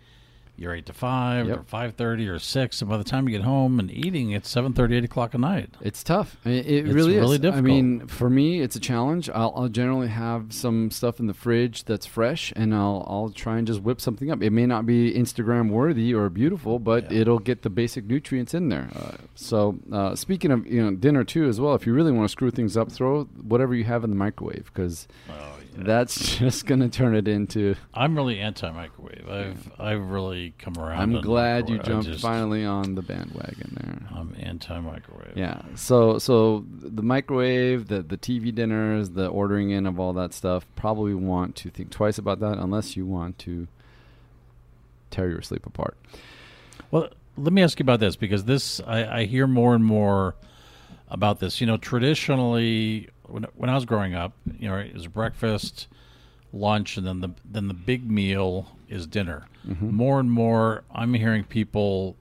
you're 0.56 0.74
eight 0.74 0.86
to 0.86 0.92
five 0.92 1.48
Yep. 1.48 1.58
or 1.58 1.62
five 1.64 1.94
thirty 1.94 2.28
or 2.28 2.38
six, 2.38 2.80
and 2.82 2.88
by 2.90 2.96
the 2.98 3.04
time 3.04 3.26
you 3.28 3.36
get 3.36 3.44
home 3.44 3.80
and 3.80 3.90
eating, 3.90 4.30
it's 4.30 4.48
seven 4.48 4.72
thirty, 4.74 4.96
eight 4.96 5.02
o'clock 5.04 5.34
at 5.34 5.40
night. 5.40 5.70
It's 5.80 6.04
tough. 6.04 6.36
I 6.44 6.48
mean, 6.50 6.58
it 6.58 6.66
It's 6.86 6.94
really 6.94 7.16
really 7.16 7.36
is. 7.38 7.44
I 7.54 7.60
mean, 7.62 8.06
for 8.06 8.28
me, 8.30 8.60
it's 8.60 8.76
a 8.76 8.80
challenge. 8.80 9.28
I'll, 9.30 9.52
I'll 9.56 9.68
generally 9.68 10.08
have 10.08 10.52
some 10.52 10.90
stuff 10.90 11.18
in 11.20 11.26
the 11.26 11.34
fridge 11.34 11.84
that's 11.84 12.06
fresh, 12.06 12.52
and 12.54 12.74
I'll 12.74 13.04
I'll 13.08 13.30
try 13.30 13.56
and 13.58 13.66
just 13.66 13.80
whip 13.82 14.00
something 14.00 14.30
up. 14.30 14.42
It 14.42 14.50
may 14.50 14.66
not 14.66 14.86
be 14.86 15.12
Instagram 15.14 15.70
worthy 15.70 16.14
or 16.14 16.28
beautiful, 16.28 16.78
but 16.78 17.10
Yeah. 17.10 17.20
it'll 17.22 17.40
get 17.40 17.62
the 17.62 17.70
basic 17.70 18.04
nutrients 18.04 18.52
in 18.54 18.68
there. 18.68 18.88
Uh, 18.94 19.12
so, 19.34 19.78
uh, 19.90 20.14
speaking 20.14 20.50
of 20.52 20.66
you 20.66 20.82
know 20.84 20.94
dinner 20.94 21.24
too, 21.24 21.48
as 21.48 21.60
well. 21.60 21.74
If 21.74 21.86
you 21.86 21.94
really 21.94 22.12
want 22.12 22.28
to 22.28 22.32
screw 22.32 22.50
things 22.50 22.76
up, 22.76 22.92
throw 22.92 23.24
whatever 23.24 23.74
you 23.74 23.84
have 23.84 24.04
in 24.04 24.10
the 24.10 24.16
microwave 24.16 24.70
because 24.72 25.08
Oh, 25.30 25.56
that's 25.76 26.37
just 26.38 26.66
going 26.66 26.80
to 26.80 26.88
turn 26.88 27.14
it 27.14 27.28
into 27.28 27.74
I'm 27.94 28.14
really 28.16 28.38
anti-microwave. 28.38 29.28
I've 29.28 29.72
I've 29.80 30.02
really 30.02 30.54
come 30.58 30.74
around. 30.78 31.00
I'm 31.00 31.20
glad 31.20 31.68
you 31.68 31.78
jumped 31.78 32.06
just- 32.06 32.22
finally 32.22 32.64
on 32.64 32.94
the 32.94 33.02
bandwagon 33.02 33.76
there. 33.80 34.18
I'm 34.18 34.37
anti-microwave. 34.38 35.37
Yeah. 35.37 35.62
So 35.74 36.18
so 36.18 36.64
the 36.68 37.02
microwave, 37.02 37.88
the 37.88 38.02
the 38.02 38.16
TV 38.16 38.54
dinners, 38.54 39.11
the 39.11 39.26
ordering 39.26 39.70
in 39.70 39.87
of 39.87 39.98
all 39.98 40.12
that 40.14 40.32
stuff, 40.35 40.66
probably 40.76 41.14
want 41.14 41.56
to 41.56 41.70
think 41.70 41.90
twice 41.90 42.18
about 42.18 42.40
that 42.40 42.58
unless 42.58 42.96
you 42.96 43.06
want 43.06 43.38
to 43.40 43.66
tear 45.11 45.28
your 45.28 45.42
sleep 45.42 45.66
apart. 45.66 45.96
Well, 46.90 47.08
let 47.37 47.52
me 47.52 47.62
ask 47.62 47.78
you 47.78 47.85
about 47.85 48.00
this 48.00 48.16
because 48.16 48.44
this 48.44 48.80
I, 48.87 49.20
I 49.20 49.24
hear 49.24 49.46
more 49.46 49.74
and 49.74 49.85
more 49.85 50.35
about 51.08 51.40
this. 51.40 51.61
You 51.61 51.66
know, 51.66 51.76
traditionally, 51.76 53.08
when 53.26 53.44
when 53.54 53.70
I 53.70 53.74
was 53.74 53.85
growing 53.85 54.14
up, 54.14 54.32
you 54.58 54.68
know, 54.68 54.76
it 54.76 54.94
was 54.94 55.06
breakfast, 55.06 55.88
lunch, 56.52 56.96
and 56.96 57.06
then 57.06 57.20
the 57.20 57.30
then 57.44 57.68
the 57.68 57.74
big 57.74 58.11
meal 58.11 58.76
is 58.88 59.06
dinner. 59.06 59.46
Mm-hmm. 59.66 59.94
More 59.94 60.20
and 60.20 60.30
more, 60.30 60.85
I'm 60.94 61.14
hearing 61.14 61.44
people 61.44 62.16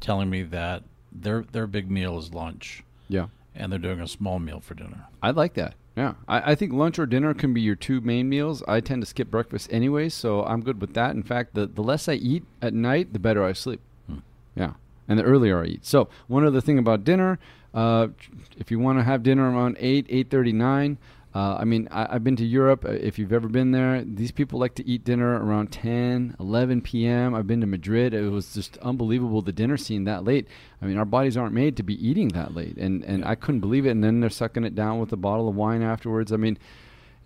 telling 0.00 0.30
me 0.30 0.42
that 0.44 0.82
their 1.12 1.44
their 1.52 1.66
big 1.66 1.90
meal 1.90 2.18
is 2.18 2.32
lunch, 2.34 2.84
Yeah. 3.08 3.26
and 3.54 3.72
they're 3.72 3.78
doing 3.78 4.00
a 4.00 4.08
small 4.08 4.38
meal 4.38 4.60
for 4.60 4.74
dinner. 4.74 5.06
I 5.22 5.30
like 5.30 5.54
that. 5.54 5.74
Yeah. 5.96 6.14
I, 6.26 6.52
I 6.52 6.54
think 6.56 6.72
lunch 6.72 6.98
or 6.98 7.06
dinner 7.06 7.34
can 7.34 7.54
be 7.54 7.60
your 7.60 7.76
two 7.76 8.00
main 8.00 8.28
meals. 8.28 8.62
I 8.66 8.80
tend 8.80 9.00
to 9.02 9.06
skip 9.06 9.30
breakfast 9.30 9.68
anyway, 9.72 10.08
so 10.08 10.44
I'm 10.44 10.60
good 10.60 10.80
with 10.80 10.94
that. 10.94 11.14
In 11.14 11.22
fact, 11.22 11.54
the, 11.54 11.66
the 11.68 11.82
less 11.82 12.08
I 12.08 12.14
eat 12.14 12.42
at 12.60 12.74
night, 12.74 13.12
the 13.12 13.20
better 13.20 13.44
I 13.44 13.52
sleep. 13.52 13.80
Hmm. 14.08 14.18
Yeah. 14.56 14.72
And 15.06 15.20
the 15.20 15.22
earlier 15.22 15.62
I 15.62 15.66
eat. 15.66 15.86
So 15.86 16.08
one 16.26 16.44
other 16.44 16.60
thing 16.60 16.78
about 16.78 17.04
dinner, 17.04 17.38
uh, 17.74 18.08
if 18.56 18.70
you 18.70 18.78
want 18.78 18.98
to 18.98 19.04
have 19.04 19.22
dinner 19.22 19.50
around 19.50 19.76
8, 19.80 20.08
8.39, 20.08 20.96
uh, 21.34 21.56
I 21.58 21.64
mean, 21.64 21.88
I, 21.90 22.14
I've 22.14 22.22
been 22.22 22.36
to 22.36 22.44
Europe. 22.44 22.84
Uh, 22.84 22.92
If 22.92 23.18
you've 23.18 23.32
ever 23.32 23.48
been 23.48 23.72
there, 23.72 24.04
these 24.04 24.30
people 24.30 24.60
like 24.60 24.76
to 24.76 24.86
eat 24.88 25.04
dinner 25.04 25.44
around 25.44 25.72
10, 25.72 26.36
11 26.38 26.82
p.m. 26.82 27.34
I've 27.34 27.48
been 27.48 27.60
to 27.60 27.66
Madrid. 27.66 28.14
It 28.14 28.30
was 28.30 28.54
just 28.54 28.76
unbelievable, 28.78 29.42
the 29.42 29.52
dinner 29.52 29.76
scene 29.76 30.04
that 30.04 30.22
late. 30.22 30.46
I 30.80 30.86
mean, 30.86 30.96
our 30.96 31.04
bodies 31.04 31.36
aren't 31.36 31.52
made 31.52 31.76
to 31.78 31.82
be 31.82 31.94
eating 32.06 32.28
that 32.28 32.54
late. 32.54 32.76
And, 32.76 33.02
and 33.02 33.24
I 33.24 33.34
couldn't 33.34 33.60
believe 33.60 33.84
it. 33.84 33.90
And 33.90 34.04
then 34.04 34.20
they're 34.20 34.30
sucking 34.30 34.62
it 34.62 34.76
down 34.76 35.00
with 35.00 35.12
a 35.12 35.16
bottle 35.16 35.48
of 35.48 35.56
wine 35.56 35.82
afterwards. 35.82 36.32
I 36.32 36.36
mean, 36.36 36.56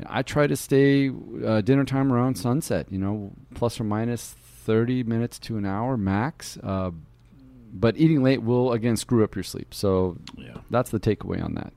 I 0.07 0.23
try 0.23 0.47
to 0.47 0.57
stay 0.57 1.11
uh, 1.45 1.61
dinner 1.61 1.85
time 1.85 2.11
around 2.11 2.37
sunset, 2.37 2.87
you 2.91 2.99
know, 2.99 3.33
plus 3.55 3.79
or 3.79 3.85
minus 3.85 4.37
30 4.65 5.03
minutes 5.03 5.39
to 5.41 5.59
an 5.59 5.67
hour 5.67 5.99
max. 5.99 6.57
Uh, 6.63 6.93
but 7.73 7.97
eating 7.97 8.23
late 8.23 8.43
will, 8.43 8.73
again, 8.73 8.97
screw 8.97 9.23
up 9.25 9.35
your 9.35 9.43
sleep. 9.43 9.73
So 9.75 10.17
Yeah. 10.37 10.59
that's 10.71 10.91
the 10.91 11.01
takeaway 11.01 11.43
on 11.43 11.55
that. 11.55 11.73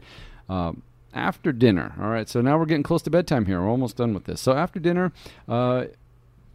Um, 0.49 0.82
after 1.13 1.51
dinner, 1.51 1.93
all 1.99 2.10
right. 2.10 2.27
So 2.30 2.41
now 2.41 2.58
we're 2.58 2.65
getting 2.65 2.84
close 2.84 3.01
to 3.04 3.10
bedtime 3.10 3.45
here. 3.45 3.62
We're 3.62 3.69
almost 3.69 3.97
done 3.97 4.13
with 4.13 4.23
this. 4.25 4.39
So 4.41 4.54
after 4.54 4.80
dinner, 4.80 5.12
uh, 5.47 5.86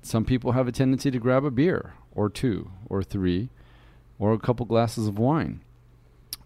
some 0.02 0.24
people 0.24 0.52
have 0.52 0.66
a 0.68 0.72
tendency 0.72 1.10
to 1.10 1.18
grab 1.18 1.44
a 1.44 1.50
beer 1.50 1.94
or 2.14 2.30
two 2.30 2.70
or 2.88 3.02
three 3.02 3.50
or 4.18 4.32
a 4.32 4.38
couple 4.38 4.64
glasses 4.66 5.06
of 5.08 5.18
wine. 5.18 5.60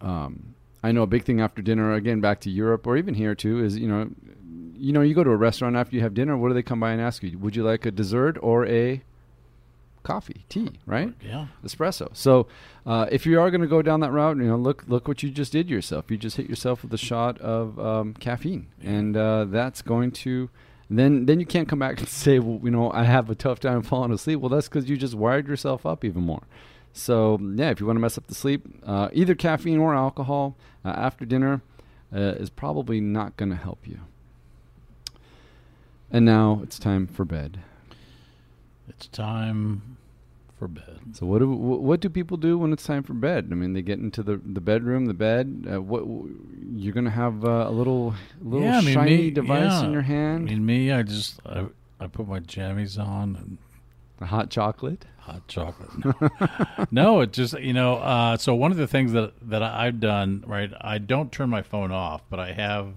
Um, 0.01 0.55
I 0.83 0.93
know 0.93 1.03
a 1.03 1.07
big 1.07 1.25
thing 1.25 1.41
after 1.41 1.61
dinner, 1.63 1.93
again, 1.93 2.21
back 2.21 2.41
to 2.41 2.51
Europe 2.51 2.87
or 2.87 2.97
even 2.97 3.15
here 3.15 3.35
too, 3.35 3.63
is 3.63 3.77
you 3.77 3.87
know, 3.87 4.11
you 4.75 4.93
know, 4.93 5.03
you 5.03 5.15
go 5.15 5.23
to 5.23 5.31
a 5.31 5.37
restaurant 5.37 5.77
after 5.77 5.95
you 5.95 6.03
have 6.03 6.15
dinner. 6.15 6.37
What 6.39 6.49
do 6.49 6.55
they 6.55 6.63
come 6.63 6.81
by 6.81 6.93
and 6.93 7.01
ask 7.03 7.23
you? 7.23 7.39
Would 7.39 7.55
you 7.55 7.63
like 7.63 7.85
a 7.85 7.91
dessert 7.91 8.39
or 8.41 8.67
a 8.67 9.03
coffee, 10.03 10.45
tea, 10.49 10.71
right? 10.87 11.13
Yeah. 11.25 11.47
Espresso. 11.65 12.15
So, 12.17 12.47
uh, 12.87 13.07
if 13.11 13.27
you 13.27 13.41
are 13.41 13.51
going 13.51 13.61
to 13.61 13.67
go 13.67 13.83
down 13.83 14.01
that 14.01 14.13
route, 14.13 14.37
you 14.37 14.45
know, 14.45 14.57
look 14.57 14.85
look 14.89 15.09
what 15.09 15.23
you 15.23 15.31
just 15.31 15.53
did 15.53 15.69
yourself. 15.69 16.11
You 16.11 16.17
just 16.17 16.37
hit 16.37 16.49
yourself 16.49 16.83
with 16.83 16.93
a 16.93 16.99
shot 16.99 17.39
of 17.41 17.79
um, 17.79 18.15
caffeine, 18.15 18.69
and 18.83 19.17
uh, 19.17 19.45
that's 19.47 19.83
going 19.83 20.11
to 20.13 20.51
then 20.91 21.27
then 21.27 21.39
you 21.39 21.47
can't 21.47 21.69
come 21.69 21.79
back 21.79 21.99
and 21.99 22.09
say, 22.09 22.39
well, 22.39 22.61
you 22.63 22.71
know, 22.71 22.91
I 22.93 23.05
have 23.05 23.31
a 23.31 23.35
tough 23.35 23.61
time 23.61 23.83
falling 23.83 24.13
asleep. 24.13 24.41
Well, 24.41 24.49
that's 24.49 24.69
because 24.69 24.89
you 24.89 24.97
just 24.97 25.15
wired 25.15 25.47
yourself 25.47 25.87
up 25.87 26.05
even 26.05 26.23
more. 26.23 26.43
So 26.93 27.39
yeah, 27.41 27.71
if 27.71 27.81
you 27.81 27.87
want 27.87 27.97
to 27.97 28.01
mess 28.01 28.19
up 28.19 28.27
the 28.27 28.35
sleep, 28.35 28.67
uh, 28.85 29.09
either 29.13 29.35
caffeine 29.35 29.79
or 29.79 29.95
alcohol 29.95 30.57
uh, 30.85 30.89
after 30.89 31.25
dinner 31.25 31.63
uh, 32.13 32.35
is 32.39 32.51
probably 32.51 33.01
not 33.01 33.37
going 33.37 33.51
to 33.51 33.57
help 33.57 33.87
you. 33.87 34.01
And 36.11 36.25
now 36.25 36.61
it's 36.65 36.79
time 36.79 37.07
for 37.07 37.25
bed. 37.25 37.61
It's 38.91 39.07
time 39.09 39.97
for 40.59 40.69
bed. 40.69 40.99
So 41.15 41.25
what 41.27 41.39
do 41.39 41.49
what 41.51 42.01
do 42.01 42.09
people 42.11 42.37
do 42.37 42.59
when 42.59 42.73
it's 42.73 42.85
time 42.85 43.03
for 43.03 43.15
bed? 43.15 43.49
I 43.51 43.55
mean, 43.55 43.73
they 43.73 43.83
get 43.83 43.99
into 43.99 44.23
the 44.23 44.37
the 44.45 44.61
bedroom, 44.61 45.07
the 45.07 45.15
bed. 45.15 45.67
Uh, 45.73 45.81
what 45.81 46.05
you're 46.73 46.93
gonna 46.93 47.11
have 47.11 47.45
uh, 47.45 47.67
a 47.69 47.71
little 47.71 48.15
little 48.43 48.67
Yeah, 48.67 48.79
I 48.79 48.81
mean, 48.83 48.95
shiny 48.95 49.17
me- 49.17 49.31
device 49.31 49.81
yeah. 49.81 49.85
in 49.85 49.93
your 49.93 50.03
I 50.03 50.07
hand, 50.07 50.45
mean, 50.47 50.67
me, 50.67 50.93
I 50.93 51.03
just 51.03 51.41
I, 51.47 51.67
I 51.99 52.07
put 52.09 52.29
my 52.29 52.41
jammies 52.41 52.99
on 52.99 53.37
and 53.37 53.59
the 54.19 54.27
hot 54.27 54.51
chocolate. 54.51 55.07
hot 55.19 55.47
chocolate. 55.49 55.91
No, 56.05 56.87
no 56.91 57.21
it 57.21 57.33
just 57.33 57.59
you 57.59 57.73
know. 57.73 57.95
Uh, 57.97 58.37
so 58.37 58.55
one 58.55 58.71
of 58.71 58.77
the 58.77 58.87
things 58.87 59.13
that 59.13 59.33
that 59.49 59.63
I've 59.63 59.99
done, 60.01 60.45
right? 60.47 60.71
I 60.81 60.99
don't 60.99 61.33
turn 61.33 61.49
my 61.49 61.63
phone 61.63 61.91
off, 61.91 62.21
but 62.29 62.39
I 62.39 62.53
have, 62.53 62.95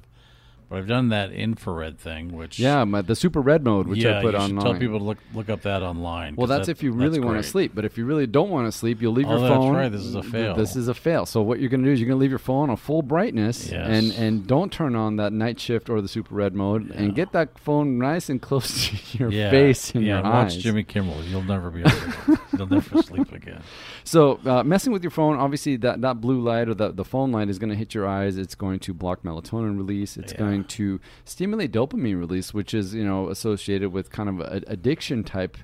but 0.70 0.78
I've 0.78 0.88
done 0.88 1.10
that 1.10 1.32
infrared 1.32 1.98
thing, 2.00 2.36
which 2.36 2.60
Yeah, 2.60 2.84
my, 2.84 3.02
the 3.02 3.16
super 3.16 3.42
red 3.42 3.64
mode, 3.64 3.88
which 3.88 4.00
yeah, 4.00 4.20
I 4.20 4.22
put 4.22 4.34
you 4.34 4.40
online. 4.40 4.64
tell 4.66 4.76
people 4.80 5.00
to 5.00 5.06
look 5.06 5.18
look 5.34 5.50
up 5.50 5.62
that 5.64 5.84
online. 5.84 6.36
Well, 6.36 6.48
that's 6.48 6.68
that- 6.68 6.72
if 6.74 6.84
you 6.84 6.92
really 6.92 7.20
want 7.20 7.38
to 7.38 7.44
sleep. 7.44 7.72
But 7.76 7.86
if 7.86 7.98
you 7.98 8.06
really 8.06 8.28
don't 8.28 8.50
want 8.50 8.68
to 8.68 8.72
sleep, 8.72 9.02
you'll 9.02 9.14
leave 9.14 9.28
Oh, 9.28 9.32
your 9.32 9.40
that's 9.42 9.54
phone. 9.54 9.74
That's 9.74 9.84
right. 9.84 9.92
This 9.92 10.02
is 10.06 10.16
a 10.16 10.24
fail. 10.24 10.56
This 10.56 10.76
is 10.76 10.88
a 10.88 10.94
fail. 10.94 11.26
So 11.26 11.42
what 11.42 11.60
you're 11.60 11.70
going 11.70 11.82
to 11.82 11.88
do 11.88 11.94
is 11.94 12.00
you're 12.00 12.08
going 12.08 12.18
to 12.18 12.22
leave 12.22 12.30
your 12.32 12.40
phone 12.40 12.70
on 12.70 12.76
full 12.78 13.02
brightness 13.02 13.70
Yes. 13.72 13.88
and 13.88 14.12
and 14.14 14.48
don't 14.48 14.72
turn 14.72 14.96
on 14.96 15.18
that 15.18 15.34
night 15.34 15.60
shift 15.60 15.90
or 15.90 16.02
the 16.02 16.08
super 16.08 16.36
red 16.36 16.54
mode 16.56 16.90
Yeah. 16.90 16.98
and 17.02 17.16
get 17.16 17.32
that 17.34 17.58
phone 17.60 17.98
nice 17.98 18.30
and 18.30 18.42
close 18.42 18.90
to 18.90 19.18
your 19.18 19.32
yeah, 19.32 19.50
face 19.50 19.94
and 19.96 20.04
yeah, 20.06 20.16
your 20.16 20.24
watch 20.24 20.46
eyes. 20.54 20.58
Jimmy 20.58 20.84
Kimmel. 20.84 21.24
You'll 21.26 21.44
never 21.44 21.70
be 21.70 21.82
able 21.82 21.90
to, 21.92 22.40
you'll 22.58 22.68
never 22.68 23.02
sleep 23.04 23.32
again. 23.32 23.62
So 24.04 24.40
uh, 24.46 24.64
messing 24.64 24.92
with 24.94 25.04
your 25.04 25.12
phone, 25.12 25.38
obviously 25.38 25.78
that, 25.78 26.02
that 26.02 26.20
blue 26.22 26.42
light 26.42 26.68
or 26.70 26.74
the, 26.74 26.92
the 26.92 27.06
phone 27.06 27.32
light 27.32 27.50
is 27.50 27.60
going 27.60 27.70
to 27.70 27.76
hit 27.76 27.94
your 27.94 28.08
eyes. 28.08 28.38
It's 28.38 28.56
going 28.56 28.80
to 28.80 28.94
block 28.94 29.24
melatonin 29.24 29.78
release. 29.78 30.18
It's 30.18 30.34
Yeah. 30.34 30.40
Going 30.54 30.64
to 30.66 31.00
stimulate 31.26 31.72
dopamine 31.72 32.20
release, 32.20 32.54
which 32.54 32.74
is 32.74 32.94
you 32.94 33.04
know 33.06 33.30
associated 33.30 33.92
with 33.92 34.10
kind 34.12 34.30
of 34.30 34.40
a, 34.40 34.62
addiction 34.68 35.24
type 35.24 35.58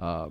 uh, 0.00 0.28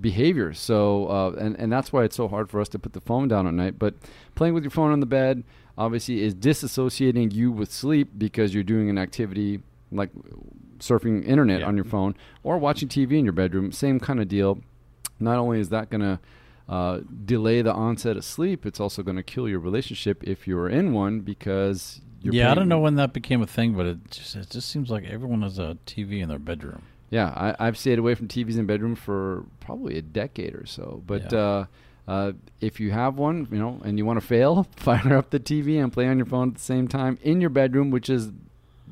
behavior. 0.00 0.52
So 0.52 1.06
uh, 1.06 1.30
and 1.38 1.56
and 1.58 1.72
that's 1.72 1.92
why 1.92 2.04
it's 2.04 2.16
so 2.16 2.28
hard 2.28 2.50
for 2.50 2.60
us 2.60 2.68
to 2.70 2.78
put 2.78 2.92
the 2.92 3.00
phone 3.00 3.28
down 3.28 3.46
at 3.46 3.54
night. 3.54 3.78
But 3.78 3.94
playing 4.34 4.54
with 4.54 4.64
your 4.64 4.70
phone 4.70 4.90
on 4.92 5.00
the 5.00 5.06
bed 5.06 5.44
obviously 5.76 6.22
is 6.22 6.34
disassociating 6.34 7.32
you 7.32 7.50
with 7.50 7.72
sleep 7.72 8.10
because 8.16 8.54
you're 8.54 8.62
doing 8.62 8.88
an 8.90 8.98
activity 8.98 9.60
like 9.90 10.10
surfing 10.78 11.24
internet 11.26 11.60
Yeah. 11.60 11.66
on 11.66 11.76
your 11.76 11.84
phone 11.84 12.14
or 12.42 12.58
watching 12.58 12.88
TV 12.88 13.18
in 13.18 13.24
your 13.24 13.32
bedroom. 13.32 13.72
Same 13.72 13.98
kind 14.00 14.20
of 14.20 14.28
deal. 14.28 14.58
Not 15.20 15.38
only 15.38 15.60
is 15.60 15.68
that 15.70 15.90
going 15.90 16.00
to 16.02 16.18
uh, 16.68 17.00
delay 17.24 17.62
the 17.62 17.72
onset 17.72 18.16
of 18.16 18.24
sleep, 18.24 18.64
it's 18.64 18.80
also 18.80 19.02
going 19.02 19.16
to 19.16 19.22
kill 19.22 19.48
your 19.48 19.58
relationship 19.60 20.22
if 20.24 20.46
you're 20.48 20.68
in 20.68 20.92
one 20.92 21.20
because 21.20 22.00
you're 22.22 22.34
yeah, 22.34 22.50
I 22.50 22.54
don't 22.54 22.68
know 22.68 22.78
when 22.80 22.94
that 22.94 23.12
became 23.12 23.42
a 23.42 23.46
thing, 23.46 23.74
but 23.74 23.84
it 23.86 24.10
just 24.10 24.34
it 24.36 24.50
just 24.50 24.68
seems 24.70 24.90
like 24.90 25.04
everyone 25.04 25.42
has 25.42 25.58
a 25.58 25.76
TV 25.86 26.20
in 26.22 26.28
their 26.28 26.38
bedroom. 26.38 26.82
Yeah, 27.10 27.28
I, 27.58 27.66
I've 27.66 27.76
stayed 27.76 27.98
away 27.98 28.14
from 28.14 28.28
TVs 28.28 28.56
in 28.58 28.66
bedroom 28.66 28.94
for 28.96 29.44
probably 29.60 29.98
a 29.98 30.02
decade 30.02 30.54
or 30.54 30.66
so. 30.66 31.02
But 31.06 31.32
Yeah. 31.32 31.38
uh, 31.38 31.64
uh, 32.08 32.32
if 32.60 32.80
you 32.80 32.90
have 32.92 33.16
one, 33.18 33.46
you 33.52 33.58
know, 33.58 33.80
and 33.84 33.98
you 33.98 34.04
want 34.06 34.20
to 34.20 34.26
fail, 34.26 34.66
fire 34.76 35.16
up 35.16 35.30
the 35.30 35.38
TV 35.40 35.82
and 35.82 35.92
play 35.92 36.06
on 36.08 36.16
your 36.16 36.26
phone 36.26 36.48
at 36.48 36.54
the 36.54 36.60
same 36.60 36.88
time 36.88 37.18
in 37.22 37.40
your 37.40 37.50
bedroom, 37.50 37.90
which 37.90 38.08
is 38.10 38.32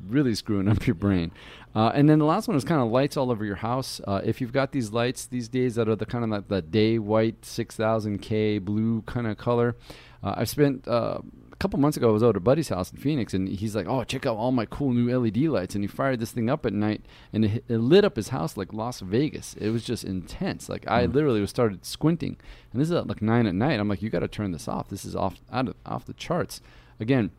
really 0.07 0.35
screwing 0.35 0.67
up 0.67 0.85
your 0.87 0.95
brain. 0.95 1.31
Uh, 1.75 1.91
and 1.95 2.07
then 2.07 2.19
the 2.19 2.25
last 2.25 2.47
one 2.47 2.55
is 2.55 2.63
kind 2.63 2.81
of 2.81 2.91
lights 2.91 3.17
all 3.17 3.31
over 3.31 3.43
your 3.43 3.55
house. 3.55 3.99
Uh, 4.07 4.21
if 4.23 4.39
you've 4.39 4.53
got 4.53 4.71
these 4.71 4.91
lights 4.91 5.25
these 5.25 5.47
days 5.49 5.73
that 5.75 5.89
are 5.89 5.95
the 5.95 6.05
kind 6.05 6.23
of 6.23 6.29
like 6.29 6.47
the 6.47 6.61
day 6.61 6.99
white 6.99 7.41
6000K 7.41 8.63
blue 8.63 9.01
kind 9.03 9.27
of 9.27 9.37
color, 9.37 9.75
uh, 10.23 10.35
I've 10.37 10.49
spent 10.49 10.87
uh, 10.87 11.17
a 11.51 11.55
couple 11.57 11.79
months 11.79 11.97
ago. 11.97 12.09
I 12.09 12.11
was 12.13 12.23
out 12.23 12.29
at 12.29 12.35
a 12.37 12.39
buddy's 12.39 12.69
house 12.69 12.91
in 12.91 12.97
Phoenix, 12.97 13.33
and 13.33 13.47
he's 13.49 13.75
like, 13.75 13.87
"Oh, 13.87 14.03
check 14.03 14.25
out 14.25 14.37
all 14.37 14.51
my 14.51 14.65
cool 14.65 14.93
new 14.93 15.09
LED 15.17 15.37
lights!" 15.47 15.75
And 15.75 15.83
he 15.83 15.87
fired 15.87 16.19
this 16.19 16.31
thing 16.31 16.49
up 16.49 16.65
at 16.65 16.73
night, 16.73 17.01
and 17.33 17.43
it, 17.45 17.63
it 17.67 17.77
lit 17.79 18.05
up 18.05 18.15
his 18.15 18.29
house 18.29 18.55
like 18.55 18.71
Las 18.71 18.99
Vegas. 19.01 19.55
It 19.59 19.69
was 19.71 19.83
just 19.83 20.03
intense. 20.03 20.69
Like 20.69 20.85
I 20.87 21.07
Mm. 21.07 21.13
literally 21.13 21.41
was 21.41 21.49
started 21.49 21.85
squinting, 21.85 22.37
and 22.71 22.81
this 22.81 22.87
is 22.89 22.93
at 22.95 23.07
like 23.07 23.21
nine 23.21 23.47
at 23.47 23.55
night. 23.55 23.79
I'm 23.79 23.89
like, 23.89 24.01
"You 24.01 24.09
got 24.09 24.19
to 24.19 24.27
turn 24.27 24.51
this 24.51 24.67
off. 24.67 24.89
This 24.89 25.03
is 25.05 25.15
off 25.15 25.41
out 25.51 25.67
of, 25.69 25.75
off 25.85 26.05
the 26.05 26.13
charts." 26.13 26.61
Again, 26.99 27.31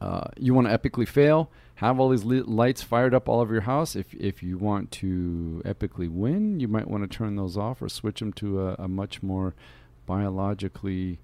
uh, 0.00 0.28
you 0.38 0.54
want 0.54 0.66
to 0.66 0.76
epically 0.76 1.06
fail, 1.06 1.50
have 1.80 1.98
all 1.98 2.10
these 2.10 2.24
li- 2.26 2.42
lights 2.42 2.82
fired 2.82 3.14
up 3.14 3.26
all 3.26 3.40
over 3.40 3.54
your 3.54 3.62
house. 3.62 3.96
If 3.96 4.12
if 4.12 4.42
you 4.42 4.58
want 4.58 4.90
to 4.92 5.62
epically 5.64 6.10
win, 6.10 6.60
you 6.60 6.68
might 6.68 6.86
want 6.86 7.10
to 7.10 7.16
turn 7.16 7.36
those 7.36 7.56
off 7.56 7.80
or 7.80 7.88
switch 7.88 8.20
them 8.20 8.34
to 8.34 8.60
a, 8.60 8.74
a 8.80 8.86
much 8.86 9.22
more 9.22 9.54
biologically 10.04 11.20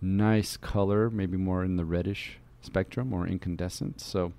nice 0.00 0.56
color, 0.56 1.10
maybe 1.10 1.36
more 1.36 1.64
in 1.64 1.74
the 1.74 1.84
reddish 1.84 2.38
spectrum 2.62 3.12
or 3.12 3.26
incandescent. 3.26 4.00
So 4.00 4.32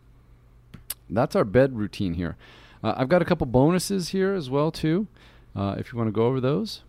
that's 1.09 1.35
our 1.35 1.43
bed 1.43 1.75
routine 1.75 2.13
here. 2.13 2.37
Uh, 2.81 2.93
I've 2.95 3.09
got 3.09 3.21
a 3.21 3.25
couple 3.25 3.45
bonuses 3.45 4.09
here 4.09 4.33
as 4.33 4.49
well 4.49 4.71
too. 4.71 5.07
Uh, 5.53 5.75
if 5.77 5.91
you 5.91 5.97
want 5.97 6.07
to 6.07 6.13
go 6.13 6.25
over 6.27 6.39
those. 6.39 6.83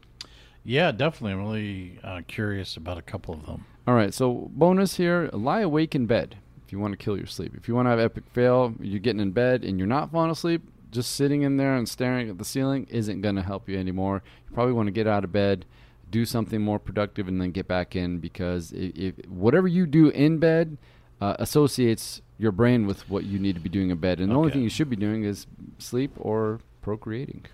Yeah, 0.62 0.92
definitely. 0.92 1.32
I'm 1.32 1.40
really 1.40 1.98
uh, 2.04 2.20
curious 2.28 2.76
about 2.76 2.98
a 2.98 3.02
couple 3.02 3.34
of 3.34 3.46
them. 3.46 3.66
All 3.88 3.94
right, 3.94 4.14
so 4.14 4.48
bonus 4.52 4.96
here: 4.96 5.28
lie 5.32 5.62
awake 5.62 5.96
in 5.96 6.06
bed 6.06 6.36
if 6.70 6.72
you 6.72 6.78
want 6.78 6.92
to 6.92 7.04
kill 7.04 7.16
your 7.16 7.26
sleep. 7.26 7.52
If 7.56 7.66
you 7.66 7.74
want 7.74 7.86
to 7.86 7.90
have 7.90 7.98
epic 7.98 8.22
fail, 8.32 8.72
you're 8.78 9.00
getting 9.00 9.18
in 9.20 9.32
bed 9.32 9.64
and 9.64 9.76
you're 9.76 9.88
not 9.88 10.12
falling 10.12 10.30
asleep. 10.30 10.62
Just 10.92 11.16
sitting 11.16 11.42
in 11.42 11.56
there 11.56 11.74
and 11.74 11.88
staring 11.88 12.30
at 12.30 12.38
the 12.38 12.44
ceiling 12.44 12.86
isn't 12.88 13.22
going 13.22 13.34
to 13.34 13.42
help 13.42 13.68
you 13.68 13.76
anymore. 13.76 14.22
You 14.48 14.54
probably 14.54 14.72
want 14.72 14.86
to 14.86 14.92
get 14.92 15.08
out 15.08 15.24
of 15.24 15.32
bed, 15.32 15.64
do 16.12 16.24
something 16.24 16.60
more 16.60 16.78
productive, 16.78 17.26
and 17.26 17.40
then 17.40 17.50
get 17.50 17.66
back 17.66 17.96
in 17.96 18.20
because 18.20 18.70
if, 18.70 19.16
if 19.18 19.26
whatever 19.26 19.66
you 19.66 19.84
do 19.84 20.10
in 20.10 20.38
bed 20.38 20.78
uh, 21.20 21.34
associates 21.40 22.22
your 22.38 22.52
brain 22.52 22.86
with 22.86 23.10
what 23.10 23.24
you 23.24 23.40
need 23.40 23.56
to 23.56 23.60
be 23.60 23.68
doing 23.68 23.90
in 23.90 23.98
bed, 23.98 24.20
and 24.20 24.30
the 24.30 24.36
only 24.36 24.52
thing 24.52 24.62
you 24.62 24.70
should 24.70 24.88
be 24.88 24.94
doing 24.94 25.24
is 25.24 25.48
sleep 25.78 26.12
or 26.18 26.60
procreating. 26.82 27.46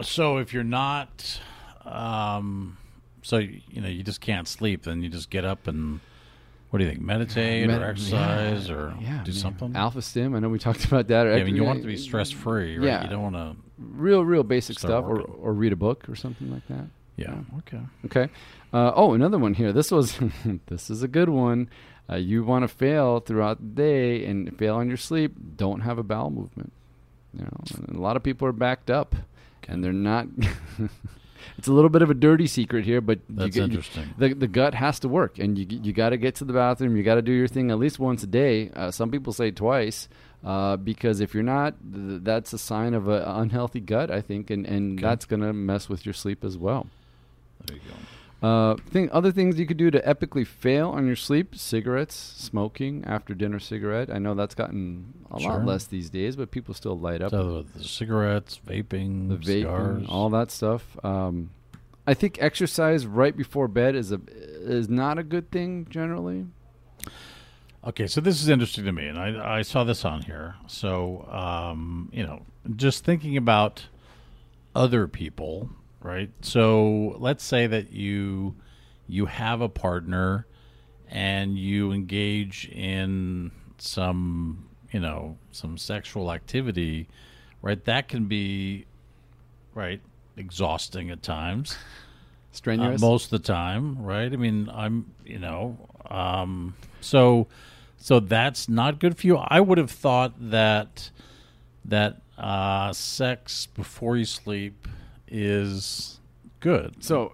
So 0.00 0.38
if 0.38 0.54
you're 0.54 0.64
not, 0.64 1.42
um, 1.84 2.78
so 3.20 3.36
you 3.36 3.82
know 3.82 3.88
you 3.88 4.02
just 4.02 4.22
can't 4.22 4.48
sleep, 4.48 4.84
then 4.84 5.02
you 5.02 5.10
just 5.10 5.28
get 5.28 5.44
up 5.44 5.66
and 5.66 6.00
what 6.72 6.78
do 6.78 6.84
you 6.84 6.90
think? 6.90 7.02
Meditate 7.02 7.66
Med- 7.68 7.80
or 7.82 7.84
exercise 7.84 8.68
yeah, 8.68 8.74
or 8.74 8.94
yeah, 9.00 9.22
do 9.24 9.30
man. 9.30 9.40
something. 9.40 9.76
Alpha 9.76 10.00
stim. 10.02 10.34
I 10.34 10.38
know 10.40 10.48
we 10.48 10.58
talked 10.68 10.84
about 10.86 11.06
that. 11.08 11.26
yeah, 11.26 11.34
I 11.34 11.44
mean, 11.44 11.54
you 11.54 11.62
want 11.64 11.78
it 11.78 11.82
to 11.82 11.86
be 11.88 11.96
stress 11.96 12.30
free, 12.30 12.78
right? 12.78 12.86
Yeah. 12.86 13.04
You 13.04 13.10
don't 13.10 13.22
want 13.22 13.36
to. 13.36 13.56
real 13.78 14.24
real 14.24 14.42
basic 14.42 14.78
stuff 14.78 15.04
or, 15.04 15.16
working. 15.16 15.34
or 15.38 15.52
read 15.52 15.72
a 15.72 15.76
book 15.76 16.08
or 16.08 16.16
something 16.16 16.50
like 16.50 16.66
that 16.68 16.86
Yeah. 17.16 17.34
Okay. 17.58 17.80
okay 18.06 18.28
uh, 18.72 18.92
oh 18.96 19.12
another 19.12 19.38
one 19.38 19.54
here 19.54 19.72
this 19.72 19.90
was 19.90 20.18
this 20.66 20.88
is 20.88 21.02
a 21.02 21.08
good 21.08 21.28
one 21.28 21.68
uh, 22.10 22.16
you 22.16 22.42
want 22.44 22.62
to 22.62 22.68
fail 22.68 23.20
throughout 23.20 23.58
the 23.60 23.66
day 23.74 24.24
and 24.24 24.56
fail 24.58 24.76
on 24.76 24.88
your 24.88 24.96
sleep 24.96 25.32
don't 25.56 25.80
have 25.82 25.98
a 25.98 26.02
bowel 26.02 26.30
movement 26.30 26.72
you 27.36 27.44
know 27.44 27.60
a 27.94 28.00
lot 28.00 28.16
of 28.16 28.22
people 28.22 28.46
are 28.48 28.52
backed 28.52 28.88
up 28.90 29.14
and 29.68 29.82
they're 29.84 29.92
not 29.92 30.26
it's 31.58 31.68
a 31.68 31.72
little 31.72 31.90
bit 31.90 32.02
of 32.02 32.10
a 32.10 32.14
dirty 32.14 32.46
secret 32.46 32.84
here 32.84 33.00
but 33.00 33.18
you 33.28 33.34
That's 33.36 33.56
you- 33.56 33.62
interesting. 33.64 34.14
the, 34.18 34.34
the 34.34 34.48
gut 34.48 34.74
has 34.74 34.98
to 35.00 35.08
work 35.08 35.38
and 35.38 35.58
you, 35.58 35.66
you 35.82 35.92
got 35.92 36.10
to 36.10 36.16
get 36.16 36.34
to 36.36 36.44
the 36.44 36.52
bathroom 36.52 36.96
you 36.96 37.02
got 37.02 37.16
to 37.16 37.22
do 37.22 37.32
your 37.32 37.48
thing 37.48 37.70
at 37.70 37.78
least 37.78 37.98
once 37.98 38.22
a 38.22 38.26
day 38.26 38.70
uh, 38.76 38.90
some 38.90 39.10
people 39.10 39.32
say 39.32 39.50
twice 39.50 40.08
uh, 40.44 40.76
because 40.76 41.20
if 41.20 41.34
you're 41.34 41.42
not 41.42 41.74
th- 41.94 42.20
that's 42.22 42.52
a 42.52 42.58
sign 42.58 42.94
of 42.94 43.08
an 43.08 43.22
unhealthy 43.22 43.80
gut 43.80 44.10
i 44.10 44.20
think 44.20 44.50
and, 44.50 44.66
and 44.66 44.98
Okay. 44.98 45.02
that's 45.08 45.24
going 45.24 45.40
to 45.42 45.52
mess 45.52 45.88
with 45.88 46.04
your 46.06 46.12
sleep 46.14 46.44
as 46.44 46.56
well 46.58 46.86
There 47.66 47.76
you 47.76 47.82
go. 47.88 47.94
Uh, 48.42 48.74
thing, 48.90 49.08
other 49.12 49.30
things 49.32 49.58
you 49.58 49.66
could 49.66 49.76
do 49.76 49.90
to 49.90 50.00
epically 50.00 50.46
fail 50.46 50.90
on 50.90 51.06
your 51.06 51.16
sleep: 51.16 51.54
cigarettes, 51.56 52.14
smoking 52.16 53.04
after 53.06 53.34
dinner 53.34 53.58
cigarette. 53.58 54.10
I 54.10 54.18
know 54.18 54.34
that's 54.34 54.54
gotten 54.54 55.14
a 55.30 55.40
Sure. 55.40 55.52
lot 55.52 55.64
less 55.64 55.84
these 55.84 56.10
days, 56.10 56.36
but 56.36 56.50
people 56.50 56.74
still 56.74 56.98
light 56.98 57.22
up 57.22 57.30
So 57.30 57.62
the 57.62 57.84
cigarettes, 57.84 58.60
vaping, 58.66 59.28
the 59.28 59.36
vaping, 59.36 59.62
cigars. 59.62 60.06
all 60.08 60.28
that 60.30 60.50
stuff. 60.50 60.96
Um, 61.04 61.50
I 62.06 62.14
think 62.14 62.38
exercise 62.40 63.06
right 63.06 63.36
before 63.36 63.68
bed 63.68 63.94
is 63.94 64.10
a 64.12 64.20
is 64.28 64.88
not 64.88 65.18
a 65.18 65.22
good 65.22 65.50
thing 65.50 65.86
generally. 65.88 66.46
Okay, 67.84 68.06
so 68.06 68.20
this 68.20 68.40
is 68.40 68.48
interesting 68.48 68.84
to 68.84 68.92
me, 68.92 69.06
and 69.08 69.18
I, 69.18 69.58
I 69.58 69.62
saw 69.62 69.82
this 69.82 70.04
on 70.04 70.22
here. 70.22 70.54
So, 70.68 71.26
um, 71.30 72.08
you 72.12 72.24
know, 72.24 72.42
just 72.76 73.04
thinking 73.04 73.36
about 73.36 73.86
other 74.74 75.08
people, 75.08 75.68
right? 76.02 76.30
So, 76.42 77.16
let's 77.18 77.44
say 77.44 77.66
that 77.66 77.92
you 77.92 78.54
you 79.08 79.26
have 79.26 79.60
a 79.60 79.68
partner, 79.68 80.46
and 81.08 81.58
you 81.58 81.92
engage 81.92 82.68
in 82.68 83.50
some, 83.78 84.68
you 84.92 85.00
know, 85.00 85.36
some 85.50 85.76
sexual 85.76 86.32
activity, 86.32 87.08
right? 87.60 87.84
That 87.84 88.08
can 88.08 88.24
be, 88.26 88.86
right, 89.74 90.00
exhausting 90.36 91.10
at 91.10 91.22
times. 91.22 91.76
Uh, 93.02 93.06
most 93.06 93.24
of 93.24 93.30
the 93.30 93.38
time, 93.38 94.02
right? 94.02 94.30
I 94.30 94.36
mean, 94.36 94.70
I'm, 94.72 95.10
you 95.24 95.38
know, 95.38 95.78
um, 96.10 96.74
so, 97.00 97.48
so 97.96 98.20
that's 98.20 98.68
not 98.68 98.98
good 98.98 99.16
for 99.16 99.26
you. 99.26 99.36
I 99.38 99.58
would 99.60 99.78
have 99.78 99.90
thought 99.90 100.34
that 100.50 101.10
that 101.86 102.20
uh, 102.36 102.92
sex 102.92 103.66
before 103.66 104.18
you 104.18 104.26
sleep 104.26 104.86
is 105.32 106.20
good. 106.60 107.02
So 107.02 107.32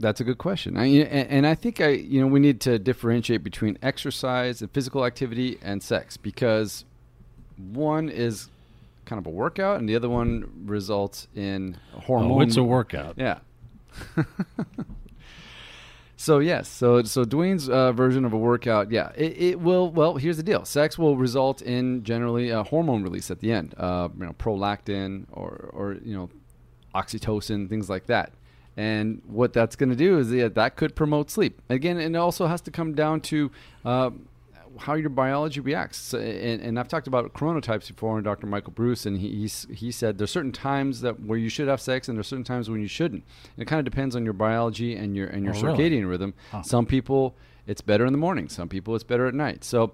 that's 0.00 0.20
a 0.20 0.24
good 0.24 0.38
question. 0.38 0.76
I, 0.76 0.86
and, 0.86 1.28
and 1.28 1.46
I 1.46 1.54
think 1.54 1.80
I, 1.80 1.88
you 1.88 2.20
know, 2.20 2.26
we 2.26 2.40
need 2.40 2.60
to 2.62 2.78
differentiate 2.78 3.44
between 3.44 3.78
exercise 3.82 4.62
and 4.62 4.70
physical 4.70 5.04
activity 5.04 5.58
and 5.62 5.82
sex 5.82 6.16
because 6.16 6.84
one 7.56 8.08
is 8.08 8.48
kind 9.04 9.18
of 9.18 9.26
a 9.26 9.30
workout 9.30 9.78
and 9.78 9.88
the 9.88 9.96
other 9.96 10.08
one 10.08 10.64
results 10.64 11.28
in 11.34 11.76
hormone. 11.92 12.32
Oh, 12.32 12.40
it's 12.40 12.56
a 12.56 12.62
workout. 12.62 13.14
Yeah. 13.16 13.38
so 16.16 16.38
yes, 16.38 16.68
so 16.68 17.02
so 17.02 17.24
Dwayne's 17.24 17.68
uh, 17.68 17.92
version 17.92 18.24
of 18.24 18.32
a 18.32 18.38
workout, 18.38 18.90
yeah, 18.90 19.12
it, 19.16 19.36
it 19.36 19.60
will. 19.60 19.90
Well, 19.90 20.16
here's 20.16 20.38
the 20.38 20.42
deal: 20.42 20.64
sex 20.64 20.98
will 20.98 21.16
result 21.16 21.60
in 21.60 22.02
generally 22.04 22.48
a 22.48 22.62
hormone 22.62 23.02
release 23.02 23.30
at 23.30 23.40
the 23.40 23.52
end, 23.52 23.74
uh, 23.76 24.08
you 24.18 24.24
know, 24.24 24.32
prolactin 24.32 25.26
or 25.30 25.70
or 25.72 25.98
you 26.02 26.16
know, 26.16 26.30
oxytocin, 26.94 27.68
things 27.68 27.88
like 27.90 28.06
that. 28.06 28.32
And 28.76 29.20
what 29.26 29.52
that's 29.52 29.76
going 29.76 29.90
to 29.90 29.96
do 29.96 30.18
is 30.18 30.32
yeah, 30.32 30.48
that 30.48 30.76
could 30.76 30.94
promote 30.96 31.30
sleep. 31.30 31.60
Again, 31.68 31.98
and 31.98 32.14
it 32.16 32.18
also 32.18 32.46
has 32.46 32.60
to 32.62 32.70
come 32.70 32.94
down 32.94 33.20
to 33.22 33.50
uh, 33.84 34.10
how 34.78 34.94
your 34.94 35.10
biology 35.10 35.60
reacts. 35.60 36.14
And, 36.14 36.62
and 36.62 36.78
I've 36.78 36.88
talked 36.88 37.06
about 37.06 37.30
chronotypes 37.34 37.88
before, 37.88 38.16
and 38.16 38.24
Dr. 38.24 38.46
Michael 38.46 38.72
Breus, 38.72 39.04
and 39.04 39.18
he 39.18 39.28
he's, 39.28 39.66
he 39.70 39.90
said 39.92 40.16
there's 40.16 40.30
certain 40.30 40.52
times 40.52 41.02
that 41.02 41.20
where 41.20 41.38
you 41.38 41.50
should 41.50 41.68
have 41.68 41.82
sex, 41.82 42.08
and 42.08 42.16
there's 42.16 42.26
certain 42.28 42.44
times 42.44 42.70
when 42.70 42.80
you 42.80 42.88
shouldn't. 42.88 43.24
And 43.56 43.62
it 43.62 43.66
kind 43.66 43.78
of 43.78 43.84
depends 43.84 44.16
on 44.16 44.24
your 44.24 44.32
biology 44.32 44.96
and 44.96 45.14
your 45.14 45.26
and 45.26 45.44
your 45.44 45.54
Oh, 45.54 45.58
circadian 45.58 45.78
really? 45.90 46.04
rhythm. 46.04 46.34
Huh. 46.50 46.62
Some 46.62 46.86
people 46.86 47.34
it's 47.66 47.82
better 47.82 48.06
in 48.06 48.12
the 48.12 48.18
morning. 48.18 48.48
Some 48.48 48.68
people 48.70 48.94
it's 48.94 49.04
better 49.04 49.26
at 49.26 49.34
night. 49.34 49.64
So 49.64 49.92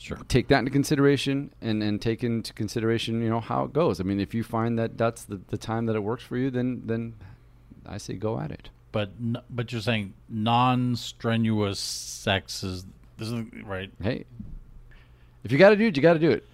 Sure. 0.00 0.16
take 0.28 0.48
that 0.48 0.60
into 0.60 0.70
consideration 0.70 1.52
and, 1.60 1.82
and 1.82 2.00
take 2.00 2.24
into 2.24 2.54
consideration, 2.54 3.20
you 3.22 3.28
know, 3.28 3.40
how 3.40 3.64
it 3.64 3.74
goes. 3.74 4.00
I 4.00 4.04
mean, 4.04 4.18
if 4.18 4.32
you 4.32 4.42
find 4.42 4.78
that 4.78 4.96
that's 4.96 5.24
the, 5.24 5.38
the 5.48 5.58
time 5.58 5.84
that 5.86 5.94
it 5.94 6.02
works 6.02 6.24
for 6.24 6.38
you, 6.38 6.50
then 6.50 6.80
then 6.86 7.14
I 7.84 7.98
say 7.98 8.14
go 8.14 8.40
at 8.40 8.50
it. 8.50 8.70
But 8.92 9.10
n- 9.20 9.42
but 9.50 9.72
you're 9.72 9.82
saying 9.82 10.14
non-strenuous 10.26 11.78
sex 11.78 12.64
is 12.64 12.86
this 13.18 13.28
is 13.28 13.44
right? 13.62 13.90
Hey, 14.02 14.24
if 15.44 15.52
you 15.52 15.58
got 15.58 15.70
to 15.70 15.76
do 15.76 15.88
it, 15.88 15.96
you 15.96 16.02
got 16.02 16.14
to 16.14 16.18
do 16.18 16.30
it. 16.30 16.44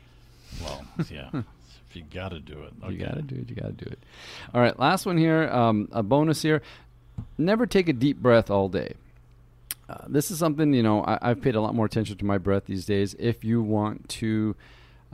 Well, 0.60 0.84
yeah. 1.08 1.30
if 1.88 1.94
you 1.94 2.02
got 2.02 2.30
to 2.30 2.40
do 2.40 2.64
it, 2.64 2.72
okay. 2.82 2.94
You 2.94 2.98
got 2.98 3.14
to 3.14 3.22
do 3.22 3.36
it. 3.36 3.48
You 3.48 3.54
got 3.54 3.78
to 3.78 3.84
do 3.84 3.88
it. 3.88 4.00
All 4.52 4.60
right, 4.60 4.76
last 4.76 5.06
one 5.06 5.18
here. 5.18 5.48
Um, 5.50 5.88
a 5.92 6.02
bonus 6.02 6.42
here. 6.42 6.62
Never 7.38 7.64
take 7.64 7.88
a 7.88 7.92
deep 7.92 8.18
breath 8.18 8.50
all 8.50 8.68
day. 8.68 8.94
Uh, 9.88 9.98
this 10.08 10.30
is 10.30 10.38
something 10.38 10.72
you 10.74 10.82
know 10.82 11.02
I, 11.04 11.18
I've 11.22 11.40
paid 11.40 11.54
a 11.54 11.60
lot 11.60 11.74
more 11.74 11.86
attention 11.86 12.16
to 12.18 12.24
my 12.24 12.38
breath 12.38 12.64
these 12.66 12.86
days. 12.86 13.14
If 13.18 13.44
you 13.44 13.62
want 13.62 14.08
to 14.10 14.56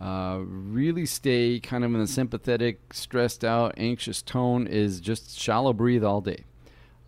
uh, 0.00 0.40
really 0.44 1.06
stay 1.06 1.60
kind 1.60 1.84
of 1.84 1.94
in 1.94 2.00
a 2.00 2.06
sympathetic, 2.06 2.94
stressed 2.94 3.44
out, 3.44 3.74
anxious 3.76 4.22
tone, 4.22 4.66
is 4.66 5.00
just 5.00 5.38
shallow 5.38 5.72
breathe 5.72 6.02
all 6.02 6.20
day. 6.20 6.44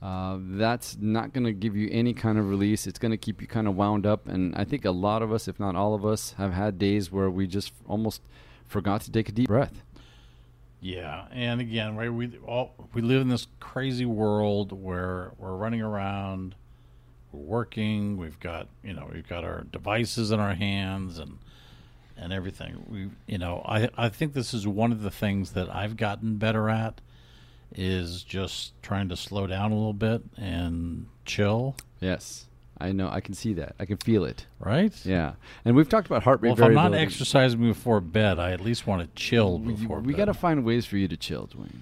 Uh, 0.03 0.37
that's 0.39 0.99
not 1.01 1.33
going 1.33 1.45
to 1.45 1.53
give 1.53 1.75
you 1.75 1.89
any 1.91 2.13
kind 2.13 2.39
of 2.39 2.51
release. 2.51 2.87
It's 2.87 2.99
going 2.99 3.11
to 3.11 3.17
keep 3.17 3.41
you 3.41 3.47
kind 3.47 3.67
of 3.67 3.75
wound 3.75 4.05
up. 4.05 4.29
And 4.29 4.55
I 4.55 4.65
think 4.65 4.85
a 4.85 4.91
lot 4.91 5.23
of 5.23 5.33
us, 5.33 5.49
if 5.49 5.59
not 5.59 5.77
all 5.77 5.95
of 5.95 6.05
us, 6.05 6.35
have 6.37 6.53
had 6.53 6.79
days 6.79 7.11
where 7.11 7.31
we 7.31 7.47
just 7.47 7.73
almost 7.89 8.21
forgot 8.67 9.01
to 9.03 9.11
take 9.11 9.31
a 9.31 9.33
deep 9.33 9.49
breath. 9.49 9.83
Yeah, 10.83 11.25
and 11.33 11.63
again, 11.63 11.97
right? 11.97 12.13
We 12.13 12.39
all 12.47 12.75
we 12.93 13.01
live 13.01 13.23
in 13.23 13.29
this 13.29 13.47
crazy 13.59 14.05
world 14.05 14.71
where 14.71 15.33
we're 15.39 15.57
running 15.57 15.81
around, 15.81 16.55
we're 17.35 17.57
working. 17.59 18.17
We've 18.17 18.39
got 18.41 18.69
you 18.83 18.93
know 18.93 19.09
we've 19.13 19.29
got 19.29 19.45
our 19.45 19.63
devices 19.65 20.31
in 20.31 20.41
our 20.41 20.55
hands 20.55 21.19
and 21.19 21.39
and 22.17 22.33
everything. 22.33 22.85
We 22.89 23.11
you 23.27 23.39
know 23.39 23.63
I 23.65 23.89
I 23.97 24.09
think 24.09 24.33
this 24.33 24.55
is 24.55 24.67
one 24.67 24.93
of 24.93 25.03
the 25.03 25.11
things 25.11 25.53
that 25.53 25.75
I've 25.75 25.97
gotten 25.97 26.37
better 26.37 26.71
at 26.71 27.01
is 27.75 28.23
just 28.23 28.81
trying 28.83 29.09
to 29.09 29.17
slow 29.17 29.47
down 29.47 29.73
a 29.73 29.75
little 29.75 29.93
bit 29.93 30.23
and 30.37 31.07
chill. 31.25 31.77
Yes, 32.01 32.47
I 32.79 32.93
know. 32.93 33.09
I 33.09 33.21
can 33.21 33.35
see 33.35 33.53
that. 33.55 33.75
I 33.81 33.85
can 33.85 33.97
feel 33.97 34.25
it. 34.25 34.47
Right? 34.61 34.95
Yeah, 35.05 35.35
and 35.65 35.75
we've 35.75 35.89
talked 35.89 36.07
about 36.07 36.23
heart 36.23 36.41
rate 36.41 36.51
Well, 36.51 36.59
if 36.59 36.65
I'm 36.65 36.75
not 36.75 36.95
exercising 36.95 37.61
before 37.61 38.01
bed, 38.01 38.39
I 38.39 38.53
at 38.53 38.61
least 38.61 38.87
want 38.87 39.03
to 39.03 39.09
chill 39.21 39.59
before 39.59 40.01
we 40.01 40.13
bed. 40.13 40.19
got 40.19 40.25
to 40.27 40.35
find 40.35 40.65
ways 40.65 40.87
for 40.87 40.97
you 40.97 41.09
to 41.09 41.17
chill, 41.17 41.49
Dwayne. 41.49 41.81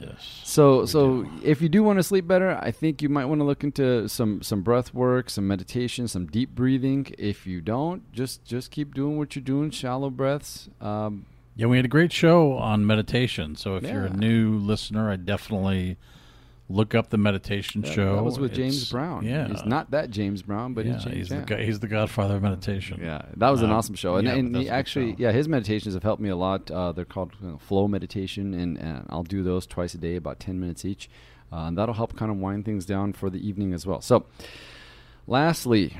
Yes. 0.00 0.40
So, 0.44 0.84
so 0.86 1.26
if 1.42 1.60
you 1.62 1.68
do 1.68 1.82
want 1.82 1.98
to 1.98 2.02
sleep 2.02 2.26
better, 2.26 2.58
I 2.60 2.70
think 2.70 3.02
you 3.02 3.08
might 3.08 3.26
want 3.26 3.40
to 3.40 3.44
look 3.44 3.64
into 3.64 4.08
some 4.08 4.42
some 4.42 4.62
breath 4.62 4.92
work, 4.94 5.30
some 5.30 5.46
meditation, 5.46 6.08
some 6.08 6.26
deep 6.26 6.54
breathing. 6.54 7.14
If 7.18 7.46
you 7.46 7.60
don't, 7.60 8.10
just 8.12 8.44
just 8.44 8.70
keep 8.70 8.94
doing 8.94 9.18
what 9.18 9.34
you're 9.36 9.42
doing, 9.44 9.70
shallow 9.70 10.10
breaths. 10.10 10.68
Um, 10.80 11.26
Yeah, 11.56 11.66
we 11.66 11.76
had 11.76 11.84
a 11.84 11.88
great 11.88 12.12
show 12.12 12.54
on 12.54 12.86
meditation. 12.86 13.56
So 13.56 13.76
if 13.76 13.82
you're 13.84 14.06
a 14.06 14.16
new 14.16 14.56
listener, 14.58 15.10
I 15.10 15.16
definitely 15.16 15.96
look 16.72 16.94
up 16.94 17.10
the 17.10 17.18
meditation 17.18 17.82
that- 17.82 17.92
show. 17.92 18.16
that 18.16 18.22
was 18.24 18.38
with 18.38 18.52
James 18.54 18.90
Brown. 18.90 19.24
Yeah, 19.24 19.46
he's 19.48 19.64
not 19.64 19.90
that 19.90 20.10
James 20.10 20.42
Brown, 20.42 20.74
but 20.74 20.84
yeah, 20.86 20.94
he's 20.94 21.04
James. 21.04 21.16
he's 21.30 21.46
the 21.46 21.56
he's 21.58 21.80
the 21.80 21.88
godfather 21.88 22.36
of 22.36 22.42
meditation. 22.42 23.00
Yeah, 23.02 23.22
that 23.36 23.50
was 23.50 23.60
an 23.62 23.70
Um, 23.70 23.76
awesome 23.76 23.94
show, 23.94 24.16
and, 24.16 24.26
yeah, 24.26 24.34
and 24.34 24.48
he 24.48 24.52
that's 24.52 24.64
a 24.64 24.68
good 24.68 24.74
actually, 24.78 25.14
yeah, 25.18 25.32
his 25.32 25.48
meditations 25.48 25.94
have 25.94 26.02
helped 26.02 26.22
me 26.22 26.28
a 26.30 26.36
lot. 26.36 26.70
Uh, 26.70 26.92
they're 26.92 27.04
called 27.04 27.32
you 27.42 27.48
know, 27.48 27.58
flow 27.58 27.86
meditation, 27.88 28.54
and, 28.54 28.78
and 28.78 29.06
I'll 29.10 29.22
do 29.22 29.42
those 29.42 29.66
twice 29.66 29.94
a 29.94 29.98
day, 29.98 30.16
about 30.16 30.40
ten 30.40 30.58
minutes 30.58 30.84
each, 30.84 31.08
uh, 31.52 31.66
and 31.66 31.76
that'll 31.76 31.94
help 31.94 32.16
kind 32.16 32.30
of 32.30 32.38
wind 32.38 32.64
things 32.64 32.86
down 32.86 33.12
for 33.12 33.28
the 33.30 33.46
evening 33.46 33.72
as 33.74 33.86
well. 33.86 34.00
So, 34.00 34.26
lastly, 35.26 35.96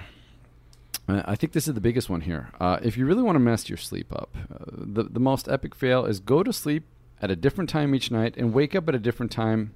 uh, 1.08 1.22
I 1.24 1.34
think 1.34 1.52
this 1.52 1.68
is 1.68 1.74
the 1.74 1.80
biggest 1.80 2.08
one 2.08 2.22
here. 2.22 2.50
Uh, 2.60 2.78
if 2.82 2.96
you 2.96 3.06
really 3.06 3.22
want 3.22 3.36
to 3.36 3.40
mess 3.40 3.68
your 3.68 3.76
sleep 3.78 4.12
up, 4.12 4.30
uh, 4.52 4.64
the 4.70 5.04
the 5.04 5.20
most 5.20 5.48
epic 5.48 5.74
fail 5.74 6.04
is 6.04 6.20
go 6.20 6.42
to 6.42 6.52
sleep 6.52 6.84
at 7.20 7.30
a 7.30 7.36
different 7.36 7.70
time 7.70 7.94
each 7.94 8.10
night 8.10 8.34
and 8.36 8.52
wake 8.52 8.74
up 8.74 8.88
at 8.88 8.94
a 8.94 8.98
different 8.98 9.30
time 9.30 9.72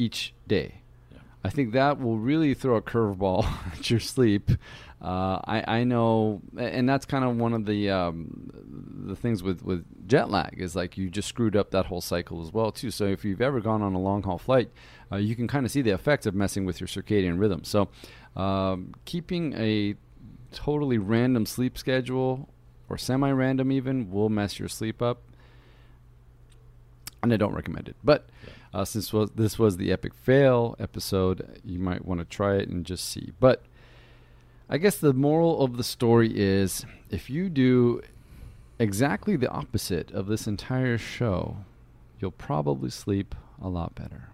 each 0.00 0.34
day. 0.48 0.80
Yeah. 1.12 1.18
I 1.44 1.50
think 1.50 1.72
that 1.72 2.00
will 2.00 2.18
really 2.18 2.54
throw 2.54 2.76
a 2.76 2.82
curveball 2.82 3.44
at 3.72 3.90
your 3.90 4.00
sleep. 4.00 4.50
Uh, 5.02 5.40
I, 5.44 5.64
I 5.78 5.84
know, 5.84 6.42
and 6.58 6.88
that's 6.88 7.06
kind 7.06 7.24
of 7.24 7.36
one 7.36 7.54
of 7.54 7.64
the 7.64 7.88
um, 7.88 8.50
the 9.06 9.16
things 9.16 9.42
with, 9.42 9.62
with 9.62 9.84
jet 10.06 10.30
lag 10.30 10.56
is 10.58 10.76
like 10.76 10.98
you 10.98 11.08
just 11.08 11.28
screwed 11.28 11.56
up 11.56 11.70
that 11.70 11.86
whole 11.86 12.02
cycle 12.02 12.42
as 12.42 12.52
well 12.52 12.70
too. 12.70 12.90
So 12.90 13.06
if 13.06 13.24
you've 13.24 13.40
ever 13.40 13.60
gone 13.60 13.80
on 13.82 13.94
a 13.94 14.00
long 14.00 14.22
haul 14.22 14.38
flight, 14.38 14.70
uh, 15.10 15.16
you 15.16 15.34
can 15.34 15.48
kind 15.48 15.64
of 15.64 15.72
see 15.72 15.80
the 15.80 15.92
effects 15.92 16.26
of 16.26 16.34
messing 16.34 16.66
with 16.66 16.80
your 16.80 16.86
circadian 16.86 17.38
rhythm. 17.38 17.64
So 17.64 17.88
um, 18.36 18.94
keeping 19.06 19.54
a 19.54 19.94
totally 20.52 20.98
random 20.98 21.46
sleep 21.46 21.78
schedule 21.78 22.48
or 22.88 22.98
semi-random 22.98 23.72
even 23.72 24.10
will 24.10 24.28
mess 24.28 24.58
your 24.58 24.68
sleep 24.68 25.00
up 25.00 25.22
and 27.22 27.32
I 27.32 27.36
don't 27.36 27.54
recommend 27.54 27.88
it. 27.88 27.96
But 28.02 28.28
uh, 28.72 28.84
since 28.84 29.12
was, 29.12 29.30
this 29.32 29.58
was 29.58 29.76
the 29.76 29.92
epic 29.92 30.14
fail 30.14 30.76
episode, 30.78 31.60
you 31.64 31.78
might 31.78 32.04
want 32.04 32.20
to 32.20 32.24
try 32.24 32.56
it 32.56 32.68
and 32.68 32.84
just 32.86 33.08
see. 33.08 33.32
But 33.40 33.62
I 34.68 34.78
guess 34.78 34.96
the 34.96 35.12
moral 35.12 35.62
of 35.62 35.76
the 35.76 35.84
story 35.84 36.30
is 36.34 36.84
if 37.10 37.28
you 37.28 37.48
do 37.48 38.02
exactly 38.78 39.36
the 39.36 39.50
opposite 39.50 40.10
of 40.12 40.26
this 40.26 40.46
entire 40.46 40.98
show, 40.98 41.58
you'll 42.20 42.30
probably 42.30 42.90
sleep 42.90 43.34
a 43.60 43.68
lot 43.68 43.94
better. 43.94 44.28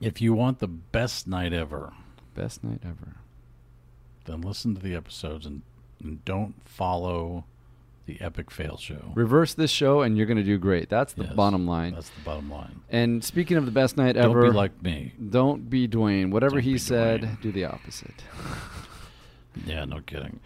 If 0.00 0.20
you 0.20 0.32
want 0.34 0.58
the 0.58 0.68
best 0.68 1.26
night 1.26 1.52
ever, 1.52 1.92
Best 2.34 2.64
night 2.64 2.80
ever. 2.82 3.16
then 4.24 4.40
listen 4.40 4.74
to 4.74 4.80
the 4.80 4.94
episodes 4.94 5.44
and, 5.44 5.62
and 6.02 6.24
don't 6.24 6.54
follow 6.64 7.44
the 8.06 8.20
epic 8.20 8.50
fail 8.50 8.76
show. 8.76 9.12
Reverse 9.14 9.54
this 9.54 9.70
show 9.70 10.02
and 10.02 10.16
you're 10.16 10.26
going 10.26 10.36
to 10.38 10.42
do 10.42 10.58
great. 10.58 10.88
That's 10.88 11.12
the 11.12 11.24
Yes, 11.24 11.32
bottom 11.34 11.66
line. 11.66 11.94
That's 11.94 12.08
the 12.10 12.20
bottom 12.24 12.50
line. 12.50 12.80
And 12.90 13.22
speaking 13.22 13.56
of 13.56 13.64
the 13.64 13.70
best 13.72 13.96
night 13.96 14.16
ever. 14.16 14.42
Don't 14.42 14.50
be 14.50 14.56
like 14.56 14.82
me. 14.82 15.12
don't 15.30 15.70
be 15.70 15.86
Dwayne. 15.88 16.30
Whatever 16.30 16.56
Don't 16.56 16.64
he 16.64 16.78
said, 16.78 17.22
Dwayne. 17.22 17.40
do 17.42 17.52
the 17.52 17.64
opposite. 17.64 18.22
Yeah, 19.66 19.84
no 19.84 20.00
kidding. 20.00 20.40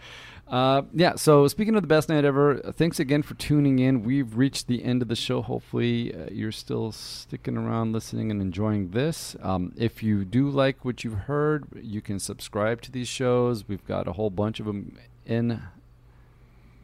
Uh, 0.49 0.81
yeah, 0.93 1.15
so 1.15 1.47
speaking 1.47 1.75
of 1.75 1.81
the 1.81 1.87
best 1.87 2.07
night 2.09 2.23
ever, 2.23 2.57
thanks 2.75 2.99
again 2.99 3.21
for 3.21 3.33
tuning 3.35 3.79
in. 3.79 4.03
We've 4.03 4.35
reached 4.37 4.67
the 4.67 4.83
end 4.83 5.01
of 5.01 5.07
the 5.07 5.15
show. 5.15 5.41
Hopefully, 5.41 6.13
uh, 6.13 6.27
you're 6.31 6.51
still 6.51 6.91
sticking 6.91 7.57
around, 7.57 7.93
listening, 7.93 8.31
and 8.31 8.41
enjoying 8.41 8.91
this. 8.91 9.35
Um, 9.41 9.73
if 9.77 10.01
you 10.03 10.23
do 10.25 10.49
like 10.49 10.83
what 10.85 11.03
you've 11.03 11.19
heard, 11.19 11.65
you 11.81 12.01
can 12.01 12.19
subscribe 12.19 12.81
to 12.83 12.91
these 12.91 13.07
shows. 13.07 13.67
We've 13.67 13.85
got 13.87 14.07
a 14.07 14.13
whole 14.13 14.29
bunch 14.29 14.59
of 14.59 14.65
them 14.65 14.97
in 15.25 15.61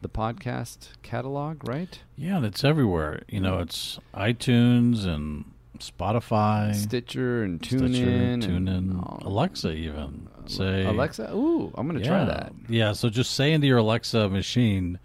the 0.04 0.08
podcast 0.10 0.88
catalog, 1.02 1.66
right? 1.66 1.98
Yeah, 2.14 2.36
and 2.36 2.44
it's 2.44 2.62
everywhere. 2.62 3.22
You 3.26 3.40
know, 3.40 3.60
it's 3.60 3.98
iTunes 4.14 5.06
and 5.06 5.46
Spotify, 5.78 6.74
Stitcher 6.74 7.42
and 7.42 7.58
TuneIn, 7.58 8.42
TuneIn, 8.42 9.24
Alexa, 9.24 9.72
even. 9.72 10.28
Say 10.44 10.84
Alexa. 10.84 11.30
Ooh, 11.34 11.72
I'm 11.74 11.86
gonna 11.86 12.00
yeah. 12.00 12.06
try 12.06 12.24
that. 12.26 12.52
Yeah. 12.68 12.92
So 12.92 13.08
just 13.08 13.30
say 13.30 13.52
into 13.52 13.66
your 13.66 13.78
Alexa 13.78 14.28
machine, 14.28 14.98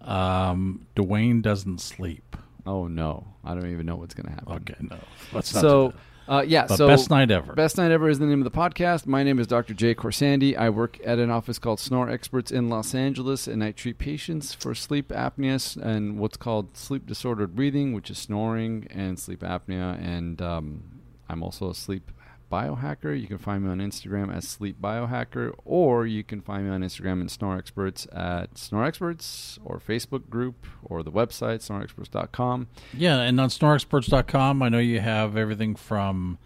um, 0.00 0.84
Dwayne 0.96 1.42
doesn't 1.42 1.80
sleep. 1.80 2.36
Oh 2.66 2.88
no, 2.88 3.28
I 3.44 3.54
don't 3.54 3.70
even 3.70 3.86
know 3.86 3.94
what's 3.94 4.14
gonna 4.14 4.30
happen. 4.30 4.52
Okay, 4.52 4.74
no. 4.80 4.98
Let's 5.32 5.54
not 5.54 5.60
do 5.60 5.68
So. 5.68 5.94
Uh, 6.28 6.44
yeah. 6.46 6.66
But 6.66 6.76
so 6.76 6.86
best 6.86 7.10
night 7.10 7.30
ever. 7.30 7.54
Best 7.54 7.76
Night 7.76 7.90
Ever 7.90 8.08
is 8.08 8.18
the 8.18 8.26
name 8.26 8.44
of 8.44 8.44
the 8.44 8.56
podcast. 8.56 9.06
My 9.06 9.22
name 9.22 9.38
is 9.38 9.46
Dr. 9.46 9.74
Jay 9.74 9.94
Khorsandi. 9.94 10.56
I 10.56 10.70
work 10.70 10.98
at 11.04 11.18
an 11.18 11.30
office 11.30 11.58
called 11.58 11.80
Snore 11.80 12.08
Experts 12.08 12.50
in 12.50 12.68
Los 12.68 12.94
Angeles, 12.94 13.46
and 13.48 13.64
I 13.64 13.72
treat 13.72 13.98
patients 13.98 14.54
for 14.54 14.74
sleep 14.74 15.08
apnea 15.08 15.76
and 15.76 16.18
what's 16.18 16.36
called 16.36 16.76
sleep 16.76 17.06
disordered 17.06 17.56
breathing, 17.56 17.92
which 17.92 18.10
is 18.10 18.18
snoring 18.18 18.86
and 18.90 19.18
sleep 19.18 19.40
apnea. 19.40 20.00
And 20.00 20.40
um, 20.40 20.82
I'm 21.28 21.42
also 21.42 21.70
a 21.70 21.74
sleep 21.74 22.10
biohacker. 22.50 23.18
You 23.18 23.26
can 23.26 23.38
find 23.38 23.64
me 23.64 23.70
on 23.70 23.78
Instagram 23.78 24.34
as 24.34 24.46
Sleep 24.46 24.80
Biohacker, 24.80 25.54
or 25.64 26.06
you 26.06 26.24
can 26.24 26.40
find 26.40 26.64
me 26.64 26.70
on 26.70 26.82
Instagram 26.82 27.20
and 27.20 27.30
Snore 27.30 27.56
Experts 27.56 28.06
at 28.12 28.58
Snore 28.58 28.84
Experts, 28.84 29.58
or 29.64 29.78
Facebook 29.78 30.28
group, 30.28 30.66
or 30.82 31.02
the 31.02 31.12
website 31.12 31.60
snoreexperts.com. 31.60 32.68
Yeah, 32.92 33.20
and 33.20 33.40
on 33.40 33.48
snoreexperts.com, 33.48 34.62
I 34.62 34.68
know 34.68 34.78
you 34.78 35.00
have 35.00 35.36
everything 35.36 35.76
from 35.76 36.38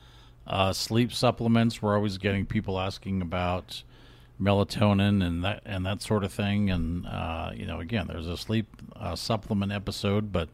uh, 0.47 0.73
sleep 0.73 1.13
supplements. 1.13 1.81
We're 1.81 1.97
always 1.97 2.19
getting 2.19 2.47
people 2.47 2.79
asking 2.79 3.23
about 3.23 3.83
melatonin 4.41 5.25
and 5.25 5.45
that 5.45 5.63
and 5.65 5.87
that 5.87 6.03
sort 6.03 6.25
of 6.25 6.33
thing. 6.33 6.71
And 6.71 7.07
uh, 7.07 7.51
you 7.55 7.67
know, 7.67 7.81
again, 7.81 8.09
there's 8.09 8.29
a 8.29 8.37
sleep 8.37 8.67
uh, 8.97 9.17
supplement 9.17 9.73
episode, 9.73 10.33
but 10.33 10.49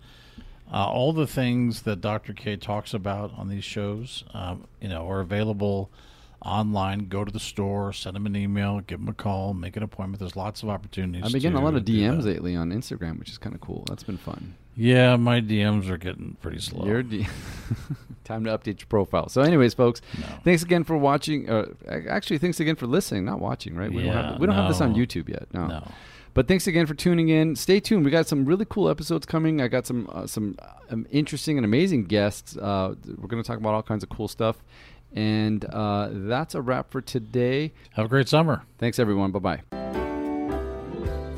uh, 0.72 0.86
all 0.86 1.12
the 1.12 1.26
things 1.26 1.82
that 1.82 2.00
Dr. 2.00 2.32
K 2.32 2.56
talks 2.56 2.94
about 2.94 3.32
on 3.36 3.48
these 3.48 3.64
shows, 3.64 4.24
um, 4.34 4.66
you 4.80 4.88
know, 4.88 5.08
are 5.08 5.20
available 5.20 5.90
online. 6.42 7.08
Go 7.08 7.24
to 7.24 7.32
the 7.32 7.40
store, 7.40 7.92
send 7.92 8.16
them 8.16 8.26
an 8.26 8.36
email, 8.36 8.80
give 8.80 8.98
them 9.00 9.08
a 9.08 9.12
call, 9.14 9.52
make 9.54 9.76
an 9.76 9.82
appointment. 9.82 10.20
There's 10.20 10.36
lots 10.36 10.62
of 10.62 10.68
opportunities. 10.68 11.22
I've 11.24 11.32
been 11.32 11.42
getting 11.42 11.58
a 11.58 11.64
lot 11.64 11.74
of 11.74 11.84
DMs 11.84 12.24
lately 12.24 12.56
on 12.56 12.70
Instagram, 12.70 13.18
which 13.18 13.30
is 13.30 13.38
kind 13.38 13.54
of 13.54 13.60
cool. 13.60 13.84
That's 13.88 14.02
been 14.04 14.16
fun. 14.18 14.54
Yeah, 14.76 15.16
my 15.16 15.40
DMs 15.40 15.88
are 15.90 15.98
getting 15.98 16.36
pretty 16.40 16.60
slow. 16.60 16.86
Your 16.86 17.02
D- 17.02 17.26
Time 18.24 18.44
to 18.44 18.56
update 18.56 18.78
your 18.80 18.86
profile. 18.88 19.28
So, 19.28 19.42
anyways, 19.42 19.74
folks, 19.74 20.00
No. 20.18 20.26
thanks 20.44 20.62
again 20.62 20.84
for 20.84 20.96
watching. 20.96 21.50
Uh, 21.50 21.66
actually, 22.08 22.38
thanks 22.38 22.60
again 22.60 22.76
for 22.76 22.86
listening, 22.86 23.24
not 23.24 23.40
watching. 23.40 23.74
Right? 23.74 23.92
We 23.92 24.04
don't 24.04 24.12
have 24.14 24.38
we 24.40 24.46
don't 24.46 24.54
have 24.54 24.68
this 24.68 24.80
on. 24.80 24.94
YouTube 24.94 25.28
yet. 25.28 25.48
No. 25.52 25.66
no. 25.66 25.88
But 26.32 26.46
thanks 26.46 26.66
again 26.66 26.86
for 26.86 26.94
tuning 26.94 27.28
in. 27.28 27.56
Stay 27.56 27.80
tuned. 27.80 28.04
We 28.04 28.10
got 28.10 28.26
some 28.26 28.44
really 28.44 28.64
cool 28.64 28.88
episodes 28.88 29.26
coming. 29.26 29.60
I 29.60 29.68
got 29.68 29.86
some 29.86 30.08
uh, 30.12 30.26
some 30.26 30.56
um, 30.90 31.06
interesting 31.10 31.58
and 31.58 31.64
amazing 31.64 32.04
guests. 32.04 32.56
Uh, 32.56 32.94
we're 33.06 33.28
going 33.28 33.42
to 33.42 33.46
talk 33.46 33.58
about 33.58 33.74
all 33.74 33.82
kinds 33.82 34.02
of 34.02 34.08
cool 34.08 34.28
stuff. 34.28 34.62
And 35.12 35.64
uh, 35.64 36.08
that's 36.12 36.54
a 36.54 36.60
wrap 36.62 36.90
for 36.90 37.00
today. 37.00 37.72
Have 37.92 38.06
a 38.06 38.08
great 38.08 38.28
summer. 38.28 38.62
Thanks, 38.78 38.98
everyone. 38.98 39.32
Bye 39.32 39.60
bye. 39.70 39.99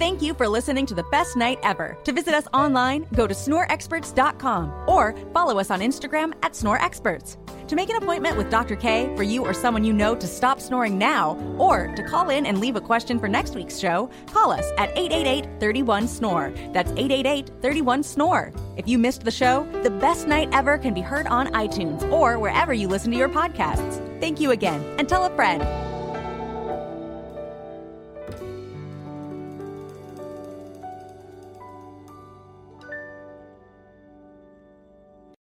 Thank 0.03 0.21
you 0.21 0.35
for 0.35 0.49
listening 0.49 0.85
to 0.87 0.95
the 0.95 1.05
best 1.13 1.37
night 1.37 1.61
ever. 1.63 1.97
To 2.03 2.13
visit 2.13 2.35
us 2.35 2.49
online, 2.53 3.07
go 3.15 3.29
to 3.29 3.35
snoreexperts.com 3.35 4.89
or 4.89 5.15
follow 5.33 5.61
us 5.61 5.71
on 5.71 5.79
Instagram 5.79 6.33
at 6.43 6.55
snoreexperts. 6.55 7.37
To 7.69 7.77
make 7.77 7.89
an 7.89 7.95
appointment 7.95 8.37
with 8.37 8.51
Dr. 8.51 8.75
K 8.75 9.15
for 9.15 9.23
you 9.23 9.45
or 9.45 9.55
someone 9.55 9.85
you 9.85 9.93
know 9.93 10.17
to 10.17 10.27
stop 10.27 10.61
snoring 10.61 10.99
now, 10.99 11.37
or 11.57 11.87
to 11.95 12.03
call 12.03 12.31
in 12.31 12.47
and 12.47 12.59
leave 12.59 12.75
a 12.75 12.81
question 12.81 13.21
for 13.21 13.29
next 13.29 13.55
week's 13.55 13.79
show, 13.79 14.11
call 14.27 14.51
us 14.51 14.73
at 14.77 14.91
888 14.99 15.61
31 15.61 16.09
Snore. 16.09 16.53
That's 16.73 16.91
888 16.91 17.53
31 17.63 18.03
Snore. 18.03 18.53
If 18.77 18.89
you 18.89 18.99
missed 18.99 19.23
the 19.23 19.31
show, 19.31 19.69
the 19.85 19.91
best 19.91 20.27
night 20.27 20.49
ever 20.51 20.79
can 20.79 20.95
be 20.95 21.01
heard 21.01 21.29
on 21.29 21.47
iTunes 21.53 22.03
or 22.11 22.41
wherever 22.41 22.75
you 22.75 22.89
listen 22.89 23.13
to 23.13 23.17
your 23.17 23.29
podcasts. 23.29 24.21
Thank 24.21 24.41
you 24.41 24.51
again, 24.51 24.83
and 24.99 25.09
tell 25.09 25.25
a 25.25 25.37
friend. 25.37 25.92